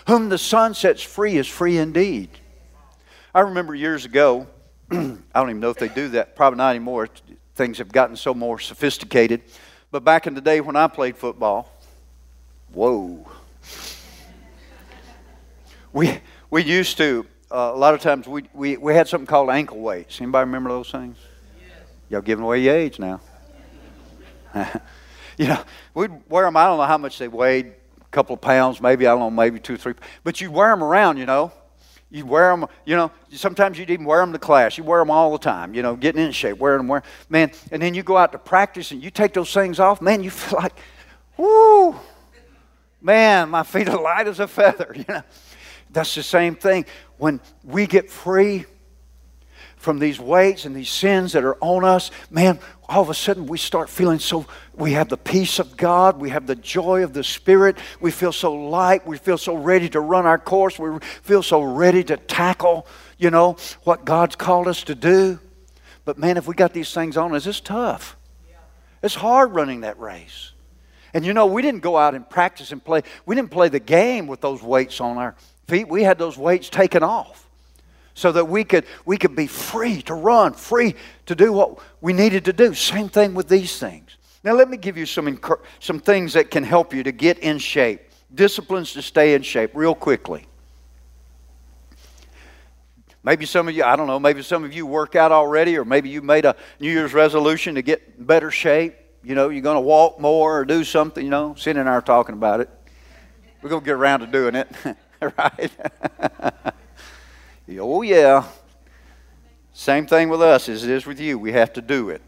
Whom 0.08 0.30
the 0.30 0.38
Son 0.38 0.74
sets 0.74 1.02
free 1.02 1.36
is 1.36 1.46
free 1.46 1.76
indeed. 1.76 2.30
I 3.34 3.40
remember 3.40 3.74
years 3.74 4.06
ago, 4.06 4.46
I 4.90 4.96
don't 4.96 5.50
even 5.50 5.60
know 5.60 5.70
if 5.70 5.76
they 5.76 5.88
do 5.88 6.08
that, 6.10 6.34
probably 6.34 6.56
not 6.56 6.70
anymore. 6.70 7.08
Things 7.54 7.78
have 7.78 7.92
gotten 7.92 8.16
so 8.16 8.32
more 8.32 8.58
sophisticated. 8.58 9.42
But 9.90 10.04
back 10.04 10.26
in 10.26 10.34
the 10.34 10.40
day 10.40 10.62
when 10.62 10.76
I 10.76 10.86
played 10.86 11.18
football, 11.18 11.70
whoa. 12.72 13.26
We, 15.92 16.18
we 16.50 16.64
used 16.64 16.96
to, 16.98 17.26
uh, 17.50 17.72
a 17.74 17.76
lot 17.76 17.94
of 17.94 18.00
times, 18.00 18.26
we, 18.26 18.44
we, 18.52 18.76
we 18.76 18.94
had 18.94 19.08
something 19.08 19.26
called 19.26 19.50
ankle 19.50 19.78
weights. 19.78 20.20
Anybody 20.20 20.46
remember 20.46 20.70
those 20.70 20.90
things? 20.90 21.16
Yes. 21.60 21.78
Y'all 22.10 22.20
giving 22.20 22.44
away 22.44 22.60
your 22.62 22.74
age 22.74 22.98
now. 22.98 23.20
you 25.38 25.46
know, 25.46 25.62
we'd 25.94 26.10
wear 26.28 26.44
them, 26.44 26.56
I 26.56 26.66
don't 26.66 26.78
know 26.78 26.84
how 26.84 26.98
much 26.98 27.18
they 27.18 27.28
weighed, 27.28 27.66
a 28.00 28.04
couple 28.10 28.34
of 28.34 28.40
pounds, 28.40 28.80
maybe, 28.80 29.06
I 29.06 29.10
don't 29.12 29.20
know, 29.20 29.30
maybe 29.30 29.60
two, 29.60 29.76
three. 29.76 29.94
But 30.24 30.40
you'd 30.40 30.52
wear 30.52 30.70
them 30.70 30.82
around, 30.82 31.16
you 31.16 31.26
know. 31.26 31.52
You'd 32.10 32.26
wear 32.26 32.50
them, 32.50 32.66
you 32.86 32.96
know, 32.96 33.10
sometimes 33.30 33.78
you'd 33.78 33.90
even 33.90 34.06
wear 34.06 34.20
them 34.20 34.32
to 34.32 34.38
class. 34.38 34.78
You 34.78 34.84
wear 34.84 35.00
them 35.00 35.10
all 35.10 35.32
the 35.32 35.38
time, 35.38 35.74
you 35.74 35.82
know, 35.82 35.94
getting 35.94 36.22
in 36.22 36.32
shape, 36.32 36.56
wearing 36.56 36.78
them, 36.78 36.88
wearing, 36.88 37.04
man. 37.28 37.50
And 37.70 37.82
then 37.82 37.92
you 37.94 38.02
go 38.02 38.16
out 38.16 38.32
to 38.32 38.38
practice 38.38 38.92
and 38.92 39.02
you 39.02 39.10
take 39.10 39.34
those 39.34 39.52
things 39.52 39.78
off, 39.78 40.00
man, 40.00 40.22
you 40.22 40.30
feel 40.30 40.58
like, 40.58 40.74
whoo, 41.36 41.94
man, 43.02 43.50
my 43.50 43.62
feet 43.62 43.88
are 43.90 44.00
light 44.02 44.26
as 44.26 44.40
a 44.40 44.48
feather, 44.48 44.94
you 44.96 45.04
know. 45.06 45.22
That's 45.90 46.14
the 46.14 46.22
same 46.22 46.54
thing. 46.54 46.86
When 47.16 47.40
we 47.64 47.86
get 47.86 48.10
free 48.10 48.66
from 49.76 49.98
these 49.98 50.18
weights 50.20 50.64
and 50.64 50.74
these 50.74 50.90
sins 50.90 51.32
that 51.32 51.44
are 51.44 51.56
on 51.60 51.84
us, 51.84 52.10
man, 52.30 52.58
all 52.88 53.02
of 53.02 53.10
a 53.10 53.14
sudden 53.14 53.46
we 53.46 53.58
start 53.58 53.88
feeling 53.88 54.18
so, 54.18 54.46
we 54.74 54.92
have 54.92 55.08
the 55.08 55.16
peace 55.16 55.58
of 55.58 55.76
God, 55.76 56.20
we 56.20 56.30
have 56.30 56.46
the 56.46 56.56
joy 56.56 57.04
of 57.04 57.12
the 57.12 57.22
Spirit, 57.22 57.78
we 58.00 58.10
feel 58.10 58.32
so 58.32 58.52
light, 58.52 59.06
we 59.06 59.18
feel 59.18 59.38
so 59.38 59.54
ready 59.54 59.88
to 59.90 60.00
run 60.00 60.26
our 60.26 60.38
course, 60.38 60.78
we 60.78 60.98
feel 61.22 61.42
so 61.42 61.62
ready 61.62 62.02
to 62.04 62.16
tackle, 62.16 62.86
you 63.18 63.30
know, 63.30 63.56
what 63.84 64.04
God's 64.04 64.36
called 64.36 64.68
us 64.68 64.82
to 64.84 64.94
do. 64.94 65.38
But 66.04 66.18
man, 66.18 66.36
if 66.36 66.48
we 66.48 66.54
got 66.54 66.72
these 66.72 66.92
things 66.92 67.16
on 67.16 67.34
us, 67.34 67.46
it's 67.46 67.60
tough. 67.60 68.16
It's 69.02 69.14
hard 69.14 69.54
running 69.54 69.82
that 69.82 69.98
race. 70.00 70.52
And 71.14 71.24
you 71.24 71.32
know, 71.32 71.46
we 71.46 71.62
didn't 71.62 71.80
go 71.80 71.96
out 71.96 72.14
and 72.14 72.28
practice 72.28 72.72
and 72.72 72.84
play. 72.84 73.02
We 73.26 73.34
didn't 73.34 73.50
play 73.50 73.68
the 73.68 73.80
game 73.80 74.26
with 74.26 74.40
those 74.40 74.62
weights 74.62 75.00
on 75.00 75.16
our 75.16 75.34
feet, 75.68 75.88
we 75.88 76.02
had 76.02 76.18
those 76.18 76.36
weights 76.36 76.68
taken 76.68 77.02
off 77.02 77.48
so 78.14 78.32
that 78.32 78.46
we 78.46 78.64
could, 78.64 78.84
we 79.04 79.16
could 79.16 79.36
be 79.36 79.46
free 79.46 80.02
to 80.02 80.14
run, 80.14 80.52
free 80.52 80.96
to 81.26 81.36
do 81.36 81.52
what 81.52 81.78
we 82.00 82.12
needed 82.12 82.46
to 82.46 82.52
do. 82.52 82.74
Same 82.74 83.08
thing 83.08 83.34
with 83.34 83.48
these 83.48 83.78
things. 83.78 84.16
Now, 84.42 84.54
let 84.54 84.68
me 84.68 84.76
give 84.76 84.96
you 84.96 85.06
some, 85.06 85.38
some 85.78 86.00
things 86.00 86.32
that 86.32 86.50
can 86.50 86.64
help 86.64 86.92
you 86.92 87.02
to 87.04 87.12
get 87.12 87.38
in 87.38 87.58
shape, 87.58 88.00
disciplines 88.34 88.92
to 88.94 89.02
stay 89.02 89.34
in 89.34 89.42
shape, 89.42 89.70
real 89.74 89.94
quickly. 89.94 90.46
Maybe 93.22 93.46
some 93.46 93.68
of 93.68 93.76
you, 93.76 93.84
I 93.84 93.94
don't 93.94 94.06
know, 94.06 94.18
maybe 94.18 94.42
some 94.42 94.64
of 94.64 94.72
you 94.72 94.86
work 94.86 95.14
out 95.14 95.32
already, 95.32 95.76
or 95.76 95.84
maybe 95.84 96.08
you 96.08 96.22
made 96.22 96.44
a 96.44 96.56
New 96.80 96.90
Year's 96.90 97.12
resolution 97.12 97.74
to 97.74 97.82
get 97.82 98.26
better 98.26 98.50
shape. 98.50 98.94
You 99.22 99.34
know, 99.34 99.48
you're 99.48 99.62
going 99.62 99.76
to 99.76 99.80
walk 99.80 100.18
more 100.18 100.60
or 100.60 100.64
do 100.64 100.82
something, 100.82 101.22
you 101.22 101.30
know. 101.30 101.54
Cindy 101.56 101.80
and 101.80 101.88
I 101.88 101.92
are 101.92 102.00
talking 102.00 102.34
about 102.34 102.60
it. 102.60 102.70
We're 103.60 103.70
going 103.70 103.82
to 103.82 103.86
get 103.86 103.92
around 103.92 104.20
to 104.20 104.26
doing 104.26 104.54
it. 104.54 104.68
right? 105.38 105.70
oh, 107.78 108.02
yeah. 108.02 108.44
Same 109.72 110.06
thing 110.06 110.28
with 110.28 110.42
us 110.42 110.68
as 110.68 110.84
it 110.84 110.90
is 110.90 111.06
with 111.06 111.20
you. 111.20 111.38
We 111.38 111.52
have 111.52 111.72
to 111.74 111.82
do 111.82 112.10
it. 112.10 112.22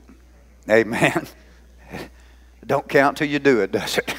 Amen. 0.68 1.26
Don't 2.66 2.88
count 2.88 3.16
till 3.16 3.28
you 3.28 3.38
do 3.38 3.60
it, 3.60 3.72
does 3.72 3.98
it? 3.98 4.14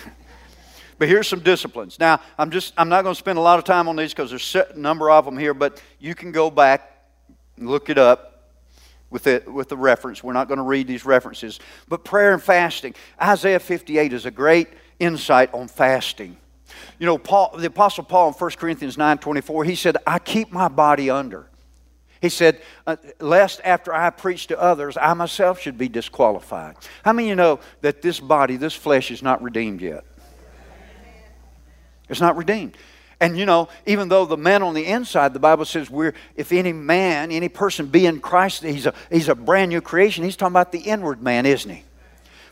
but 0.97 1.07
here's 1.07 1.27
some 1.27 1.39
disciplines. 1.39 1.99
Now, 1.99 2.19
I'm 2.37 2.51
just 2.51 2.73
I'm 2.77 2.89
not 2.89 3.03
going 3.03 3.15
to 3.15 3.19
spend 3.19 3.37
a 3.37 3.41
lot 3.41 3.57
of 3.59 3.65
time 3.65 3.87
on 3.87 3.95
these 3.95 4.13
because 4.13 4.29
there's 4.29 4.55
a 4.55 4.77
number 4.77 5.09
of 5.09 5.25
them 5.25 5.37
here, 5.37 5.53
but 5.53 5.81
you 5.99 6.15
can 6.15 6.31
go 6.31 6.49
back 6.49 6.91
and 7.57 7.69
look 7.69 7.89
it 7.89 7.97
up 7.97 8.49
with 9.09 9.23
the, 9.23 9.43
with 9.47 9.69
the 9.69 9.77
reference. 9.77 10.23
We're 10.23 10.33
not 10.33 10.47
going 10.47 10.57
to 10.57 10.63
read 10.63 10.87
these 10.87 11.05
references. 11.05 11.59
But 11.87 12.03
prayer 12.03 12.33
and 12.33 12.41
fasting. 12.41 12.95
Isaiah 13.21 13.59
58 13.59 14.13
is 14.13 14.25
a 14.25 14.31
great 14.31 14.69
insight 14.99 15.53
on 15.53 15.67
fasting. 15.67 16.37
You 16.99 17.05
know, 17.05 17.17
Paul, 17.17 17.55
the 17.57 17.67
Apostle 17.67 18.03
Paul 18.03 18.29
in 18.29 18.33
1 18.33 18.51
Corinthians 18.51 18.97
9 18.97 19.17
24, 19.17 19.63
he 19.63 19.75
said, 19.75 19.97
I 20.05 20.19
keep 20.19 20.51
my 20.51 20.67
body 20.67 21.09
under. 21.09 21.47
He 22.21 22.29
said, 22.29 22.61
uh, 22.85 22.97
lest 23.19 23.61
after 23.63 23.93
I 23.93 24.11
preach 24.11 24.47
to 24.47 24.61
others, 24.61 24.95
I 24.95 25.13
myself 25.15 25.59
should 25.59 25.77
be 25.77 25.89
disqualified. 25.89 26.75
How 27.03 27.13
many 27.13 27.27
of 27.27 27.29
you 27.29 27.35
know 27.35 27.59
that 27.81 28.03
this 28.03 28.19
body, 28.19 28.57
this 28.57 28.75
flesh, 28.75 29.09
is 29.09 29.23
not 29.23 29.41
redeemed 29.41 29.81
yet? 29.81 30.05
It's 32.09 32.21
not 32.21 32.37
redeemed. 32.37 32.77
And 33.19 33.37
you 33.37 33.45
know, 33.45 33.69
even 33.85 34.09
though 34.09 34.25
the 34.25 34.37
man 34.37 34.61
on 34.61 34.73
the 34.73 34.85
inside, 34.85 35.33
the 35.33 35.39
Bible 35.39 35.65
says, 35.65 35.89
we're, 35.89 36.13
if 36.35 36.51
any 36.51 36.73
man, 36.73 37.31
any 37.31 37.49
person 37.49 37.87
be 37.87 38.05
in 38.05 38.19
Christ, 38.19 38.63
he's 38.63 38.85
a, 38.85 38.93
he's 39.11 39.29
a 39.29 39.35
brand 39.35 39.69
new 39.69 39.81
creation. 39.81 40.23
He's 40.23 40.35
talking 40.35 40.53
about 40.53 40.71
the 40.71 40.79
inward 40.79 41.23
man, 41.23 41.45
isn't 41.45 41.69
he? 41.69 41.83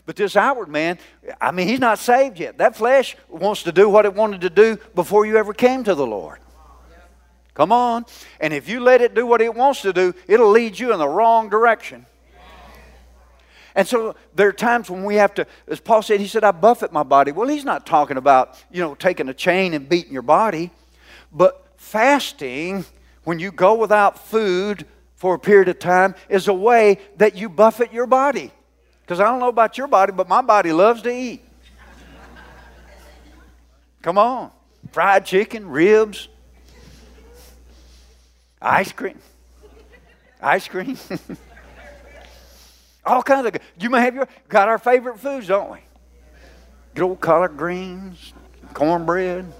But 0.06 0.16
this 0.16 0.36
outward 0.36 0.68
man, 0.68 0.98
I 1.40 1.50
mean, 1.50 1.68
he's 1.68 1.80
not 1.80 1.98
saved 1.98 2.38
yet. 2.38 2.58
That 2.58 2.76
flesh 2.76 3.16
wants 3.28 3.62
to 3.64 3.72
do 3.72 3.88
what 3.88 4.04
it 4.04 4.14
wanted 4.14 4.40
to 4.42 4.50
do 4.50 4.76
before 4.94 5.26
you 5.26 5.36
ever 5.36 5.52
came 5.52 5.84
to 5.84 5.94
the 5.94 6.06
Lord. 6.06 6.38
Come 7.54 7.72
on. 7.72 8.06
And 8.40 8.54
if 8.54 8.68
you 8.68 8.80
let 8.80 9.02
it 9.02 9.14
do 9.14 9.26
what 9.26 9.40
it 9.42 9.54
wants 9.54 9.82
to 9.82 9.92
do, 9.92 10.14
it'll 10.26 10.50
lead 10.50 10.78
you 10.78 10.92
in 10.92 10.98
the 10.98 11.08
wrong 11.08 11.48
direction. 11.48 12.06
And 13.74 13.86
so 13.86 14.16
there 14.34 14.48
are 14.48 14.52
times 14.52 14.90
when 14.90 15.04
we 15.04 15.16
have 15.16 15.34
to, 15.34 15.46
as 15.68 15.80
Paul 15.80 16.02
said, 16.02 16.20
he 16.20 16.26
said, 16.26 16.42
I 16.42 16.50
buffet 16.50 16.92
my 16.92 17.02
body. 17.02 17.32
Well, 17.32 17.48
he's 17.48 17.64
not 17.64 17.86
talking 17.86 18.16
about, 18.16 18.62
you 18.70 18.80
know, 18.80 18.94
taking 18.94 19.28
a 19.28 19.34
chain 19.34 19.74
and 19.74 19.88
beating 19.88 20.12
your 20.12 20.22
body, 20.22 20.70
but 21.32 21.66
fasting, 21.76 22.84
when 23.24 23.38
you 23.38 23.52
go 23.52 23.74
without 23.74 24.18
food 24.18 24.86
for 25.14 25.34
a 25.34 25.38
period 25.38 25.68
of 25.68 25.78
time, 25.78 26.14
is 26.28 26.48
a 26.48 26.54
way 26.54 26.98
that 27.18 27.36
you 27.36 27.48
buffet 27.48 27.92
your 27.92 28.06
body. 28.06 28.50
Because 29.10 29.18
I 29.18 29.24
don't 29.24 29.40
know 29.40 29.48
about 29.48 29.76
your 29.76 29.88
body, 29.88 30.12
but 30.12 30.28
my 30.28 30.40
body 30.40 30.70
loves 30.72 31.02
to 31.02 31.10
eat. 31.10 31.42
Come 34.02 34.18
on. 34.18 34.52
Fried 34.92 35.26
chicken, 35.26 35.68
ribs, 35.68 36.28
ice 38.62 38.92
cream. 38.92 39.18
Ice 40.40 40.68
cream. 40.68 40.96
All 43.04 43.24
kinds 43.24 43.48
of. 43.48 43.56
You 43.80 43.90
may 43.90 44.00
have 44.00 44.14
your 44.14 44.28
got 44.48 44.68
our 44.68 44.78
favorite 44.78 45.18
foods, 45.18 45.48
don't 45.48 45.72
we? 45.72 45.78
Good 46.94 47.02
old 47.02 47.20
collard 47.20 47.56
greens, 47.56 48.32
cornbread. 48.74 49.52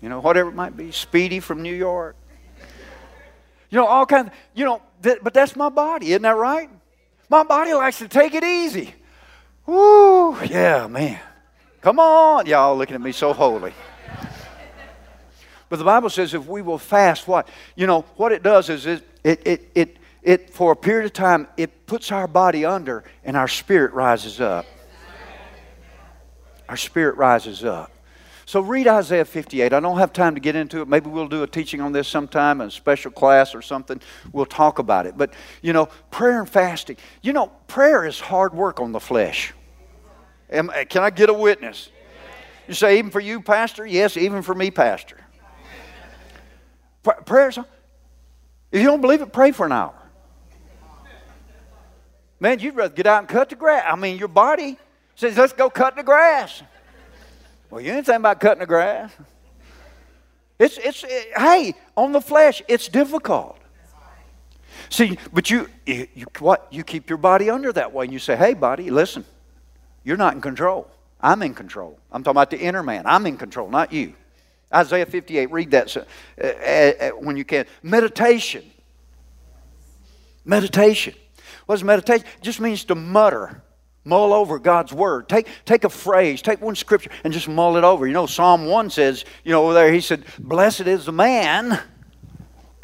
You 0.00 0.08
know, 0.08 0.20
whatever 0.20 0.50
it 0.50 0.54
might 0.54 0.76
be. 0.76 0.92
Speedy 0.92 1.40
from 1.40 1.62
New 1.62 1.74
York. 1.74 2.14
You 3.70 3.78
know, 3.78 3.86
all 3.86 4.06
kinds. 4.06 4.28
Of, 4.28 4.34
you 4.54 4.66
know, 4.66 4.80
th- 5.02 5.18
but 5.20 5.34
that's 5.34 5.56
my 5.56 5.68
body, 5.68 6.10
isn't 6.12 6.22
that 6.22 6.36
right? 6.36 6.70
My 7.30 7.44
body 7.44 7.72
likes 7.72 7.98
to 7.98 8.08
take 8.08 8.34
it 8.34 8.42
easy. 8.42 8.92
Woo, 9.64 10.36
yeah, 10.44 10.88
man. 10.88 11.20
Come 11.80 12.00
on. 12.00 12.44
Y'all 12.46 12.76
looking 12.76 12.96
at 12.96 13.00
me 13.00 13.12
so 13.12 13.32
holy. 13.32 13.72
But 15.68 15.78
the 15.78 15.84
Bible 15.84 16.10
says 16.10 16.34
if 16.34 16.44
we 16.46 16.60
will 16.60 16.76
fast, 16.76 17.28
what? 17.28 17.48
You 17.76 17.86
know, 17.86 18.00
what 18.16 18.32
it 18.32 18.42
does 18.42 18.68
is 18.68 18.84
it, 18.84 19.06
it, 19.22 19.46
it, 19.46 19.70
it, 19.76 19.96
it 20.22 20.50
for 20.50 20.72
a 20.72 20.76
period 20.76 21.06
of 21.06 21.12
time, 21.12 21.46
it 21.56 21.86
puts 21.86 22.10
our 22.10 22.26
body 22.26 22.64
under 22.64 23.04
and 23.22 23.36
our 23.36 23.46
spirit 23.46 23.92
rises 23.92 24.40
up. 24.40 24.66
Our 26.68 26.76
spirit 26.76 27.16
rises 27.16 27.64
up. 27.64 27.92
So 28.50 28.58
read 28.58 28.88
Isaiah 28.88 29.24
58. 29.24 29.72
I 29.72 29.78
don't 29.78 29.98
have 29.98 30.12
time 30.12 30.34
to 30.34 30.40
get 30.40 30.56
into 30.56 30.80
it. 30.80 30.88
Maybe 30.88 31.08
we'll 31.08 31.28
do 31.28 31.44
a 31.44 31.46
teaching 31.46 31.80
on 31.80 31.92
this 31.92 32.08
sometime, 32.08 32.60
a 32.60 32.68
special 32.68 33.12
class 33.12 33.54
or 33.54 33.62
something. 33.62 34.00
We'll 34.32 34.44
talk 34.44 34.80
about 34.80 35.06
it. 35.06 35.16
But, 35.16 35.34
you 35.62 35.72
know, 35.72 35.86
prayer 36.10 36.40
and 36.40 36.50
fasting. 36.50 36.96
You 37.22 37.32
know, 37.32 37.52
prayer 37.68 38.04
is 38.04 38.18
hard 38.18 38.52
work 38.52 38.80
on 38.80 38.90
the 38.90 38.98
flesh. 38.98 39.54
Am, 40.50 40.68
can 40.88 41.04
I 41.04 41.10
get 41.10 41.30
a 41.30 41.32
witness? 41.32 41.90
You 42.66 42.74
say, 42.74 42.98
even 42.98 43.12
for 43.12 43.20
you, 43.20 43.40
Pastor? 43.40 43.86
Yes, 43.86 44.16
even 44.16 44.42
for 44.42 44.56
me, 44.56 44.72
Pastor. 44.72 45.18
Prayers, 47.26 47.56
if 47.56 48.80
you 48.80 48.86
don't 48.88 49.00
believe 49.00 49.22
it, 49.22 49.32
pray 49.32 49.52
for 49.52 49.64
an 49.64 49.70
hour. 49.70 49.94
Man, 52.40 52.58
you'd 52.58 52.74
rather 52.74 52.92
get 52.92 53.06
out 53.06 53.20
and 53.20 53.28
cut 53.28 53.50
the 53.50 53.54
grass. 53.54 53.84
I 53.86 53.94
mean, 53.94 54.18
your 54.18 54.26
body 54.26 54.76
says, 55.14 55.36
let's 55.38 55.52
go 55.52 55.70
cut 55.70 55.94
the 55.94 56.02
grass. 56.02 56.64
Well, 57.70 57.80
you 57.80 57.92
ain't 57.92 58.04
thinking 58.04 58.20
about 58.20 58.40
cutting 58.40 58.60
the 58.60 58.66
grass. 58.66 59.12
It's, 60.58 60.76
it's, 60.76 61.04
it, 61.04 61.28
hey, 61.36 61.74
on 61.96 62.12
the 62.12 62.20
flesh, 62.20 62.62
it's 62.68 62.88
difficult. 62.88 63.58
See, 64.88 65.16
but 65.32 65.48
you, 65.50 65.68
you, 65.86 66.08
you, 66.14 66.26
what? 66.40 66.66
You 66.70 66.82
keep 66.82 67.08
your 67.08 67.16
body 67.16 67.48
under 67.48 67.72
that 67.72 67.92
way, 67.92 68.04
and 68.04 68.12
you 68.12 68.18
say, 68.18 68.36
hey, 68.36 68.54
body, 68.54 68.90
listen, 68.90 69.24
you're 70.04 70.16
not 70.16 70.34
in 70.34 70.40
control. 70.40 70.90
I'm 71.20 71.42
in 71.42 71.54
control. 71.54 71.98
I'm 72.10 72.22
talking 72.22 72.32
about 72.32 72.50
the 72.50 72.58
inner 72.58 72.82
man. 72.82 73.04
I'm 73.06 73.26
in 73.26 73.36
control, 73.36 73.70
not 73.70 73.92
you. 73.92 74.14
Isaiah 74.72 75.06
58, 75.06 75.50
read 75.50 75.70
that 75.72 75.96
uh, 75.96 76.04
uh, 76.40 76.46
uh, 76.46 77.10
when 77.18 77.36
you 77.36 77.44
can. 77.44 77.66
Meditation. 77.82 78.64
Meditation. 80.44 81.14
What 81.66 81.76
does 81.76 81.84
meditation? 81.84 82.26
It 82.38 82.42
just 82.42 82.60
means 82.60 82.84
to 82.84 82.94
mutter, 82.94 83.62
mull 84.04 84.32
over 84.32 84.58
God's 84.58 84.92
word. 84.92 85.28
Take, 85.28 85.46
take 85.64 85.84
a 85.84 85.88
phrase, 85.88 86.42
take 86.42 86.60
one 86.60 86.74
scripture, 86.74 87.10
and 87.24 87.32
just 87.32 87.48
mull 87.48 87.76
it 87.76 87.84
over. 87.84 88.06
You 88.06 88.12
know, 88.12 88.26
Psalm 88.26 88.66
1 88.66 88.90
says, 88.90 89.24
you 89.44 89.52
know, 89.52 89.72
there, 89.72 89.92
he 89.92 90.00
said, 90.00 90.24
Blessed 90.38 90.82
is 90.82 91.04
the 91.06 91.12
man. 91.12 91.80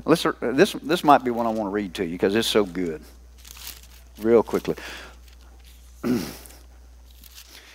Listen, 0.05 0.35
this, 0.41 0.73
this 0.75 1.03
might 1.03 1.25
be 1.25 1.31
one 1.31 1.47
I 1.47 1.51
want 1.51 1.67
to 1.69 1.73
read 1.73 1.95
to 1.95 2.05
you 2.05 2.13
because 2.13 2.37
it's 2.37 2.49
so 2.49 2.65
good. 2.65 3.03
Real 4.19 4.43
quickly. 4.43 4.77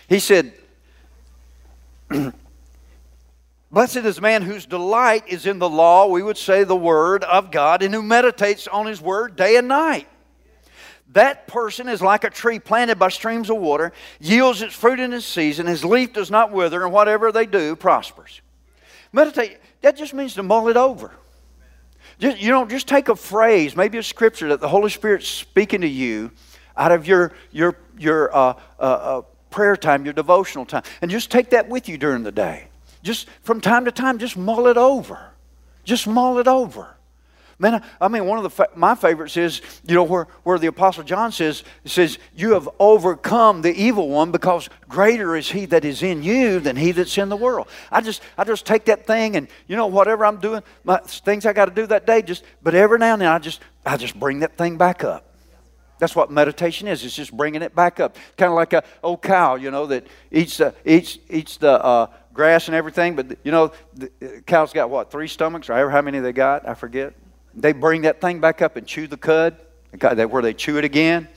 he 0.08 0.20
said, 0.20 0.54
Blessed 3.72 3.98
is 3.98 4.16
the 4.18 4.22
man 4.22 4.42
whose 4.42 4.66
delight 4.66 5.24
is 5.28 5.46
in 5.46 5.60
the 5.60 5.70
law, 5.70 6.08
we 6.08 6.22
would 6.22 6.38
say 6.38 6.64
the 6.64 6.76
word 6.76 7.24
of 7.24 7.52
God, 7.52 7.84
and 7.84 7.94
who 7.94 8.04
meditates 8.04 8.68
on 8.68 8.86
his 8.86 9.02
word 9.02 9.36
day 9.36 9.56
and 9.56 9.68
night. 9.68 10.08
That 11.14 11.48
person 11.48 11.90
is 11.90 12.02
like 12.02 12.24
a 12.24 12.30
tree 12.30 12.60
planted 12.60 12.98
by 12.98 13.10
streams 13.10 13.50
of 13.50 13.58
water, 13.58 13.92
yields 14.20 14.62
its 14.62 14.74
fruit 14.74 15.00
in 15.00 15.12
its 15.12 15.26
season, 15.26 15.68
his 15.68 15.84
leaf 15.84 16.14
does 16.14 16.32
not 16.32 16.52
wither, 16.52 16.84
and 16.84 16.94
whatever 16.94 17.32
they 17.32 17.46
do 17.46 17.76
prospers. 17.76 18.42
Meditate, 19.12 19.58
that 19.82 19.98
just 19.98 20.14
means 20.14 20.36
to 20.36 20.44
mull 20.44 20.70
it 20.70 20.78
over. 20.78 21.12
Just, 22.20 22.40
you 22.40 22.52
know, 22.52 22.66
just 22.66 22.88
take 22.88 23.10
a 23.10 23.16
phrase, 23.16 23.76
maybe 23.76 23.98
a 23.98 24.04
scripture 24.04 24.50
that 24.50 24.62
the 24.62 24.70
Holy 24.70 24.90
Spirit's 24.90 25.28
speaking 25.28 25.82
to 25.82 25.88
you 25.88 26.32
out 26.78 26.92
of 26.92 27.06
your, 27.06 27.34
your, 27.52 27.76
your 27.98 28.34
uh, 28.34 28.54
uh, 28.80 28.82
uh, 28.82 29.22
prayer 29.50 29.76
time, 29.76 30.06
your 30.06 30.14
devotional 30.14 30.66
time, 30.66 30.84
and 31.02 31.12
just 31.12 31.30
take 31.30 31.50
that 31.50 31.68
with 31.68 31.90
you 31.90 31.98
during 31.98 32.24
the 32.24 32.32
day. 32.32 32.70
Just 33.04 33.28
from 33.42 33.60
time 33.60 33.86
to 33.86 33.92
time, 33.92 34.18
just 34.18 34.38
mull 34.38 34.68
it 34.68 34.78
over. 34.78 35.32
Just 35.84 36.08
mull 36.08 36.38
it 36.38 36.48
over. 36.48 36.96
Man, 37.62 37.84
I 38.02 38.08
mean, 38.08 38.26
one 38.26 38.40
of 38.40 38.44
the 38.44 38.50
fa- 38.50 38.70
my 38.76 38.96
favorites 38.96 39.38
is, 39.38 39.62
you 39.86 39.94
know, 39.94 40.04
where, 40.04 40.26
where 40.42 40.58
the 40.58 40.66
Apostle 40.66 41.04
John 41.04 41.32
says, 41.32 41.64
says, 41.86 42.18
You 42.36 42.54
have 42.54 42.68
overcome 42.80 43.62
the 43.62 43.72
evil 43.72 44.10
one 44.10 44.32
because 44.32 44.68
greater 44.90 45.36
is 45.36 45.52
he 45.52 45.68
that 45.68 45.86
is 45.86 46.02
in 46.02 46.24
you 46.24 46.60
than 46.60 46.76
he 46.76 46.92
that's 46.92 47.20
in 47.20 47.30
the 47.30 47.38
world. 47.38 47.68
I 47.92 48.02
just 48.02 48.24
I 48.36 48.46
just 48.46 48.66
take 48.66 48.86
that 48.86 49.06
thing 49.06 49.36
and 49.36 49.48
you 49.68 49.76
know, 49.76 49.86
whatever 49.86 50.26
I'm 50.26 50.40
doing, 50.40 50.64
my 50.84 50.98
things 50.98 51.46
I 51.46 51.54
got 51.54 51.66
to 51.66 51.72
do 51.72 51.86
that 51.86 52.08
day, 52.08 52.24
just 52.24 52.44
but 52.64 52.74
every 52.74 52.98
now 52.98 53.14
and 53.14 53.22
then 53.22 53.30
I 53.30 53.38
just 53.38 53.62
I 53.86 53.96
just 53.96 54.20
bring 54.20 54.40
that 54.40 54.58
thing 54.58 54.78
back 54.78 55.04
up. 55.04 55.28
That's 56.00 56.16
what 56.16 56.32
meditation 56.32 56.88
is. 56.88 57.06
It's 57.06 57.16
just 57.16 57.32
bringing 57.32 57.62
it 57.62 57.76
back 57.76 58.00
up. 58.00 58.16
Kind 58.38 58.50
of 58.50 58.56
like 58.56 58.74
a 58.74 58.84
old 59.04 59.22
cow, 59.22 59.54
you 59.54 59.70
know, 59.70 59.86
that 59.86 60.08
eats 60.32 60.58
the, 60.58 60.74
eats, 60.84 61.20
eats 61.30 61.58
the 61.58 61.74
uh, 61.74 62.08
grass 62.34 62.68
and 62.70 62.76
everything. 62.76 63.16
But, 63.16 63.38
you 63.44 63.52
know, 63.52 63.72
the 63.94 64.12
uh, 64.20 64.42
cow's 64.48 64.74
got 64.74 64.90
what, 64.90 65.12
three 65.12 65.28
stomachs 65.28 65.70
or 65.70 65.74
however 65.74 65.92
how 65.92 66.02
many 66.02 66.18
they 66.18 66.34
got? 66.34 66.68
I 66.68 66.74
forget. 66.74 67.14
They 67.54 67.74
bring 67.74 68.04
that 68.04 68.22
thing 68.22 68.40
back 68.40 68.62
up 68.62 68.76
and 68.78 68.88
chew 68.88 69.08
the 69.08 69.18
cud, 69.18 69.58
where 70.00 70.42
they 70.42 70.54
chew 70.54 70.78
it 70.78 70.86
again. 70.86 71.28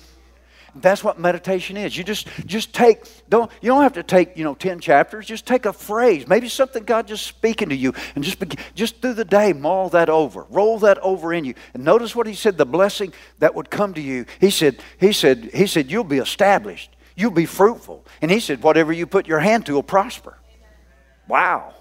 That's 0.76 1.04
what 1.04 1.20
meditation 1.20 1.76
is. 1.76 1.96
You 1.96 2.02
just 2.02 2.28
just 2.46 2.72
take 2.72 3.04
don't 3.28 3.50
you 3.60 3.68
don't 3.68 3.82
have 3.82 3.92
to 3.92 4.02
take 4.02 4.36
you 4.36 4.42
know 4.42 4.54
ten 4.54 4.80
chapters. 4.80 5.26
Just 5.26 5.46
take 5.46 5.66
a 5.66 5.72
phrase, 5.72 6.26
maybe 6.26 6.48
something 6.48 6.82
God 6.82 7.06
just 7.06 7.26
speaking 7.26 7.68
to 7.68 7.76
you, 7.76 7.94
and 8.14 8.24
just 8.24 8.40
begin, 8.40 8.58
just 8.74 9.00
through 9.00 9.14
the 9.14 9.24
day 9.24 9.52
mull 9.52 9.88
that 9.90 10.08
over, 10.08 10.44
roll 10.50 10.80
that 10.80 10.98
over 10.98 11.32
in 11.32 11.44
you, 11.44 11.54
and 11.74 11.84
notice 11.84 12.16
what 12.16 12.26
He 12.26 12.34
said. 12.34 12.58
The 12.58 12.66
blessing 12.66 13.12
that 13.38 13.54
would 13.54 13.70
come 13.70 13.94
to 13.94 14.00
you. 14.00 14.26
He 14.40 14.50
said 14.50 14.82
He 14.98 15.12
said 15.12 15.50
He 15.54 15.68
said 15.68 15.92
you'll 15.92 16.02
be 16.02 16.18
established, 16.18 16.90
you'll 17.16 17.30
be 17.30 17.46
fruitful, 17.46 18.04
and 18.20 18.30
He 18.30 18.40
said 18.40 18.62
whatever 18.62 18.92
you 18.92 19.06
put 19.06 19.28
your 19.28 19.40
hand 19.40 19.66
to 19.66 19.74
will 19.74 19.82
prosper. 19.84 20.36
Wow. 21.28 21.74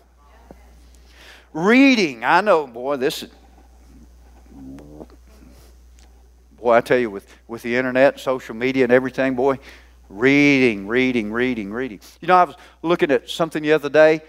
Reading, 1.52 2.24
I 2.24 2.42
know, 2.42 2.68
boy, 2.68 2.98
this 2.98 3.24
is 3.24 3.30
Boy, 6.64 6.76
I 6.76 6.80
tell 6.80 6.98
you, 6.98 7.12
with, 7.12 7.28
with 7.50 7.62
the 7.62 7.76
internet, 7.76 8.22
social 8.22 8.56
media, 8.56 8.86
and 8.86 8.94
everything, 8.94 9.36
boy, 9.36 9.60
reading, 10.08 10.88
reading, 10.88 11.30
reading, 11.30 11.74
reading. 11.74 12.00
You 12.22 12.30
know, 12.30 12.38
I 12.38 12.46
was 12.46 12.56
looking 12.82 13.12
at 13.12 13.30
something 13.30 13.62
the 13.62 13.74
other 13.74 13.90
day. 13.90 14.22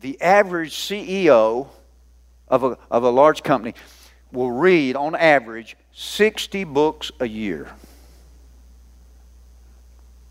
The 0.00 0.18
average 0.22 0.74
CEO 0.74 1.68
of 2.48 2.64
a, 2.64 2.78
of 2.90 3.04
a 3.04 3.10
large 3.10 3.42
company 3.42 3.74
will 4.32 4.50
read, 4.50 4.96
on 4.96 5.14
average, 5.14 5.76
60 5.92 6.64
books 6.64 7.12
a 7.20 7.28
year. 7.28 7.68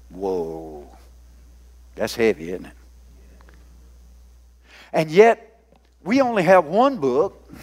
Whoa. 0.10 0.88
That's 1.94 2.16
heavy, 2.16 2.50
isn't 2.50 2.66
it? 2.66 2.74
And 4.92 5.12
yet, 5.12 5.62
we 6.04 6.22
only 6.22 6.42
have 6.42 6.66
one 6.66 6.98
book. 6.98 7.54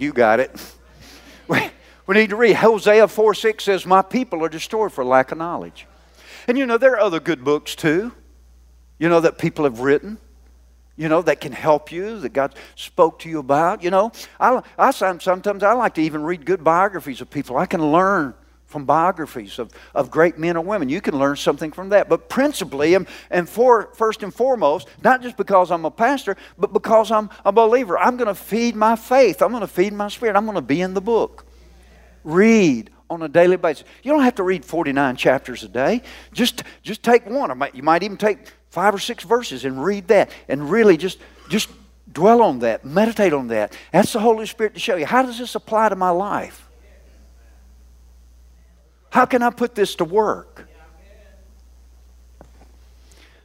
You 0.00 0.12
got 0.12 0.40
it. 0.40 0.50
We 2.06 2.16
need 2.16 2.30
to 2.30 2.36
read. 2.36 2.56
Hosea 2.56 3.06
4 3.06 3.34
6 3.34 3.62
says, 3.62 3.86
My 3.86 4.02
people 4.02 4.44
are 4.44 4.48
destroyed 4.48 4.92
for 4.92 5.04
lack 5.04 5.30
of 5.30 5.38
knowledge. 5.38 5.86
And 6.48 6.58
you 6.58 6.66
know, 6.66 6.76
there 6.76 6.94
are 6.94 6.98
other 6.98 7.20
good 7.20 7.44
books 7.44 7.76
too, 7.76 8.10
you 8.98 9.08
know, 9.08 9.20
that 9.20 9.38
people 9.38 9.62
have 9.62 9.78
written, 9.78 10.18
you 10.96 11.08
know, 11.08 11.22
that 11.22 11.40
can 11.40 11.52
help 11.52 11.92
you, 11.92 12.18
that 12.18 12.32
God 12.32 12.56
spoke 12.74 13.20
to 13.20 13.28
you 13.28 13.38
about. 13.38 13.84
You 13.84 13.90
know, 13.90 14.10
I, 14.40 14.60
I 14.76 14.90
sometimes 14.90 15.62
I 15.62 15.72
like 15.74 15.94
to 15.94 16.02
even 16.02 16.24
read 16.24 16.44
good 16.44 16.64
biographies 16.64 17.20
of 17.20 17.30
people. 17.30 17.56
I 17.56 17.66
can 17.66 17.92
learn 17.92 18.34
from 18.70 18.84
biographies 18.84 19.58
of, 19.58 19.72
of 19.96 20.10
great 20.12 20.38
men 20.38 20.56
or 20.56 20.64
women. 20.64 20.88
You 20.88 21.00
can 21.00 21.18
learn 21.18 21.34
something 21.34 21.72
from 21.72 21.88
that. 21.88 22.08
But 22.08 22.28
principally, 22.28 22.94
and, 22.94 23.08
and 23.28 23.48
for, 23.48 23.90
first 23.94 24.22
and 24.22 24.32
foremost, 24.32 24.86
not 25.02 25.22
just 25.22 25.36
because 25.36 25.72
I'm 25.72 25.84
a 25.84 25.90
pastor, 25.90 26.36
but 26.56 26.72
because 26.72 27.10
I'm 27.10 27.30
a 27.44 27.50
believer, 27.50 27.98
I'm 27.98 28.16
going 28.16 28.28
to 28.28 28.34
feed 28.34 28.76
my 28.76 28.94
faith. 28.94 29.42
I'm 29.42 29.50
going 29.50 29.62
to 29.62 29.66
feed 29.66 29.92
my 29.92 30.06
spirit. 30.06 30.36
I'm 30.36 30.44
going 30.44 30.54
to 30.54 30.62
be 30.62 30.80
in 30.80 30.94
the 30.94 31.00
book. 31.00 31.44
Read 32.22 32.90
on 33.10 33.22
a 33.22 33.28
daily 33.28 33.56
basis. 33.56 33.84
You 34.04 34.12
don't 34.12 34.22
have 34.22 34.36
to 34.36 34.44
read 34.44 34.64
49 34.64 35.16
chapters 35.16 35.64
a 35.64 35.68
day. 35.68 36.02
Just, 36.32 36.62
just 36.82 37.02
take 37.02 37.26
one. 37.26 37.56
Might, 37.58 37.74
you 37.74 37.82
might 37.82 38.04
even 38.04 38.16
take 38.16 38.38
five 38.70 38.94
or 38.94 39.00
six 39.00 39.24
verses 39.24 39.64
and 39.64 39.84
read 39.84 40.06
that 40.08 40.30
and 40.48 40.70
really 40.70 40.96
just, 40.96 41.18
just 41.48 41.70
dwell 42.12 42.40
on 42.40 42.60
that, 42.60 42.84
meditate 42.84 43.32
on 43.32 43.48
that. 43.48 43.76
That's 43.92 44.12
the 44.12 44.20
Holy 44.20 44.46
Spirit 44.46 44.74
to 44.74 44.80
show 44.80 44.94
you. 44.94 45.06
How 45.06 45.22
does 45.22 45.38
this 45.38 45.56
apply 45.56 45.88
to 45.88 45.96
my 45.96 46.10
life? 46.10 46.69
How 49.10 49.26
can 49.26 49.42
I 49.42 49.50
put 49.50 49.74
this 49.74 49.96
to 49.96 50.04
work? 50.04 50.68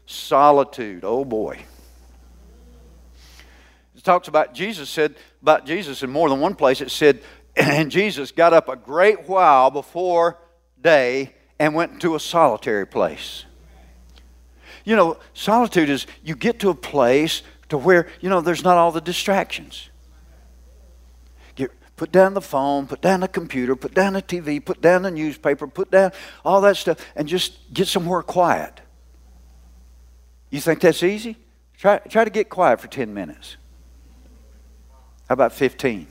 Solitude. 0.06 1.04
Oh 1.04 1.26
boy. 1.26 1.60
It 3.96 4.04
talks 4.04 4.28
about 4.28 4.54
Jesus 4.54 4.90
said 4.90 5.16
about 5.42 5.66
Jesus 5.66 6.04
in 6.04 6.12
more 6.12 6.30
than 6.30 6.40
one 6.40 6.56
place. 6.56 6.82
It 6.82 6.92
said, 6.92 7.22
and 7.56 7.90
Jesus 7.90 8.32
got 8.32 8.54
up 8.54 8.70
a 8.70 8.76
great 8.76 9.28
while 9.28 9.72
before 9.72 10.38
day 10.82 11.34
and 11.58 11.74
went 11.74 12.02
to 12.02 12.16
a 12.16 12.20
solitary 12.20 12.86
place. 12.86 13.46
You 14.84 14.96
know, 14.96 15.18
solitude 15.34 15.90
is 15.90 16.06
you 16.24 16.36
get 16.36 16.60
to 16.60 16.70
a 16.70 16.76
place 16.76 17.42
to 17.70 17.78
where, 17.78 18.08
you 18.22 18.30
know, 18.30 18.42
there's 18.42 18.64
not 18.64 18.78
all 18.78 18.92
the 18.92 19.02
distractions. 19.02 19.90
Put 21.96 22.12
down 22.12 22.34
the 22.34 22.42
phone, 22.42 22.88
put 22.88 23.02
down 23.02 23.22
the 23.22 23.28
computer, 23.28 23.76
put 23.76 23.94
down 23.94 24.14
the 24.14 24.22
TV, 24.22 24.64
put 24.64 24.82
down 24.82 25.04
the 25.04 25.12
newspaper, 25.12 25.66
put 25.66 25.92
down 25.92 26.12
all 26.44 26.60
that 26.62 26.76
stuff, 26.76 27.00
and 27.16 27.28
just 27.28 27.74
get 27.74 27.88
somewhere 27.88 28.22
quiet. 28.22 28.82
You 30.50 30.60
think 30.60 30.82
that's 30.82 31.04
easy? 31.04 31.38
Try, 31.78 32.00
try 32.00 32.26
to 32.26 32.30
get 32.30 32.50
quiet 32.50 32.82
for 32.82 32.88
10 32.88 33.14
minutes. 33.14 33.58
How 35.28 35.34
about 35.34 35.54
15? 35.54 36.08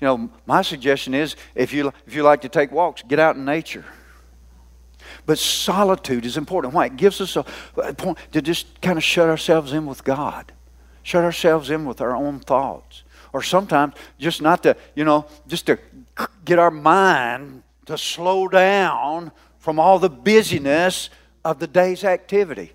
You 0.00 0.06
know, 0.06 0.30
my 0.46 0.62
suggestion 0.62 1.14
is 1.14 1.34
if 1.54 1.72
you, 1.72 1.92
if 2.06 2.14
you 2.14 2.22
like 2.22 2.42
to 2.42 2.48
take 2.48 2.70
walks, 2.70 3.02
get 3.02 3.18
out 3.18 3.36
in 3.36 3.44
nature. 3.44 3.84
But 5.26 5.38
solitude 5.38 6.24
is 6.24 6.36
important. 6.36 6.74
Why? 6.74 6.86
It 6.86 6.96
gives 6.96 7.20
us 7.20 7.36
a, 7.36 7.44
a 7.76 7.94
point 7.94 8.18
to 8.32 8.42
just 8.42 8.80
kind 8.80 8.98
of 8.98 9.04
shut 9.04 9.28
ourselves 9.28 9.72
in 9.72 9.86
with 9.86 10.04
God, 10.04 10.52
shut 11.02 11.24
ourselves 11.24 11.70
in 11.70 11.84
with 11.84 12.00
our 12.00 12.14
own 12.14 12.40
thoughts. 12.40 13.02
Or 13.32 13.42
sometimes 13.42 13.94
just 14.18 14.40
not 14.40 14.62
to, 14.62 14.76
you 14.94 15.04
know, 15.04 15.26
just 15.46 15.66
to 15.66 15.78
get 16.44 16.58
our 16.58 16.70
mind 16.70 17.62
to 17.86 17.98
slow 17.98 18.48
down 18.48 19.32
from 19.58 19.78
all 19.78 19.98
the 19.98 20.10
busyness 20.10 21.10
of 21.44 21.58
the 21.58 21.66
day's 21.66 22.04
activity. 22.04 22.72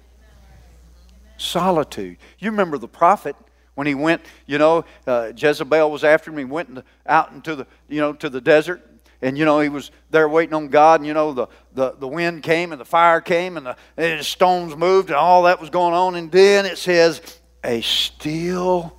Solitude. 1.38 2.18
You 2.40 2.52
remember 2.52 2.78
the 2.78 2.88
prophet 2.88 3.36
when 3.76 3.88
he 3.88 3.96
went, 3.96 4.22
you 4.46 4.58
know, 4.58 4.86
uh, 5.08 5.32
Jezebel 5.36 5.90
was 5.90 6.04
after 6.04 6.32
him. 6.32 6.38
He 6.38 6.46
went 6.46 6.70
in 6.70 6.76
the, 6.76 6.84
out 7.08 7.32
into 7.32 7.56
the, 7.56 7.68
you 7.88 8.00
know, 8.00 8.14
to 8.14 8.30
the 8.30 8.42
desert. 8.42 8.82
And, 9.22 9.38
you 9.38 9.46
know, 9.46 9.60
he 9.62 9.70
was 9.70 9.90
there 10.12 10.28
waiting 10.28 10.54
on 10.54 10.68
God. 10.68 11.00
And, 11.00 11.08
you 11.08 11.14
know, 11.14 11.34
the, 11.34 11.48
the, 11.74 11.96
the 11.98 12.08
wind 12.08 12.44
came 12.44 12.72
and 12.72 12.80
the 12.80 12.86
fire 12.86 13.22
came 13.22 13.58
and 13.58 13.66
the, 13.66 13.76
and 13.98 14.20
the 14.20 14.24
stones 14.24 14.76
moved 14.76 15.10
and 15.10 15.16
all 15.16 15.44
that 15.44 15.60
was 15.62 15.70
going 15.70 15.94
on. 15.94 16.16
And 16.16 16.32
then 16.32 16.66
it 16.66 16.78
says, 16.78 17.22
a 17.64 17.82
still 17.82 18.98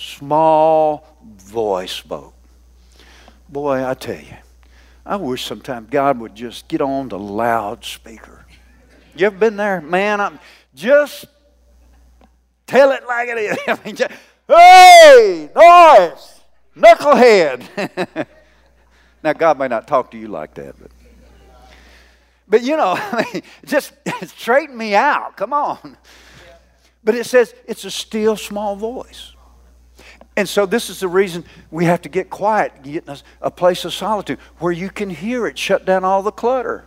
small 0.00 1.06
voice 1.36 1.92
spoke. 1.92 2.34
Boy, 3.48 3.86
I 3.86 3.94
tell 3.94 4.20
you, 4.20 4.36
I 5.04 5.16
wish 5.16 5.44
sometimes 5.44 5.90
God 5.90 6.18
would 6.20 6.34
just 6.34 6.68
get 6.68 6.80
on 6.80 7.08
the 7.08 7.18
loudspeaker. 7.18 8.46
You 9.14 9.26
ever 9.26 9.36
been 9.36 9.56
there? 9.56 9.80
Man, 9.80 10.20
I'm 10.20 10.38
just 10.74 11.26
tell 12.66 12.92
it 12.92 13.02
like 13.06 13.28
it 13.28 13.38
is. 13.38 13.58
I 13.68 13.78
mean, 13.84 13.96
just, 13.96 14.12
hey, 14.48 15.50
noise, 15.54 16.40
knucklehead. 16.76 18.26
now, 19.22 19.32
God 19.32 19.58
may 19.58 19.68
not 19.68 19.86
talk 19.86 20.10
to 20.12 20.18
you 20.18 20.28
like 20.28 20.54
that, 20.54 20.74
but. 20.80 20.90
But 22.48 22.62
you 22.62 22.76
know, 22.76 22.94
I 22.98 23.30
mean, 23.32 23.42
just 23.64 23.92
straighten 24.26 24.76
me 24.76 24.94
out. 24.94 25.36
Come 25.36 25.52
on. 25.52 25.96
But 27.04 27.14
it 27.14 27.24
says 27.24 27.54
it's 27.66 27.84
a 27.84 27.90
still 27.90 28.36
small 28.36 28.74
voice. 28.74 29.34
And 30.40 30.48
so 30.48 30.64
this 30.64 30.88
is 30.88 31.00
the 31.00 31.08
reason 31.08 31.44
we 31.70 31.84
have 31.84 32.00
to 32.00 32.08
get 32.08 32.30
quiet, 32.30 32.82
get 32.82 33.06
a, 33.06 33.20
a 33.42 33.50
place 33.50 33.84
of 33.84 33.92
solitude 33.92 34.38
where 34.56 34.72
you 34.72 34.88
can 34.88 35.10
hear 35.10 35.46
it, 35.46 35.58
shut 35.58 35.84
down 35.84 36.02
all 36.02 36.22
the 36.22 36.32
clutter. 36.32 36.86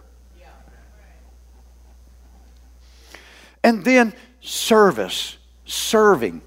And 3.64 3.86
then 3.86 4.16
service, 4.41 5.38
serving. 5.66 6.41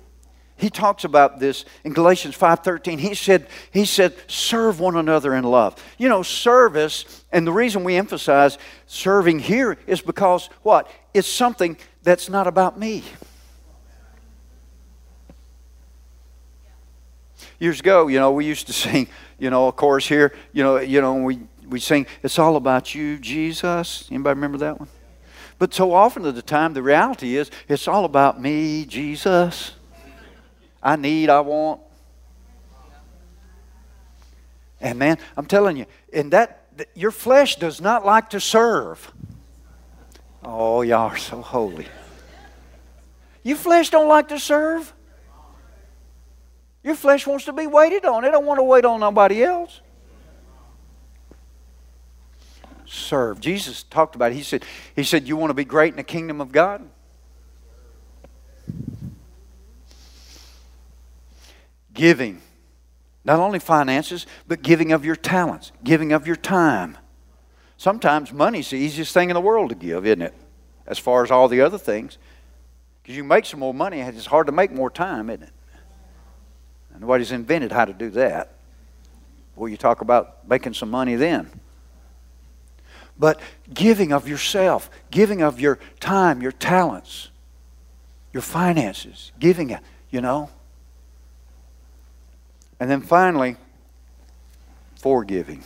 He 0.56 0.68
talks 0.68 1.04
about 1.04 1.38
this 1.38 1.64
in 1.84 1.92
Galatians 1.92 2.36
5:13. 2.36 2.98
He 2.98 3.14
said, 3.14 3.46
he 3.70 3.84
said, 3.84 4.16
serve 4.26 4.80
one 4.80 4.96
another 4.96 5.32
in 5.36 5.44
love. 5.44 5.76
You 5.98 6.08
know, 6.08 6.24
service, 6.24 7.24
and 7.30 7.46
the 7.46 7.52
reason 7.52 7.84
we 7.84 7.94
emphasize 7.94 8.58
serving 8.86 9.38
here 9.38 9.78
is 9.86 10.00
because 10.00 10.50
what? 10.62 10.90
It's 11.14 11.28
something 11.28 11.76
that's 12.02 12.28
not 12.28 12.48
about 12.48 12.80
me. 12.80 13.04
Years 17.58 17.80
ago, 17.80 18.08
you 18.08 18.18
know, 18.18 18.32
we 18.32 18.44
used 18.44 18.66
to 18.66 18.72
sing, 18.84 19.08
you 19.38 19.50
know, 19.50 19.68
a 19.68 19.72
chorus 19.72 20.06
here, 20.06 20.34
you 20.52 20.62
know, 20.62 20.78
you 20.78 21.00
know, 21.00 21.14
we 21.14 21.40
we 21.68 21.80
sing, 21.80 22.06
"It's 22.22 22.38
all 22.38 22.56
about 22.56 22.94
you, 22.94 23.18
Jesus." 23.18 24.08
Anybody 24.10 24.34
remember 24.34 24.58
that 24.58 24.78
one? 24.78 24.88
But 25.58 25.72
so 25.72 25.92
often 25.92 26.26
at 26.26 26.34
the 26.34 26.42
time, 26.42 26.74
the 26.74 26.82
reality 26.82 27.36
is, 27.36 27.50
it's 27.68 27.88
all 27.88 28.04
about 28.04 28.40
me, 28.40 28.84
Jesus. 28.84 29.72
I 30.82 30.96
need, 30.96 31.30
I 31.30 31.40
want. 31.40 31.80
And 34.80 34.98
man, 34.98 35.18
I'm 35.36 35.46
telling 35.46 35.76
you, 35.78 35.86
in 36.12 36.30
that 36.30 36.66
your 36.94 37.10
flesh 37.10 37.56
does 37.56 37.80
not 37.80 38.04
like 38.04 38.30
to 38.30 38.40
serve. 38.40 39.12
Oh, 40.44 40.82
y'all 40.82 41.10
are 41.10 41.16
so 41.16 41.40
holy. 41.40 41.88
Your 43.42 43.56
flesh 43.56 43.90
don't 43.90 44.08
like 44.08 44.28
to 44.28 44.38
serve. 44.38 44.92
Your 46.86 46.94
flesh 46.94 47.26
wants 47.26 47.44
to 47.46 47.52
be 47.52 47.66
waited 47.66 48.04
on. 48.04 48.24
It 48.24 48.30
don't 48.30 48.46
want 48.46 48.60
to 48.60 48.62
wait 48.62 48.84
on 48.84 49.00
nobody 49.00 49.42
else. 49.42 49.80
Serve. 52.84 53.40
Jesus 53.40 53.82
talked 53.82 54.14
about 54.14 54.30
it. 54.30 54.36
He 54.36 54.44
said, 54.44 54.64
He 54.94 55.02
said, 55.02 55.26
You 55.26 55.36
want 55.36 55.50
to 55.50 55.54
be 55.54 55.64
great 55.64 55.90
in 55.90 55.96
the 55.96 56.04
kingdom 56.04 56.40
of 56.40 56.52
God? 56.52 56.88
Giving. 61.92 62.40
Not 63.24 63.40
only 63.40 63.58
finances, 63.58 64.24
but 64.46 64.62
giving 64.62 64.92
of 64.92 65.04
your 65.04 65.16
talents, 65.16 65.72
giving 65.82 66.12
of 66.12 66.24
your 66.24 66.36
time. 66.36 66.96
Sometimes 67.76 68.32
money's 68.32 68.70
the 68.70 68.76
easiest 68.76 69.12
thing 69.12 69.28
in 69.28 69.34
the 69.34 69.40
world 69.40 69.70
to 69.70 69.74
give, 69.74 70.06
isn't 70.06 70.22
it? 70.22 70.34
As 70.86 71.00
far 71.00 71.24
as 71.24 71.32
all 71.32 71.48
the 71.48 71.62
other 71.62 71.78
things. 71.78 72.16
Because 73.02 73.16
you 73.16 73.24
make 73.24 73.44
some 73.44 73.58
more 73.58 73.74
money, 73.74 73.98
it's 73.98 74.26
hard 74.26 74.46
to 74.46 74.52
make 74.52 74.70
more 74.70 74.88
time, 74.88 75.30
isn't 75.30 75.42
it? 75.42 75.52
Nobody's 76.98 77.32
invented 77.32 77.72
how 77.72 77.84
to 77.84 77.92
do 77.92 78.10
that. 78.10 78.52
Well, 79.54 79.68
you 79.68 79.76
talk 79.76 80.00
about 80.00 80.48
making 80.48 80.74
some 80.74 80.90
money 80.90 81.14
then. 81.14 81.50
But 83.18 83.40
giving 83.72 84.12
of 84.12 84.28
yourself, 84.28 84.90
giving 85.10 85.42
of 85.42 85.58
your 85.58 85.78
time, 86.00 86.42
your 86.42 86.52
talents, 86.52 87.30
your 88.32 88.42
finances, 88.42 89.32
giving 89.38 89.70
it, 89.70 89.80
you 90.10 90.20
know. 90.20 90.50
And 92.78 92.90
then 92.90 93.00
finally, 93.00 93.56
forgiving. 94.96 95.62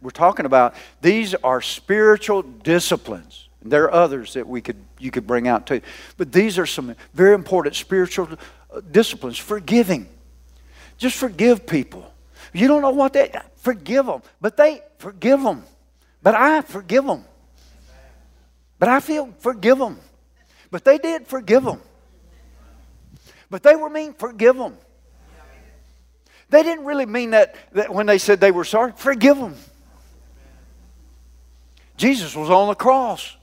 We're 0.00 0.10
talking 0.10 0.46
about 0.46 0.74
these 1.00 1.34
are 1.34 1.60
spiritual 1.60 2.42
disciplines. 2.42 3.48
There 3.64 3.84
are 3.84 3.92
others 3.92 4.34
that 4.34 4.46
we 4.46 4.60
could 4.60 4.76
you 4.98 5.10
could 5.10 5.26
bring 5.26 5.48
out 5.48 5.66
too. 5.66 5.80
But 6.16 6.32
these 6.32 6.58
are 6.58 6.66
some 6.66 6.94
very 7.14 7.34
important 7.34 7.74
spiritual 7.76 8.28
disciplines, 8.80 9.38
forgiving. 9.38 10.08
Just 10.98 11.16
forgive 11.16 11.66
people. 11.66 12.10
You 12.52 12.68
don't 12.68 12.82
know 12.82 12.90
what 12.90 13.12
they 13.12 13.32
forgive 13.56 14.06
them, 14.06 14.22
but 14.40 14.56
they 14.56 14.82
forgive 14.98 15.42
them. 15.42 15.64
But 16.22 16.34
I 16.34 16.60
forgive 16.62 17.04
them. 17.04 17.24
But 18.78 18.88
I 18.88 19.00
feel 19.00 19.32
forgive 19.38 19.78
them. 19.78 19.98
But 20.70 20.84
they 20.84 20.98
did 20.98 21.26
forgive 21.26 21.64
them. 21.64 21.80
But 23.50 23.62
they 23.62 23.76
were 23.76 23.90
mean, 23.90 24.14
forgive 24.14 24.56
them. 24.56 24.76
They 26.48 26.62
didn't 26.62 26.84
really 26.84 27.06
mean 27.06 27.30
that, 27.30 27.54
that 27.72 27.92
when 27.92 28.06
they 28.06 28.18
said 28.18 28.40
they 28.40 28.50
were 28.50 28.64
sorry. 28.64 28.92
Forgive 28.96 29.38
them. 29.38 29.54
Jesus 31.96 32.34
was 32.34 32.50
on 32.50 32.68
the 32.68 32.74
cross. 32.74 33.36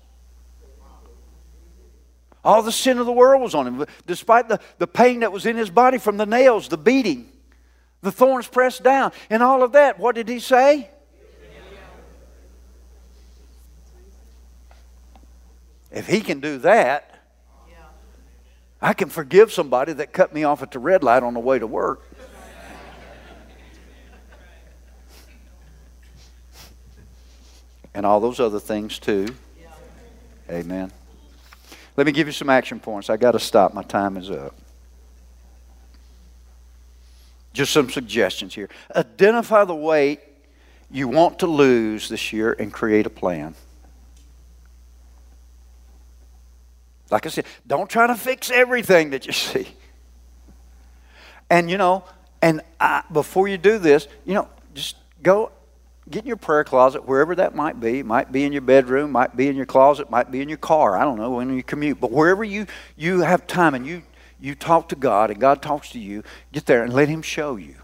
All 2.44 2.62
the 2.62 2.72
sin 2.72 2.98
of 2.98 3.06
the 3.06 3.12
world 3.12 3.42
was 3.42 3.54
on 3.54 3.68
him. 3.68 3.86
Despite 4.08 4.48
the, 4.48 4.60
the 4.78 4.88
pain 4.88 5.22
that 5.22 5.32
was 5.32 5.46
in 5.46 5.58
his 5.58 5.70
body 5.70 5.98
from 5.98 6.18
the 6.18 6.26
nails, 6.26 6.70
the 6.70 6.78
beating, 6.78 7.30
the 8.02 8.12
thorns 8.12 8.48
pressed 8.48 8.84
down, 8.84 9.12
and 9.30 9.44
all 9.44 9.62
of 9.62 9.74
that, 9.74 10.00
what 10.00 10.16
did 10.16 10.30
he 10.30 10.40
say? 10.40 10.90
If 15.92 16.08
he 16.08 16.22
can 16.22 16.40
do 16.40 16.60
that, 16.60 17.06
I 18.82 18.94
can 18.94 19.10
forgive 19.10 19.52
somebody 19.52 19.92
that 19.94 20.14
cut 20.14 20.34
me 20.34 20.44
off 20.46 20.64
at 20.64 20.72
the 20.72 20.80
red 20.80 21.04
light 21.04 21.24
on 21.24 21.34
the 21.34 21.40
way 21.40 21.60
to 21.60 21.68
work. 21.68 22.06
And 27.94 28.06
all 28.06 28.22
those 28.22 28.40
other 28.40 28.60
things 28.60 29.00
too. 29.00 29.28
Amen. 30.50 30.92
Let 32.00 32.06
me 32.06 32.14
give 32.14 32.28
you 32.28 32.32
some 32.32 32.50
action 32.50 32.80
points. 32.80 33.10
I 33.10 33.18
got 33.18 33.34
to 33.34 33.40
stop. 33.40 33.74
My 33.74 33.84
time 33.84 34.16
is 34.16 34.32
up. 34.32 34.56
Just 37.52 37.74
some 37.74 37.90
suggestions 37.90 38.56
here. 38.56 38.70
Identify 38.96 39.66
the 39.66 39.76
weight 39.76 40.22
you 40.90 41.10
want 41.10 41.40
to 41.40 41.48
lose 41.48 42.08
this 42.08 42.32
year 42.32 42.56
and 42.58 42.72
create 42.72 43.06
a 43.06 43.10
plan. 43.10 43.54
Like 47.12 47.26
I 47.26 47.30
said, 47.30 47.44
don't 47.68 47.90
try 47.90 48.08
to 48.08 48.16
fix 48.16 48.50
everything 48.50 49.10
that 49.10 49.26
you 49.26 49.34
see. 49.34 49.68
And 51.50 51.70
you 51.70 51.78
know, 51.78 52.06
and 52.42 52.62
I, 52.80 53.04
before 53.12 53.50
you 53.50 53.58
do 53.58 53.78
this, 53.78 54.08
you 54.24 54.36
know, 54.36 54.48
just 54.74 54.96
go 55.22 55.52
get 56.10 56.24
in 56.24 56.28
your 56.28 56.38
prayer 56.38 56.64
closet, 56.64 57.08
wherever 57.08 57.36
that 57.36 57.56
might 57.56 57.80
be. 57.80 58.00
It 58.00 58.06
might 58.06 58.32
be 58.32 58.44
in 58.44 58.52
your 58.52 58.62
bedroom, 58.62 59.12
might 59.12 59.36
be 59.36 59.48
in 59.48 59.56
your 59.56 59.66
closet, 59.66 60.10
might 60.10 60.32
be 60.32 60.42
in 60.42 60.50
your 60.50 60.58
car. 60.58 60.98
I 60.98 61.04
don't 61.04 61.18
know 61.18 61.32
when 61.32 61.56
you 61.56 61.64
commute. 61.64 62.00
But 62.00 62.12
wherever 62.12 62.44
you, 62.44 62.66
you 62.96 63.22
have 63.22 63.48
time 63.48 63.76
and 63.76 63.86
you, 63.86 64.02
you 64.40 64.56
talk 64.56 64.90
to 64.90 64.96
God 64.96 65.32
and 65.32 65.40
God 65.40 65.62
talks 65.62 65.92
to 65.92 66.00
you, 66.00 66.24
get 66.52 66.66
there 66.66 66.84
and 66.84 66.94
let 66.94 67.10
Him 67.10 67.22
show 67.22 67.56
you. 67.56 67.76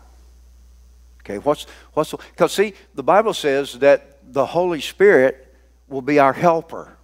Okay, 1.21 1.39
what's 1.39 1.65
what's 1.93 2.11
because 2.11 2.53
see, 2.53 2.73
the 2.93 3.03
Bible 3.03 3.33
says 3.33 3.79
that 3.79 4.19
the 4.31 4.45
Holy 4.45 4.79
Spirit 4.79 5.53
will 5.87 6.03
be 6.03 6.19
our 6.19 6.33
helper. 6.33 6.97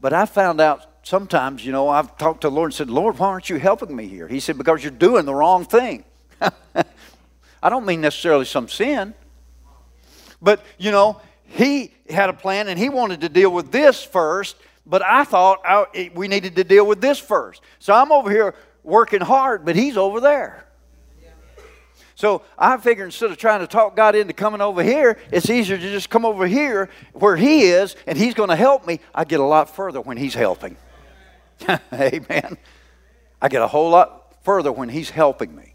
But 0.00 0.12
I 0.12 0.26
found 0.26 0.60
out 0.60 0.86
sometimes, 1.02 1.64
you 1.64 1.72
know, 1.72 1.88
I've 1.88 2.16
talked 2.18 2.42
to 2.42 2.48
the 2.48 2.54
Lord 2.54 2.68
and 2.68 2.74
said, 2.74 2.90
Lord, 2.90 3.18
why 3.18 3.28
aren't 3.28 3.48
you 3.48 3.56
helping 3.56 3.94
me 3.94 4.06
here? 4.06 4.28
He 4.28 4.40
said, 4.40 4.58
Because 4.58 4.82
you're 4.82 4.90
doing 4.90 5.24
the 5.24 5.34
wrong 5.34 5.64
thing. 5.64 6.04
I 7.62 7.70
don't 7.70 7.86
mean 7.86 8.02
necessarily 8.02 8.44
some 8.44 8.68
sin. 8.68 9.14
But, 10.46 10.60
you 10.78 10.92
know, 10.92 11.20
he 11.42 11.92
had 12.08 12.30
a 12.30 12.32
plan 12.32 12.68
and 12.68 12.78
he 12.78 12.88
wanted 12.88 13.22
to 13.22 13.28
deal 13.28 13.50
with 13.50 13.72
this 13.72 14.04
first, 14.04 14.54
but 14.86 15.02
I 15.02 15.24
thought 15.24 15.58
I, 15.64 16.12
we 16.14 16.28
needed 16.28 16.54
to 16.54 16.62
deal 16.62 16.86
with 16.86 17.00
this 17.00 17.18
first. 17.18 17.62
So 17.80 17.92
I'm 17.92 18.12
over 18.12 18.30
here 18.30 18.54
working 18.84 19.20
hard, 19.20 19.64
but 19.64 19.74
he's 19.74 19.96
over 19.96 20.20
there. 20.20 20.64
So 22.14 22.42
I 22.56 22.76
figure 22.76 23.04
instead 23.04 23.32
of 23.32 23.38
trying 23.38 23.58
to 23.58 23.66
talk 23.66 23.96
God 23.96 24.14
into 24.14 24.34
coming 24.34 24.60
over 24.60 24.84
here, 24.84 25.18
it's 25.32 25.50
easier 25.50 25.76
to 25.76 25.90
just 25.90 26.10
come 26.10 26.24
over 26.24 26.46
here 26.46 26.90
where 27.12 27.36
He 27.36 27.62
is 27.62 27.96
and 28.06 28.16
He's 28.16 28.32
going 28.32 28.50
to 28.50 28.56
help 28.56 28.86
me. 28.86 29.00
I 29.12 29.24
get 29.24 29.40
a 29.40 29.44
lot 29.44 29.74
further 29.74 30.00
when 30.00 30.16
He's 30.16 30.34
helping. 30.34 30.76
Amen. 31.92 32.56
I 33.42 33.48
get 33.48 33.62
a 33.62 33.66
whole 33.66 33.90
lot 33.90 34.36
further 34.44 34.70
when 34.70 34.90
He's 34.90 35.10
helping 35.10 35.56
me. 35.56 35.74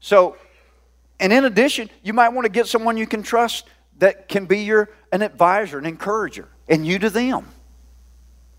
So, 0.00 0.36
and 1.22 1.32
in 1.32 1.44
addition, 1.44 1.88
you 2.02 2.12
might 2.12 2.30
want 2.30 2.46
to 2.46 2.50
get 2.50 2.66
someone 2.66 2.96
you 2.96 3.06
can 3.06 3.22
trust 3.22 3.68
that 3.98 4.28
can 4.28 4.46
be 4.46 4.64
your 4.64 4.90
an 5.12 5.22
advisor, 5.22 5.78
an 5.78 5.86
encourager, 5.86 6.48
and 6.68 6.84
you 6.84 6.98
to 6.98 7.08
them. 7.08 7.46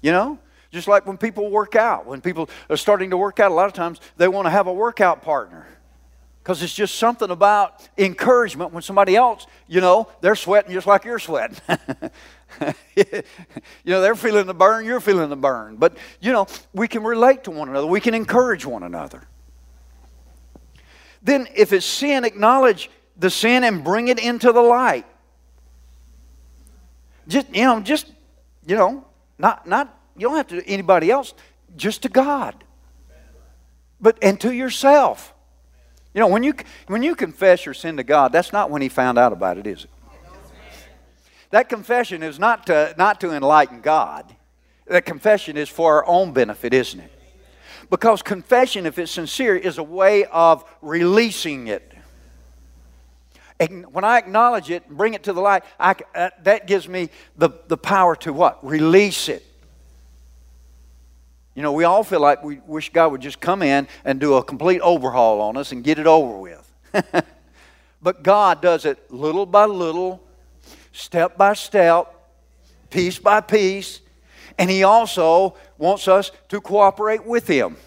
You 0.02 0.14
know? 0.14 0.40
Just 0.72 0.88
like 0.88 1.06
when 1.06 1.18
people 1.18 1.52
work 1.52 1.76
out, 1.76 2.06
when 2.06 2.22
people 2.22 2.50
are 2.70 2.78
starting 2.78 3.10
to 3.10 3.18
work 3.18 3.42
out, 3.42 3.52
a 3.52 3.54
lot 3.54 3.68
of 3.68 3.74
times 3.74 4.00
they 4.16 4.30
want 4.30 4.46
to 4.46 4.50
have 4.50 4.68
a 4.68 4.74
workout 4.74 5.22
partner 5.22 5.68
because 6.42 6.64
it's 6.64 6.74
just 6.74 6.96
something 6.96 7.30
about 7.30 7.88
encouragement 7.98 8.72
when 8.72 8.82
somebody 8.82 9.18
else, 9.18 9.46
you 9.68 9.82
know, 9.82 10.08
they're 10.22 10.36
sweating 10.36 10.72
just 10.72 10.88
like 10.88 11.04
you're 11.04 11.20
sweating. 11.20 11.58
you 12.96 13.24
know, 13.86 14.02
they're 14.02 14.16
feeling 14.16 14.48
the 14.48 14.54
burn, 14.54 14.86
you're 14.86 15.02
feeling 15.02 15.30
the 15.30 15.36
burn. 15.36 15.76
But, 15.76 15.98
you 16.22 16.32
know, 16.32 16.48
we 16.74 16.88
can 16.88 17.04
relate 17.04 17.44
to 17.44 17.52
one 17.52 17.68
another, 17.68 17.88
we 17.88 18.00
can 18.00 18.14
encourage 18.14 18.66
one 18.66 18.84
another. 18.84 19.28
Then, 21.24 21.48
if 21.56 21.72
it's 21.72 21.86
sin, 21.86 22.26
acknowledge 22.26 22.90
the 23.18 23.30
sin 23.30 23.64
and 23.64 23.84
bring 23.84 24.10
it 24.10 24.20
into 24.20 24.52
the 24.52 24.62
light. 24.62 25.06
Just, 27.28 27.56
you 27.56 27.64
know, 27.64 27.80
just, 27.80 28.12
you 28.66 28.76
know, 28.76 29.06
not, 29.40 29.66
not, 29.66 29.98
you 30.18 30.28
don't 30.28 30.36
have 30.36 30.48
to 30.48 30.62
anybody 30.68 31.10
else, 31.10 31.34
just 31.78 32.02
to 32.02 32.10
God. 32.10 32.62
But, 34.02 34.18
and 34.22 34.40
to 34.42 34.54
yourself. 34.54 35.34
You 36.14 36.20
know, 36.20 36.28
when 36.28 36.44
you, 36.44 36.54
when 36.88 37.02
you 37.02 37.16
confess 37.16 37.66
your 37.66 37.74
sin 37.74 37.98
to 37.98 38.04
God, 38.04 38.34
that's 38.34 38.52
not 38.52 38.70
when 38.70 38.82
He 38.82 38.90
found 38.90 39.18
out 39.18 39.32
about 39.32 39.58
it, 39.58 39.66
is 39.66 39.86
it? 39.86 39.90
That 41.52 41.70
confession 41.70 42.24
is 42.24 42.38
not 42.40 42.66
to, 42.66 42.94
not 42.98 43.22
to 43.22 43.32
enlighten 43.32 43.80
God. 43.80 44.36
That 44.88 45.06
confession 45.06 45.56
is 45.56 45.70
for 45.70 45.98
our 45.98 46.06
own 46.08 46.34
benefit, 46.34 46.74
isn't 46.74 47.00
it? 47.00 47.13
Because 47.94 48.24
confession, 48.24 48.88
if 48.88 48.98
it's 48.98 49.12
sincere, 49.12 49.56
is 49.56 49.78
a 49.78 49.84
way 49.84 50.26
of 50.26 50.66
releasing 50.82 51.68
it. 51.68 51.94
And 53.60 53.94
when 53.94 54.04
I 54.04 54.18
acknowledge 54.18 54.72
it 54.72 54.88
and 54.88 54.98
bring 54.98 55.14
it 55.14 55.22
to 55.26 55.34
the 55.34 55.42
light, 55.42 55.64
I, 55.80 55.94
uh, 56.16 56.32
that 56.42 56.66
gives 56.66 56.90
me 56.90 57.12
the, 57.38 57.52
the 57.68 57.78
power 57.78 58.16
to 58.16 58.34
what? 58.34 58.66
Release 58.66 59.30
it. 59.30 59.46
You 61.54 61.62
know, 61.62 61.72
we 61.72 61.84
all 61.84 62.04
feel 62.04 62.20
like 62.20 62.44
we 62.44 62.62
wish 62.66 62.90
God 62.92 63.12
would 63.12 63.22
just 63.22 63.40
come 63.40 63.62
in 63.62 63.88
and 64.04 64.20
do 64.20 64.38
a 64.38 64.44
complete 64.44 64.82
overhaul 64.82 65.40
on 65.42 65.56
us 65.56 65.72
and 65.72 65.84
get 65.84 66.00
it 66.00 66.08
over 66.08 66.36
with. 66.36 66.72
but 68.02 68.24
God 68.24 68.60
does 68.60 68.86
it 68.86 69.12
little 69.12 69.46
by 69.46 69.66
little, 69.66 70.20
step 70.94 71.38
by 71.38 71.54
step, 71.54 72.12
piece 72.90 73.20
by 73.20 73.40
piece, 73.40 74.00
and 74.58 74.70
He 74.70 74.84
also 74.84 75.56
wants 75.78 76.08
us 76.08 76.32
to 76.50 76.62
cooperate 76.62 77.26
with 77.26 77.48
Him. 77.48 77.78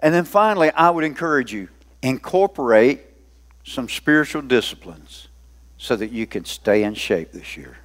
And 0.00 0.14
then 0.14 0.24
finally, 0.24 0.70
I 0.70 0.90
would 0.90 1.04
encourage 1.04 1.52
you 1.52 1.68
incorporate 2.02 3.02
some 3.64 3.88
spiritual 3.88 4.42
disciplines 4.42 5.28
so 5.76 5.96
that 5.96 6.10
you 6.10 6.26
can 6.26 6.44
stay 6.44 6.82
in 6.82 6.94
shape 6.94 7.32
this 7.32 7.56
year. 7.56 7.76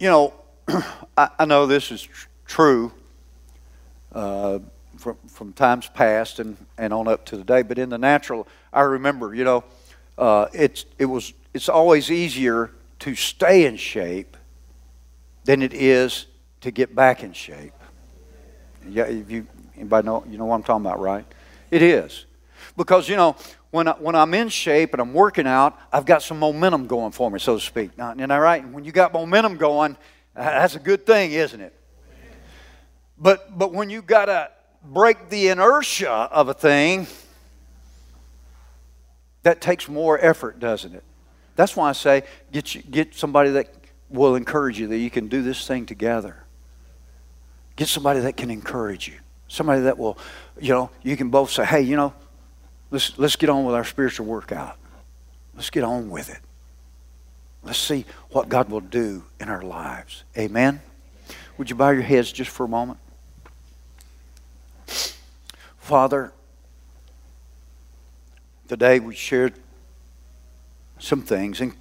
You 0.00 0.08
know, 0.08 0.34
I, 1.16 1.28
I, 1.38 1.44
know 1.44 1.66
this 1.66 1.90
is 1.90 2.02
tr- 2.02 2.28
true 2.46 2.92
uh, 4.12 4.58
from, 4.96 5.16
from 5.28 5.52
times 5.52 5.88
past 5.88 6.40
and, 6.40 6.56
and 6.78 6.92
on 6.92 7.08
up 7.08 7.24
to 7.26 7.36
today, 7.36 7.62
but 7.62 7.78
in 7.78 7.88
the 7.88 7.98
natural, 7.98 8.48
I 8.72 8.82
remember, 8.82 9.34
you 9.34 9.44
know, 9.44 9.64
uh, 10.18 10.46
it's, 10.52 10.86
it 10.98 11.06
was, 11.06 11.32
it's 11.54 11.68
always 11.68 12.10
easier 12.10 12.70
to 12.98 13.14
stay 13.14 13.64
in 13.64 13.76
shape 13.76 14.36
than 15.44 15.62
it 15.62 15.72
is 15.72 16.26
to 16.60 16.70
get 16.70 16.94
back 16.94 17.22
in 17.22 17.32
shape. 17.32 17.72
Yeah, 18.88 19.04
if 19.04 19.30
you 19.30 19.46
anybody 19.76 20.06
know 20.06 20.24
you 20.28 20.36
know 20.36 20.46
what 20.46 20.56
I'm 20.56 20.62
talking 20.62 20.84
about, 20.84 21.00
right? 21.00 21.24
It 21.70 21.80
is. 21.80 22.26
Because 22.76 23.08
you 23.08 23.16
know, 23.16 23.36
when, 23.70 23.88
I, 23.88 23.92
when 23.92 24.14
I'm 24.14 24.34
in 24.34 24.48
shape 24.48 24.92
and 24.92 25.00
I'm 25.00 25.12
working 25.12 25.46
out, 25.46 25.78
I've 25.92 26.06
got 26.06 26.22
some 26.22 26.38
momentum 26.38 26.86
going 26.86 27.12
for 27.12 27.30
me, 27.30 27.38
so 27.38 27.54
to 27.56 27.60
speak. 27.60 27.90
Isn't 27.98 28.18
that 28.18 28.36
right? 28.36 28.66
When 28.68 28.84
you 28.84 28.92
got 28.92 29.12
momentum 29.12 29.56
going, 29.56 29.96
that's 30.34 30.74
a 30.74 30.80
good 30.80 31.06
thing, 31.06 31.32
isn't 31.32 31.60
it? 31.60 31.74
But, 33.18 33.56
but 33.56 33.72
when 33.72 33.90
you 33.90 34.02
got 34.02 34.26
to 34.26 34.50
break 34.82 35.28
the 35.28 35.48
inertia 35.48 36.10
of 36.10 36.48
a 36.48 36.54
thing, 36.54 37.06
that 39.42 39.60
takes 39.60 39.88
more 39.88 40.18
effort, 40.18 40.58
doesn't 40.58 40.94
it? 40.94 41.04
That's 41.56 41.76
why 41.76 41.88
I 41.88 41.92
say 41.92 42.24
get, 42.52 42.74
you, 42.74 42.82
get 42.82 43.14
somebody 43.14 43.50
that 43.50 43.72
will 44.10 44.34
encourage 44.34 44.78
you 44.78 44.88
that 44.88 44.98
you 44.98 45.10
can 45.10 45.28
do 45.28 45.42
this 45.42 45.66
thing 45.66 45.86
together. 45.86 46.44
Get 47.76 47.88
somebody 47.88 48.20
that 48.20 48.36
can 48.36 48.50
encourage 48.50 49.08
you. 49.08 49.14
Somebody 49.48 49.82
that 49.82 49.98
will, 49.98 50.18
you 50.60 50.72
know, 50.72 50.90
you 51.02 51.16
can 51.16 51.30
both 51.30 51.50
say, 51.50 51.64
hey, 51.64 51.82
you 51.82 51.96
know, 51.96 52.14
Let's, 52.94 53.18
let's 53.18 53.34
get 53.34 53.50
on 53.50 53.64
with 53.64 53.74
our 53.74 53.82
spiritual 53.82 54.26
workout. 54.26 54.78
Let's 55.56 55.68
get 55.68 55.82
on 55.82 56.10
with 56.10 56.30
it. 56.30 56.38
Let's 57.64 57.80
see 57.80 58.04
what 58.30 58.48
God 58.48 58.68
will 58.68 58.82
do 58.82 59.24
in 59.40 59.48
our 59.48 59.62
lives. 59.62 60.22
Amen. 60.38 60.80
Would 61.58 61.70
you 61.70 61.74
bow 61.74 61.90
your 61.90 62.02
heads 62.02 62.30
just 62.30 62.50
for 62.50 62.66
a 62.66 62.68
moment? 62.68 63.00
Father, 65.78 66.32
today 68.68 69.00
we 69.00 69.16
shared 69.16 69.54
some 70.98 71.22
things 71.22 71.60
and 71.60 71.74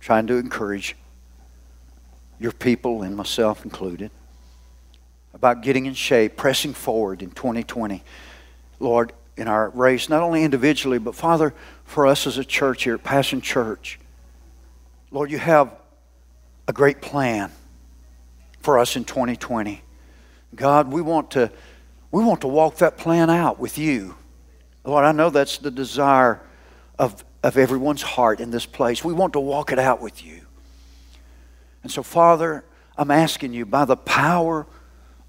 trying 0.00 0.26
to 0.26 0.36
encourage 0.36 0.96
your 2.38 2.52
people 2.52 3.02
and 3.02 3.16
myself 3.16 3.64
included 3.64 4.10
about 5.34 5.62
getting 5.62 5.86
in 5.86 5.94
shape, 5.94 6.36
pressing 6.36 6.72
forward 6.72 7.22
in 7.22 7.30
2020. 7.30 8.02
Lord, 8.80 9.12
in 9.36 9.46
our 9.46 9.70
race, 9.70 10.08
not 10.08 10.22
only 10.22 10.42
individually, 10.42 10.98
but 10.98 11.14
Father, 11.14 11.54
for 11.84 12.06
us 12.06 12.26
as 12.26 12.38
a 12.38 12.44
church 12.44 12.84
here 12.84 12.94
at 12.94 13.04
Passion 13.04 13.40
Church. 13.40 13.98
Lord, 15.10 15.30
you 15.30 15.38
have 15.38 15.74
a 16.66 16.72
great 16.72 17.00
plan 17.00 17.50
for 18.60 18.78
us 18.78 18.96
in 18.96 19.04
2020. 19.04 19.82
God, 20.54 20.92
we 20.92 21.00
want 21.00 21.30
to 21.32 21.50
we 22.10 22.24
want 22.24 22.40
to 22.40 22.48
walk 22.48 22.76
that 22.76 22.96
plan 22.96 23.28
out 23.30 23.58
with 23.58 23.78
you. 23.78 24.16
Lord, 24.84 25.04
I 25.04 25.12
know 25.12 25.28
that's 25.28 25.58
the 25.58 25.70
desire 25.70 26.40
of, 26.98 27.22
of 27.42 27.56
everyone's 27.56 28.02
heart 28.02 28.40
in 28.40 28.50
this 28.50 28.66
place. 28.66 29.04
We 29.04 29.12
want 29.12 29.32
to 29.34 29.40
walk 29.40 29.72
it 29.72 29.78
out 29.78 30.00
with 30.00 30.24
you. 30.24 30.40
And 31.82 31.92
so, 31.92 32.02
Father, 32.02 32.64
I'm 32.96 33.10
asking 33.10 33.52
you 33.52 33.64
by 33.64 33.84
the 33.84 33.96
power 33.96 34.66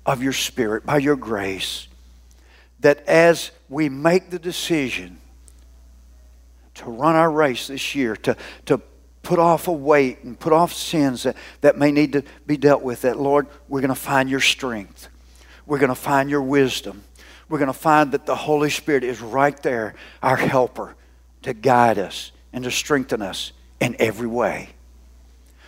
of 0.06 0.24
your 0.24 0.34
Spirit, 0.34 0.86
by 0.86 0.98
your 0.98 1.16
grace, 1.16 1.88
that 2.80 3.06
as 3.08 3.52
we 3.70 3.90
make 3.90 4.32
the 4.32 4.40
decision 4.40 5.20
to 6.76 6.86
run 6.86 7.16
our 7.16 7.30
race 7.30 7.68
this 7.68 7.94
year, 7.94 8.16
to, 8.16 8.36
to 8.66 8.82
put 9.22 9.38
off 9.38 9.68
a 9.68 9.72
weight 9.72 10.24
and 10.24 10.40
put 10.40 10.54
off 10.54 10.74
sins 10.74 11.24
that, 11.24 11.36
that 11.62 11.78
may 11.78 11.92
need 11.92 12.14
to 12.14 12.24
be 12.48 12.58
dealt 12.58 12.82
with, 12.82 13.02
that, 13.02 13.20
Lord, 13.20 13.48
we're 13.68 13.82
going 13.82 13.90
to 13.90 13.96
find 13.96 14.30
your 14.30 14.40
strength. 14.40 15.10
We're 15.66 15.78
going 15.78 15.90
to 15.90 15.96
find 15.96 16.30
your 16.30 16.42
wisdom. 16.42 17.04
We're 17.50 17.60
going 17.60 17.68
to 17.68 17.74
find 17.74 18.12
that 18.14 18.26
the 18.26 18.36
Holy 18.36 18.70
Spirit 18.70 19.04
is 19.04 19.22
right 19.22 19.62
there, 19.62 19.94
our 20.24 20.36
helper, 20.38 20.96
to 21.44 21.54
guide 21.54 21.98
us 21.98 22.32
and 22.54 22.64
to 22.64 22.72
strengthen 22.72 23.22
us 23.22 23.52
in 23.80 23.96
every 24.00 24.28
way. 24.28 24.70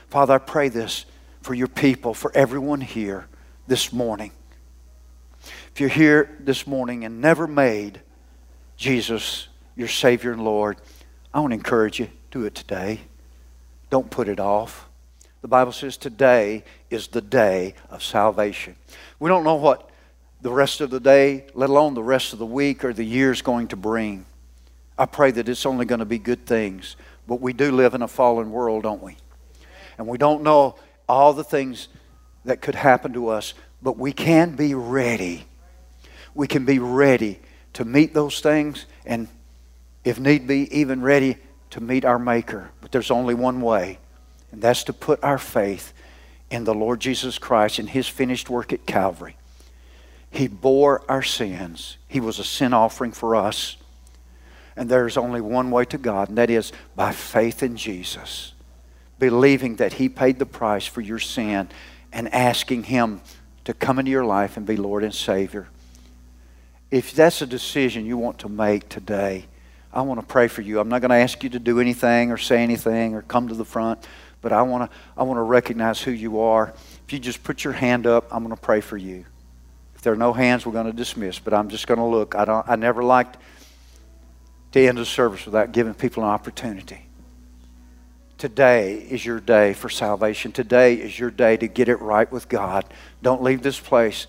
Father, 0.10 0.34
I 0.34 0.38
pray 0.40 0.70
this 0.70 1.06
for 1.42 1.54
your 1.54 1.68
people, 1.68 2.14
for 2.14 2.32
everyone 2.36 2.82
here 2.82 3.28
this 3.68 3.94
morning. 3.94 4.32
If 5.74 5.80
you're 5.80 5.90
here 5.90 6.38
this 6.40 6.68
morning 6.68 7.06
and 7.06 7.22
never 7.22 7.48
made 7.48 8.02
Jesus 8.76 9.48
your 9.76 9.88
Savior 9.88 10.32
and 10.32 10.44
Lord, 10.44 10.78
I 11.34 11.40
want 11.40 11.52
to 11.52 11.56
encourage 11.56 12.00
you 12.00 12.10
do 12.30 12.46
it 12.46 12.56
today. 12.56 13.02
Don't 13.90 14.10
put 14.10 14.28
it 14.28 14.40
off. 14.40 14.88
The 15.42 15.48
Bible 15.48 15.72
says 15.72 15.98
today 15.98 16.64
is 16.90 17.08
the 17.08 17.22
day 17.22 17.74
of 17.90 18.04
salvation. 18.04 18.76
We 19.20 19.30
don't 19.30 19.44
know 19.44 19.56
what 19.56 19.90
the 20.42 20.52
rest 20.52 20.82
of 20.82 20.90
the 20.90 21.00
day, 21.00 21.46
let 21.54 21.70
alone 21.70 21.94
the 21.94 22.04
rest 22.04 22.34
of 22.34 22.40
the 22.40 22.46
week 22.46 22.84
or 22.84 22.94
the 22.94 23.04
year 23.04 23.32
is 23.32 23.42
going 23.42 23.68
to 23.70 23.76
bring. 23.76 24.26
I 24.98 25.06
pray 25.06 25.32
that 25.32 25.50
it's 25.50 25.66
only 25.66 25.86
going 25.86 26.00
to 26.00 26.06
be 26.06 26.20
good 26.20 26.46
things. 26.46 26.96
But 27.28 27.42
we 27.42 27.54
do 27.54 27.72
live 27.72 27.94
in 27.94 28.02
a 28.02 28.08
fallen 28.08 28.52
world, 28.52 28.84
don't 28.84 29.02
we? 29.02 29.18
And 29.98 30.08
we 30.08 30.18
don't 30.18 30.44
know 30.44 30.76
all 31.08 31.34
the 31.34 31.44
things 31.44 31.88
that 32.46 32.62
could 32.62 32.76
happen 32.76 33.14
to 33.14 33.30
us, 33.30 33.54
but 33.82 33.98
we 33.98 34.12
can 34.12 34.56
be 34.56 34.74
ready 34.74 35.46
we 36.34 36.48
can 36.48 36.66
be 36.66 36.80
ready 36.80 37.40
to 37.74 37.86
meet 37.86 38.14
those 38.14 38.40
things 38.40 38.86
and, 39.06 39.28
if 40.04 40.20
need 40.20 40.48
be, 40.48 40.74
even 40.78 41.02
ready 41.02 41.38
to 41.72 41.82
meet 41.82 42.06
our 42.06 42.20
Maker. 42.20 42.70
But 42.82 42.92
there's 42.92 43.12
only 43.12 43.34
one 43.34 43.62
way, 43.62 44.00
and 44.52 44.62
that's 44.62 44.84
to 44.86 44.94
put 44.94 45.24
our 45.24 45.38
faith 45.38 45.94
in 46.50 46.64
the 46.64 46.74
Lord 46.74 47.00
Jesus 47.00 47.38
Christ 47.38 47.80
and 47.80 47.90
His 47.90 48.08
finished 48.08 48.50
work 48.50 48.74
at 48.74 48.86
Calvary. 48.86 49.38
He 50.30 50.48
bore 50.48 51.04
our 51.10 51.24
sins, 51.24 51.98
He 52.08 52.20
was 52.20 52.40
a 52.40 52.44
sin 52.44 52.74
offering 52.74 53.12
for 53.12 53.36
us. 53.36 53.78
And 54.76 54.90
there's 54.90 55.18
only 55.18 55.42
one 55.42 55.72
way 55.72 55.86
to 55.86 55.98
God, 55.98 56.30
and 56.30 56.38
that 56.38 56.50
is 56.50 56.72
by 56.96 57.12
faith 57.12 57.62
in 57.62 57.76
Jesus, 57.76 58.54
believing 59.20 59.76
that 59.78 59.94
He 59.94 60.10
paid 60.10 60.40
the 60.40 60.46
price 60.46 60.86
for 60.86 61.02
your 61.02 61.20
sin 61.20 61.70
and 62.14 62.34
asking 62.34 62.84
Him 62.84 63.22
to 63.66 63.74
come 63.74 64.00
into 64.00 64.12
your 64.12 64.26
life 64.26 64.58
and 64.58 64.66
be 64.66 64.78
Lord 64.78 65.04
and 65.04 65.14
Savior. 65.14 65.68
If 66.90 67.14
that's 67.14 67.42
a 67.42 67.46
decision 67.46 68.06
you 68.06 68.18
want 68.18 68.40
to 68.40 68.50
make 68.50 68.90
today, 68.90 69.46
I 69.94 70.02
want 70.02 70.20
to 70.20 70.26
pray 70.26 70.48
for 70.48 70.62
you. 70.62 70.80
I'm 70.80 70.90
not 70.90 71.02
going 71.02 71.12
to 71.12 71.18
ask 71.18 71.44
you 71.44 71.50
to 71.50 71.60
do 71.60 71.80
anything 71.80 72.32
or 72.32 72.38
say 72.38 72.64
anything 72.64 73.14
or 73.14 73.22
come 73.22 73.50
to 73.50 73.56
the 73.56 73.66
front, 73.66 74.08
but 74.42 74.54
I 74.54 74.62
want 74.62 74.90
to, 74.90 74.98
I 75.18 75.24
want 75.24 75.38
to 75.38 75.44
recognize 75.44 76.02
who 76.02 76.12
you 76.12 76.40
are. 76.40 76.74
If 77.06 77.14
you 77.14 77.20
just 77.20 77.44
put 77.44 77.64
your 77.64 77.74
hand 77.74 78.08
up, 78.08 78.34
I'm 78.34 78.44
going 78.44 78.56
to 78.56 78.62
pray 78.62 78.82
for 78.82 78.98
you. 78.98 79.26
If 79.96 80.02
there 80.02 80.14
are 80.14 80.18
no 80.18 80.34
hands, 80.34 80.66
we're 80.66 80.72
going 80.72 80.88
to 80.88 80.94
dismiss, 80.94 81.40
but 81.40 81.54
I'm 81.54 81.70
just 81.70 81.88
going 81.88 82.00
to 82.00 82.06
look. 82.06 82.36
I, 82.36 82.46
don't, 82.46 82.68
I 82.68 82.76
never 82.76 83.04
liked 83.04 83.38
to 84.72 84.88
end 84.88 85.00
a 85.00 85.06
service 85.06 85.46
without 85.46 85.72
giving 85.72 85.94
people 85.94 86.24
an 86.24 86.30
opportunity. 86.30 87.06
Today 88.38 88.96
is 88.96 89.26
your 89.26 89.40
day 89.40 89.74
for 89.74 89.90
salvation. 89.90 90.52
Today 90.52 90.96
is 90.96 91.20
your 91.20 91.30
day 91.30 91.58
to 91.58 91.68
get 91.68 91.90
it 91.90 91.98
right 91.98 92.32
with 92.32 92.50
God. 92.50 92.86
Don't 93.22 93.44
leave 93.44 93.62
this 93.62 93.80
place 93.80 94.26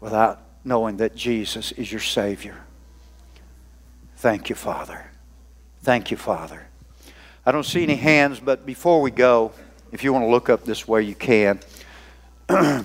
without 0.00 0.40
knowing 0.64 0.96
that 0.96 1.14
Jesus 1.14 1.70
is 1.72 1.92
your 1.92 2.00
Savior. 2.00 2.56
Thank 4.16 4.48
you, 4.48 4.56
Father. 4.56 5.10
Thank 5.82 6.10
you, 6.10 6.16
Father. 6.16 6.66
I 7.46 7.52
don't 7.52 7.64
see 7.64 7.82
any 7.82 7.96
hands, 7.96 8.40
but 8.40 8.64
before 8.64 9.00
we 9.00 9.10
go, 9.10 9.52
if 9.92 10.02
you 10.02 10.12
want 10.12 10.24
to 10.24 10.30
look 10.30 10.48
up 10.48 10.64
this 10.64 10.88
way, 10.88 11.02
you 11.02 11.14
can. 11.14 11.60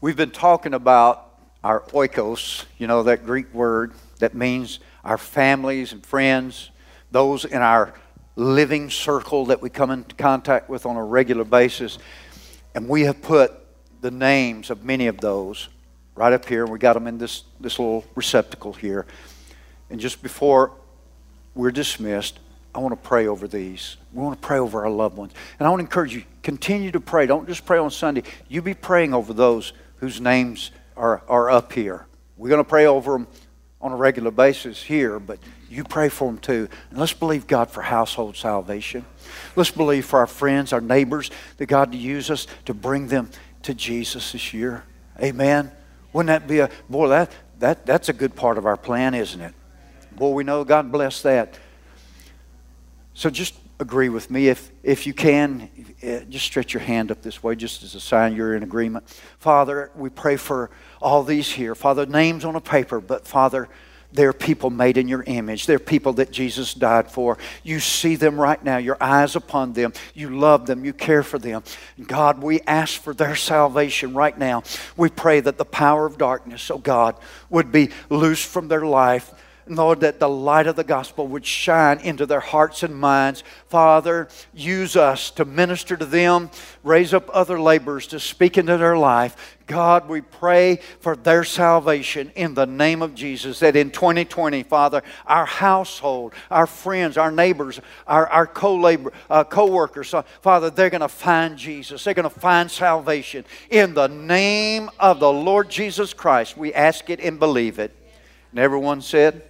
We've 0.00 0.16
been 0.16 0.30
talking 0.30 0.74
about 0.74 1.26
our 1.64 1.80
oikos, 1.80 2.66
you 2.78 2.86
know, 2.86 3.02
that 3.02 3.24
Greek 3.24 3.52
word 3.52 3.92
that 4.20 4.34
means 4.34 4.80
our 5.04 5.18
families 5.18 5.92
and 5.92 6.04
friends, 6.04 6.70
those 7.10 7.44
in 7.44 7.60
our 7.60 7.94
living 8.36 8.88
circle 8.88 9.46
that 9.46 9.60
we 9.60 9.68
come 9.68 9.90
into 9.90 10.14
contact 10.14 10.70
with 10.70 10.86
on 10.86 10.96
a 10.96 11.04
regular 11.04 11.44
basis. 11.44 11.98
And 12.74 12.88
we 12.88 13.02
have 13.02 13.20
put 13.20 13.52
the 14.00 14.10
names 14.10 14.70
of 14.70 14.84
many 14.84 15.08
of 15.08 15.18
those 15.18 15.68
right 16.14 16.32
up 16.32 16.46
here. 16.46 16.66
We 16.66 16.78
got 16.78 16.94
them 16.94 17.06
in 17.06 17.18
this, 17.18 17.44
this 17.58 17.78
little 17.78 18.04
receptacle 18.14 18.72
here. 18.72 19.06
And 19.90 20.00
just 20.00 20.22
before 20.22 20.72
we're 21.54 21.72
dismissed, 21.72 22.38
I 22.74 22.78
want 22.78 22.92
to 22.92 23.08
pray 23.08 23.26
over 23.26 23.48
these. 23.48 23.96
We 24.12 24.22
want 24.22 24.40
to 24.40 24.46
pray 24.46 24.58
over 24.58 24.84
our 24.84 24.90
loved 24.90 25.16
ones. 25.16 25.32
And 25.58 25.66
I 25.66 25.70
want 25.70 25.80
to 25.80 25.84
encourage 25.84 26.14
you, 26.14 26.22
continue 26.42 26.92
to 26.92 27.00
pray. 27.00 27.26
Don't 27.26 27.48
just 27.48 27.66
pray 27.66 27.78
on 27.78 27.90
Sunday. 27.90 28.22
You 28.48 28.62
be 28.62 28.74
praying 28.74 29.12
over 29.12 29.32
those 29.32 29.72
whose 29.96 30.20
names 30.20 30.70
are, 30.96 31.22
are 31.28 31.50
up 31.50 31.72
here. 31.72 32.06
We're 32.36 32.48
going 32.48 32.62
to 32.62 32.68
pray 32.68 32.86
over 32.86 33.12
them 33.12 33.26
on 33.82 33.92
a 33.92 33.96
regular 33.96 34.30
basis 34.30 34.82
here, 34.82 35.18
but 35.18 35.38
you 35.70 35.84
pray 35.84 36.08
for 36.08 36.28
them 36.28 36.38
too. 36.38 36.68
And 36.90 36.98
let's 36.98 37.12
believe 37.12 37.46
God 37.46 37.70
for 37.70 37.82
household 37.82 38.36
salvation. 38.36 39.04
Let's 39.56 39.70
believe 39.70 40.04
for 40.04 40.18
our 40.18 40.26
friends, 40.26 40.72
our 40.72 40.80
neighbors, 40.80 41.30
that 41.56 41.66
God 41.66 41.92
to 41.92 41.98
use 41.98 42.30
us 42.30 42.46
to 42.66 42.74
bring 42.74 43.08
them 43.08 43.30
to 43.62 43.74
Jesus 43.74 44.32
this 44.32 44.52
year. 44.52 44.84
Amen. 45.22 45.70
Wouldn't 46.12 46.28
that 46.28 46.48
be 46.48 46.58
a 46.58 46.70
boy? 46.88 47.08
That 47.08 47.30
that 47.60 47.86
that's 47.86 48.08
a 48.08 48.12
good 48.12 48.34
part 48.34 48.58
of 48.58 48.66
our 48.66 48.76
plan, 48.76 49.14
isn't 49.14 49.40
it? 49.40 49.54
Boy, 50.12 50.30
we 50.30 50.44
know 50.44 50.64
God 50.64 50.90
bless 50.90 51.22
that. 51.22 51.58
So 53.14 53.30
just 53.30 53.54
agree 53.80 54.10
with 54.10 54.30
me 54.30 54.48
if 54.48 54.70
if 54.82 55.06
you 55.06 55.14
can. 55.14 55.68
Eh, 56.02 56.24
just 56.28 56.44
stretch 56.44 56.72
your 56.72 56.82
hand 56.82 57.10
up 57.10 57.22
this 57.22 57.42
way, 57.42 57.56
just 57.56 57.82
as 57.82 57.94
a 57.94 58.00
sign 58.00 58.36
you're 58.36 58.54
in 58.54 58.62
agreement. 58.62 59.08
Father, 59.38 59.90
we 59.96 60.10
pray 60.10 60.36
for 60.36 60.70
all 61.00 61.24
these 61.24 61.50
here. 61.50 61.74
Father, 61.74 62.06
names 62.06 62.44
on 62.44 62.54
a 62.54 62.60
paper, 62.60 63.00
but 63.00 63.26
Father, 63.26 63.68
they're 64.12 64.32
people 64.32 64.70
made 64.70 64.98
in 64.98 65.08
your 65.08 65.22
image. 65.22 65.66
They're 65.66 65.78
people 65.78 66.14
that 66.14 66.30
Jesus 66.30 66.74
died 66.74 67.10
for. 67.10 67.38
You 67.62 67.80
see 67.80 68.16
them 68.16 68.40
right 68.40 68.62
now, 68.62 68.76
your 68.78 68.96
eyes 69.00 69.36
upon 69.36 69.72
them. 69.72 69.92
You 70.14 70.30
love 70.30 70.66
them, 70.66 70.84
you 70.84 70.92
care 70.92 71.22
for 71.22 71.38
them. 71.38 71.62
God, 72.06 72.42
we 72.42 72.60
ask 72.62 73.00
for 73.00 73.14
their 73.14 73.36
salvation 73.36 74.14
right 74.14 74.36
now. 74.36 74.62
We 74.96 75.10
pray 75.10 75.40
that 75.40 75.58
the 75.58 75.64
power 75.64 76.06
of 76.06 76.18
darkness, 76.18 76.70
oh 76.70 76.78
God, 76.78 77.16
would 77.48 77.70
be 77.70 77.90
loosed 78.08 78.46
from 78.46 78.68
their 78.68 78.84
life 78.84 79.32
Lord, 79.76 80.00
that 80.00 80.20
the 80.20 80.28
light 80.28 80.66
of 80.66 80.76
the 80.76 80.84
gospel 80.84 81.26
would 81.28 81.46
shine 81.46 81.98
into 82.00 82.26
their 82.26 82.40
hearts 82.40 82.82
and 82.82 82.94
minds. 82.94 83.44
Father, 83.68 84.28
use 84.52 84.96
us 84.96 85.30
to 85.32 85.44
minister 85.44 85.96
to 85.96 86.06
them, 86.06 86.50
raise 86.82 87.14
up 87.14 87.28
other 87.32 87.60
laborers 87.60 88.06
to 88.08 88.20
speak 88.20 88.58
into 88.58 88.76
their 88.76 88.96
life. 88.96 89.56
God, 89.70 90.08
we 90.08 90.20
pray 90.20 90.80
for 90.98 91.14
their 91.14 91.44
salvation 91.44 92.32
in 92.34 92.54
the 92.54 92.66
name 92.66 93.02
of 93.02 93.14
Jesus. 93.14 93.60
That 93.60 93.76
in 93.76 93.92
2020, 93.92 94.64
Father, 94.64 95.02
our 95.26 95.46
household, 95.46 96.34
our 96.50 96.66
friends, 96.66 97.16
our 97.16 97.30
neighbors, 97.30 97.80
our, 98.04 98.26
our 98.26 98.48
co-labor, 98.48 99.12
uh, 99.30 99.44
co-workers, 99.44 100.12
uh, 100.12 100.22
Father, 100.42 100.70
they're 100.70 100.90
going 100.90 101.02
to 101.02 101.08
find 101.08 101.56
Jesus. 101.56 102.02
They're 102.02 102.14
going 102.14 102.28
to 102.28 102.40
find 102.40 102.68
salvation. 102.68 103.44
In 103.70 103.94
the 103.94 104.08
name 104.08 104.90
of 104.98 105.20
the 105.20 105.32
Lord 105.32 105.70
Jesus 105.70 106.12
Christ, 106.12 106.56
we 106.56 106.74
ask 106.74 107.08
it 107.08 107.20
and 107.20 107.38
believe 107.38 107.78
it. 107.78 107.94
And 108.50 108.58
everyone 108.58 109.00
said, 109.00 109.49